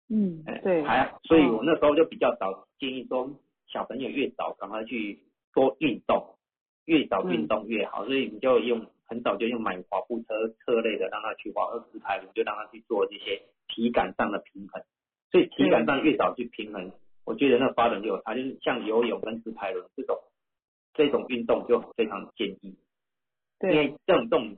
[0.08, 3.30] 嗯哎，对，还，所以我那时候就比较早建议说，
[3.66, 5.20] 小朋友越早赶快去
[5.54, 6.34] 多运动，
[6.84, 14.82] 越早运动越好，所以你就用很早就用买滑步车车类的让他去滑二十排轮，就让他去做这些体感上的平衡，
[15.30, 16.90] 所以体感上越早去平衡，
[17.24, 20.18] 我觉得那发展就有差，就是像游泳跟直排轮这种
[20.92, 22.76] 这种运动就非常建议，
[23.68, 24.56] 因，为这种这种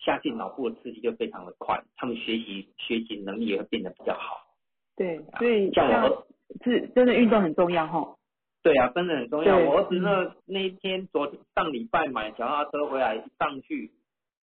[0.00, 4.44] 下进脑部的刺激就非常的快，他们学习学习能力也会变得比较好。
[4.96, 6.26] 对，所以像我儿
[6.64, 8.16] 是真的运动很重要哈，
[8.62, 9.58] 对啊，真的很重要。
[9.58, 13.92] 我儿子那那一天昨上礼拜买脚踏车回来，上去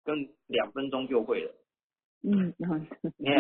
[0.03, 1.51] 跟两分钟就会了。
[2.23, 2.75] 嗯， 然后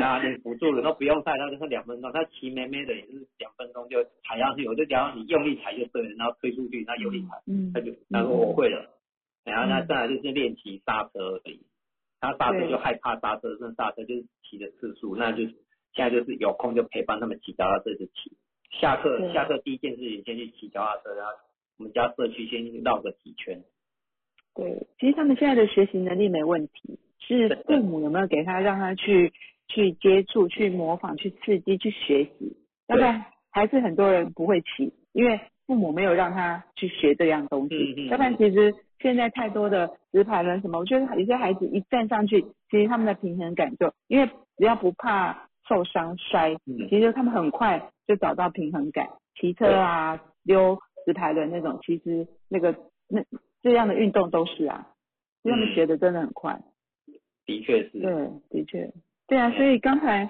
[0.01, 2.11] 啊，你辅助的都不用带，那就是两分钟。
[2.11, 8.89] 他骑妹妹的也是两分钟就踩上去，我就讲你用力踩就对了，然后推出去，那有力踩，嗯他就他说我会了。
[9.43, 11.65] 然后那再来就是练骑刹车而已，
[12.19, 12.69] 他刹车对。
[12.69, 15.55] 就害怕刹车，那刹车就是骑的次数，那就是
[15.93, 18.37] 现在就是有空就陪伴他们骑脚踏车就骑。
[18.79, 21.31] 下课下课第一件事情先去骑脚踏车，然后
[21.77, 23.63] 我们家社区先去绕个几圈。
[24.53, 29.33] 对，其实他们现在的学习能力没问题，是父母有没有给他让他去
[29.67, 32.57] 去接触、去模仿、去刺激、去学习，
[32.87, 35.39] 要不然还是很多人不会骑，因为
[35.71, 37.75] 父母没有让他去学这样东西。
[37.75, 44.27] 嗯嗯要不然其实现在太多的直排轮什么，我觉得有些孩子一站上去，其实他们的平衡感就因为
[44.57, 49.07] 只要不怕受伤摔，嗯其实他们很快就找到平衡感。
[49.39, 52.75] 骑车啊、溜直排轮那种，其实那个
[53.07, 53.23] 那
[53.61, 54.89] 这样的运动都是啊，
[55.41, 56.59] 他们嗯学的真的很快。
[57.45, 58.91] 的确是，对，的确，
[59.25, 60.29] 对啊，所以刚才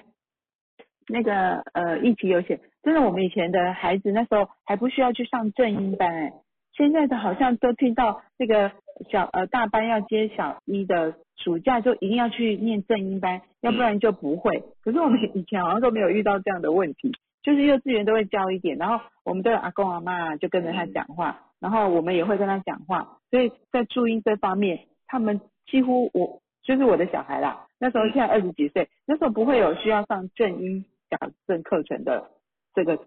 [1.08, 6.34] 那个呃议题有写，真的我们以前的孩子那时候还不需要去上正音班哎，
[6.74, 8.72] 现在的好像都听到那个
[9.10, 14.64] 小呃大班要接小一的暑假就一定要去念正音班，要不然就不会。
[14.84, 17.12] 可是我们以前好像都没有遇到这样的问题，
[17.44, 31.18] 就是幼稚园都会教一点，然后我们都有阿公阿妈就跟着他讲话，然后我们也会跟他讲话，所以在注音这方面，他们几乎我就是我的小孩啦，那时候现在二十几岁，那时候不会有需要上正音矫
[31.48, 32.30] 正课程的
[32.74, 33.06] 这个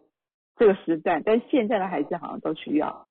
[0.57, 3.07] 这个实战，但现在的孩子好像都需要，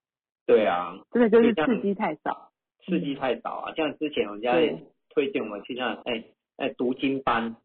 [0.45, 2.51] 对啊，真的就是刺激太少。
[2.85, 3.73] 刺激太少啊。
[3.75, 6.23] 像之前我们家也推荐我们去那哎
[6.57, 7.55] 哎读经班，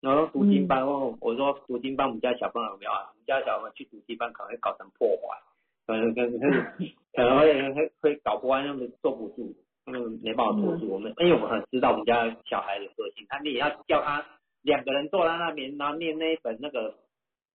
[0.00, 3.10] 然后读经班，我我说读经班我们家小朋友有没有啊？
[3.12, 5.38] 我们家小朋友去读经班可能会搞成破坏，
[5.86, 6.40] 可能可能
[7.14, 10.88] 可能会会会搞不完，他们坐不住，他们没办法坐住。
[10.88, 14.24] 我们因为我们很知道我们家小孩的个性，他你要叫他
[14.62, 16.94] 两个人坐在那边，然后念那一本那个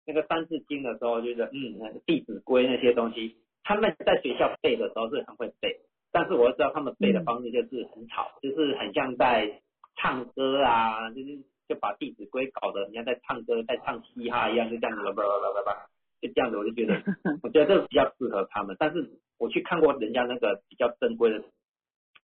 [0.05, 5.79] 那个三字经的时候，就是嗯《弟子规》那些东西，他们在学校背的时候是很会背，
[6.11, 9.61] 但是我知道他们背的方式就是很吵，就是很像在
[9.95, 15.87] 唱歌啊，就是就把《弟子规》搞得人家在唱歌，在唱嘻哈一样，就这样子叭叭叭叭叭，
[16.21, 17.01] 就这样子，我就觉得，
[17.43, 18.75] 我觉得这个比较适合他们。
[18.79, 21.43] 但是我去看过人家那个比较正规的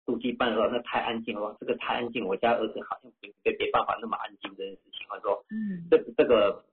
[0.05, 5.07] 读经班的时候，那太安静了，这个太安静，我家儿子好像没没没办法那么安静这件事情。
[5.09, 6.65] 他说，嗯这这个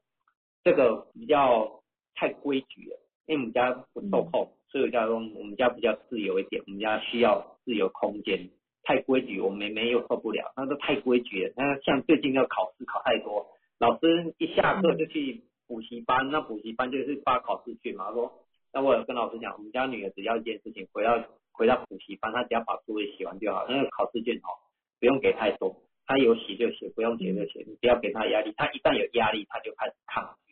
[0.68, 1.82] 这个比较
[2.14, 8.50] 太规矩了，因为我们家不受控，所以我家说我们家比较自由一点，我们家需要自由空间。
[8.84, 11.54] 太规矩，我妹妹又受不了，那都太规矩了。
[11.56, 13.48] 那像最近要考试考太多，
[13.80, 18.08] 老师一下课就去补习班，那补习班就是发考试卷嘛。
[18.08, 18.34] 他说，
[18.74, 21.24] 那我有跟老师讲，我们家女儿只要一件事情，回到
[21.54, 24.52] 回到补习班，她只要把作业写完就好，那个考试卷哦，
[25.00, 30.47] 不用给太多，她有写就写，不用写就写，你不要给她压力，她一旦有压力，她就开始抗拒。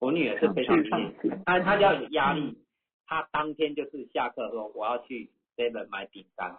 [0.00, 2.56] 我女儿是非常抗拒明显抗拒，她她要有压力，
[3.06, 6.58] 她当天就是下课说我要去 seven 买饼干。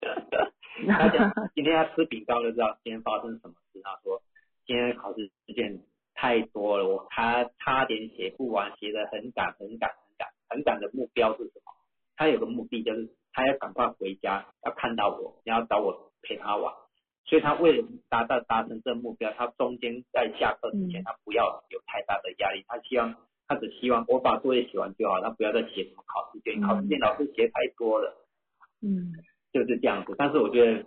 [0.86, 3.80] 她讲今天要吃饼干，我就知道今天发生什么事。
[3.82, 4.22] 她说
[4.66, 5.80] 今天考试时间
[6.14, 11.72] 太多了，我她差点写不完，写的很赶很赶很赶很赶的目标是什么？
[12.16, 16.72] 她有个目的就是她要赶快回家，要看到我，然后找我陪她玩。
[17.24, 23.14] 所以他为了达到达成这个目标，他中间在下课之前，他不要有太大的压力，他希望
[23.46, 28.16] 他只希望我把作业写完就好，他不要再写什么考试卷，考试卷老师写太多了。
[28.82, 29.12] 嗯
[29.52, 30.14] 就是这样子。
[30.16, 30.86] 但是我觉得，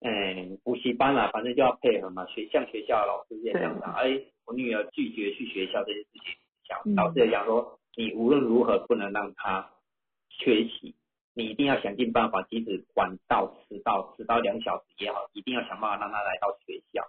[0.00, 2.24] 嗯，补习班啊，反正就要配合嘛。
[2.26, 6.22] 学像学校老师也这样讲，哎，我女儿拒绝去学校这件事情，
[6.68, 9.70] 讲嗯老师也讲说，你无论如何不能让她
[10.30, 10.94] 缺席，
[11.34, 17.02] 你一定要想尽办法，即使晚到、迟到、迟到两小时也好，一定要想办法让他来到学校。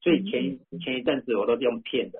[0.00, 2.18] 所以前一前一阵子我都是用骗的，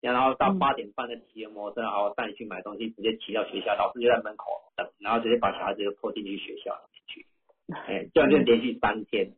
[0.00, 4.46] 然后到嗯八点半的骑着摩托车，然后带你去买东西，直接骑到学校，老师就在门口
[4.76, 7.26] 等，然后直接把小孩子就拖进去学校里面去。
[7.74, 9.32] 哎，这样就连续三天，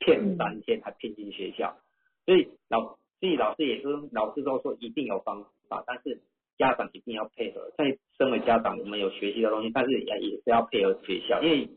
[0.00, 1.76] 骗三天还骗进学校。
[2.24, 6.20] 所以老，所以老师也说，老师都说一定有方法，但是
[6.58, 7.70] 家长一定要配合。
[7.76, 11.70] 在身为家长，我们有学习的东西，但是也也是要配合学校，因为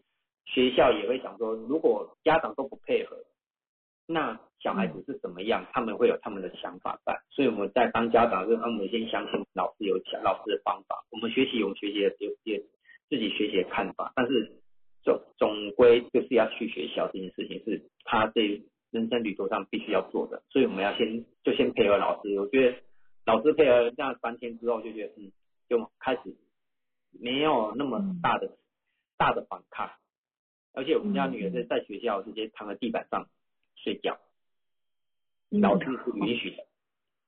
[0.44, 3.16] 学校也会想说，如果家长都不配合，
[4.06, 5.66] 那小孩子是怎么样？
[5.72, 7.18] 他们会有他们的想法在。
[7.30, 12.62] 所以我们在当家长的时候，我们先相信老师有老师的方法，我们学习有学习的有有
[13.10, 14.52] 自己学习的看法，但是
[15.02, 18.62] 总总归就是要去学校这件事情是他这
[18.92, 22.38] 人生旅途上必须要做的，所以我们要先就先配合老师。
[22.38, 22.78] 我觉得
[23.26, 25.32] 老师配合这样三天之后，就觉得嗯，
[25.70, 26.22] 就开始
[27.12, 28.58] 没有那么大的、
[29.18, 29.90] 大的反抗，
[30.74, 33.28] 而且我们家女儿是在学校直接躺在地板上
[33.76, 34.18] 睡觉，
[35.50, 36.66] 老师是允许的。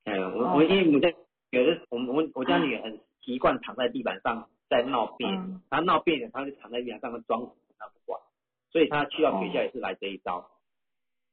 [0.06, 1.12] 嗯，我我因为我们家
[1.50, 5.62] 有的我们我我家女儿很习惯躺在地板上在闹别扭，嗯。
[5.70, 8.22] 她闹别扭，她就躺在地板上装死，她不管，
[8.72, 10.50] 所以她去到学校也是来这一招。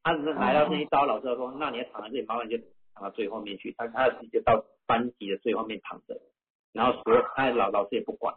[0.03, 2.65] 她只是来到这一招，老师就说，那你要躺在这里，麻烦你就
[2.95, 3.73] 躺到最后面去。
[3.77, 6.21] 她她直接到班级的最后面躺着，
[6.73, 8.35] 然后所有她老老师也不管。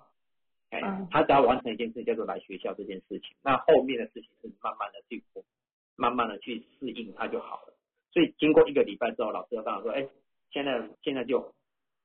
[0.70, 3.36] 哎嗯，她只要完成一件事，叫做来学校这件事情。
[3.44, 5.24] 那后面的事情是慢慢的去，
[5.96, 7.74] 慢慢的去适应他就好了。
[8.12, 10.08] 所以经过一个礼拜之后，老师就跟我说，哎，
[10.52, 11.54] 现在现在就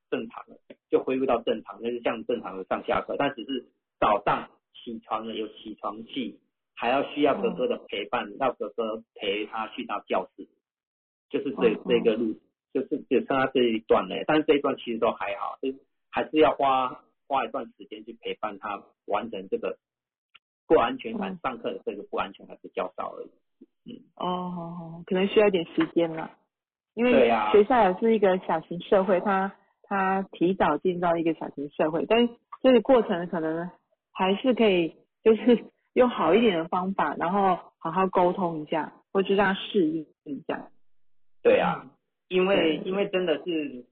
[0.09, 0.57] 正常了，
[0.89, 3.65] 就恢复到正常，就是像正常的上下课，但只是
[3.99, 6.39] 早上起床了有起床气，
[6.75, 10.47] 还要需要哥哥的陪伴，让哥哥陪他去到教室，
[11.29, 12.39] 就是这这个路，
[12.73, 15.79] 就是只剩下这一段了，但是这一段其实都还好，就是
[16.11, 19.77] 还是要花花一段时间去陪伴他完成这个
[20.67, 23.31] 不安全感，上课的这个不安全感是较少而已。
[23.85, 26.31] 嗯，哦，可能需要一点时间了，
[26.93, 33.69] 因为学校也是一个小型社会，他他提早进到一个小型社会，但是这个过程可能
[34.11, 40.69] 还是可以，就是 用好一点的方法，然后好好沟通一下，或者让他适应一下。
[41.41, 41.89] 对啊，
[42.27, 43.85] 因为因为真的是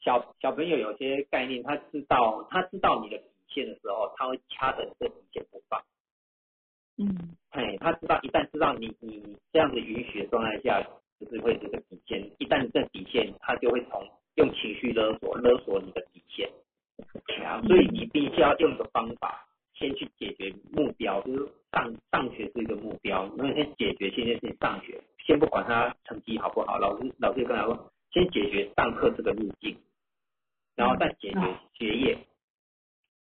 [0.00, 5.80] 小小朋友有些概念，他知道他知道你的底线的时候，他会掐着你的底线不放。
[6.98, 10.82] 嗯哎，他知道一旦知道你你这样子允许的状态下，
[11.18, 14.06] 就是会这个底线，一旦这底线，他就会从
[14.36, 16.48] 用情绪勒索勒索你的底线。
[17.44, 29.74] 啊，所以你必须要用一个方法，先去解决目标，就是上上学是一个目标，因为先解决现在是上学，先不管他成绩好不好，老师老师就跟他说，先解决上课这个路径，
[30.76, 31.40] 然后再解决
[31.74, 32.18] 学业。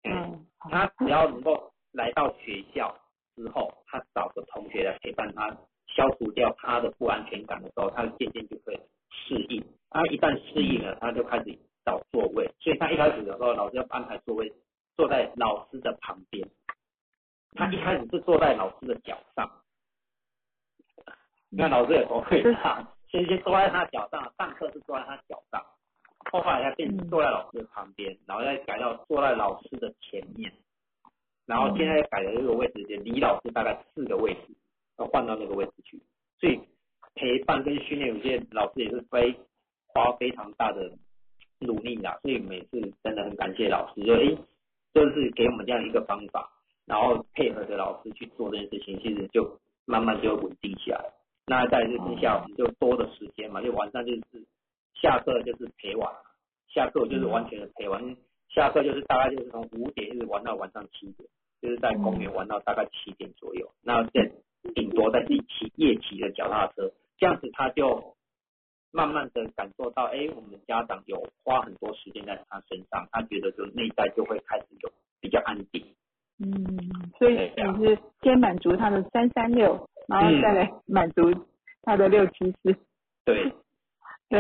[0.05, 2.94] 嗯，他只要能够来到学校
[3.36, 5.51] 之后，他找个同学来陪伴他，
[5.86, 8.78] 消除掉他的不安全感的时候，他渐渐就会
[9.11, 9.65] 适应。
[9.90, 12.51] 他一旦适应了，他就开始找座位。
[12.61, 14.52] 所以他一开始的时候，老师要安排座位
[14.97, 16.47] 坐在老师的旁边。
[17.56, 19.48] 他一开始是坐在老师的脚上，
[21.51, 25.65] 那老师也不会他，先先坐在他脚上，上课是坐在他脚上，
[26.40, 30.52] 后来他变成坐在老师的旁边，然后再改到坐在老师的前面，
[31.47, 34.55] 然后现在改的这个位置就离老师大概四个位置，
[34.98, 36.01] 要换到那个位置去，
[36.40, 36.61] 所以
[37.15, 39.35] 陪伴跟训练有些老师也是非
[39.86, 40.90] 花非常大的
[41.61, 44.36] 努力啦，所以每次真的很感谢老师，就诶，
[44.93, 46.51] 就是给我们这样一个方法，
[46.86, 51.12] 然后配合着老师去做这件事情，其实就慢慢就稳定下来。
[51.47, 54.23] 那再来就是下我们就多的时间嘛，就晚上就是
[54.94, 56.11] 下课就是陪玩，
[56.75, 58.17] 下课就是完全的陪玩，
[58.49, 61.29] 下课就是大概就是从五点一直玩到晚上七点，
[61.63, 64.31] 就是在公园玩到大概七点左右，那再
[64.75, 68.17] 顶多再自己骑夜骑的脚踏车，这样子他就
[68.91, 74.91] 慢慢的感受到，哎，我们家长有花很多时间在他身上，他觉得就内在就会开始有
[75.21, 75.85] 比较安定。
[76.39, 81.33] 嗯，所以对啊你是先满足他的三三六，然后再来满足
[81.83, 82.77] 他的六七四，
[83.25, 83.53] 对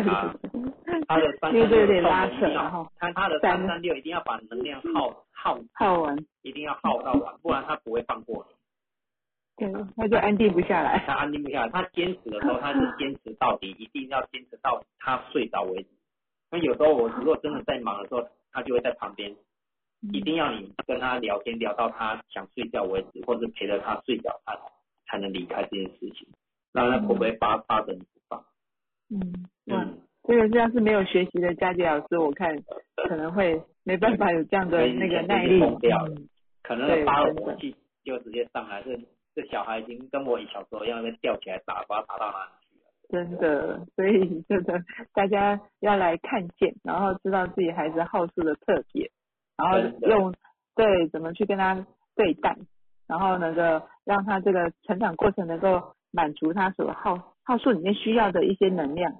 [0.02, 8.54] 他的三三六拉扯，然后他他的三三三六一定要把能量耗耗耗完，一定要耗到完，不然他不会放过你。
[9.56, 10.98] 对，他就安定不下来。
[11.06, 15.88] 他安定不下来，他坚持的时候，他是坚持到底，一定要坚持到他睡着为止。
[16.50, 19.34] 那有时候我如果真的在忙的时候，他就会在旁边，
[20.12, 24.58] 一定要你跟他聊天聊到他想睡觉为止，或者陪着他睡觉，他
[25.06, 26.26] 才能离开这件事情。
[26.72, 27.96] 那他会不会发发着？
[29.10, 29.20] 嗯，
[29.74, 32.56] 哇，嗯，这个要是没有学习的佳杰老师，我看
[33.08, 35.60] 可能会没办法有这样的那个耐力。
[35.80, 36.28] 掉了嗯
[36.62, 38.98] 可能发火气就直接上来，这
[39.34, 42.86] 这小孩已经跟我小时候一样，被吊起来打，不知道打到哪里去了。
[43.10, 44.82] 真的，所以真的
[45.12, 49.10] 大家要来看见，然后知道自己孩子好处的特点，
[49.58, 49.78] 然后
[50.08, 50.34] 用
[50.74, 51.86] 对怎么去跟他
[52.16, 52.56] 对待，
[53.06, 59.12] 然后能够让他这个成长过程能够满足他所好好数里面需要的一些能量，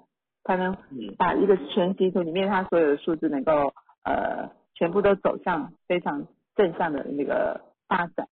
[0.44, 3.72] 才能嗯，把一个全息图里面它所有的数字能够
[4.05, 6.26] 呃全部都走向非常
[6.56, 8.28] 正向的那个发展，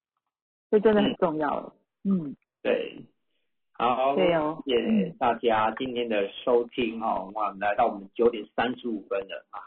[0.70, 1.60] 这真的很重要。
[1.60, 1.72] 了。
[2.04, 3.04] 嗯，对。
[3.74, 9.58] 好，谢谢大家今天的收听哦，哇，来到我们九点三十五分了啊，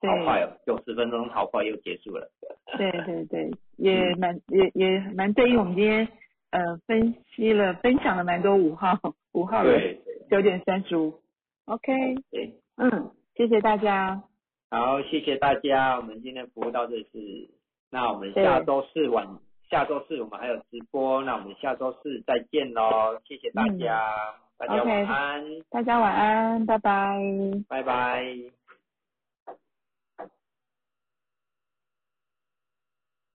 [0.00, 2.28] 好快哦，九十分钟好快又结束了。
[2.76, 6.08] 对对对，也蛮也也蛮对应我们今天
[6.56, 8.98] 呃分析了分享了蛮多五号
[9.32, 10.26] 五号人对。
[10.30, 11.20] 九点三十五
[11.66, 11.92] ，OK，
[12.30, 14.22] 对，嗯，谢谢大家，
[14.70, 17.50] 好，谢谢大家，我们今天服务到这里，
[17.90, 19.28] 那我们下周四晚，
[19.70, 24.02] 下周四我们还有直播，那我们下周四再见喽，谢谢大家，
[24.58, 27.20] 大家晚安，大家晚安，拜拜。
[27.68, 28.24] 拜拜。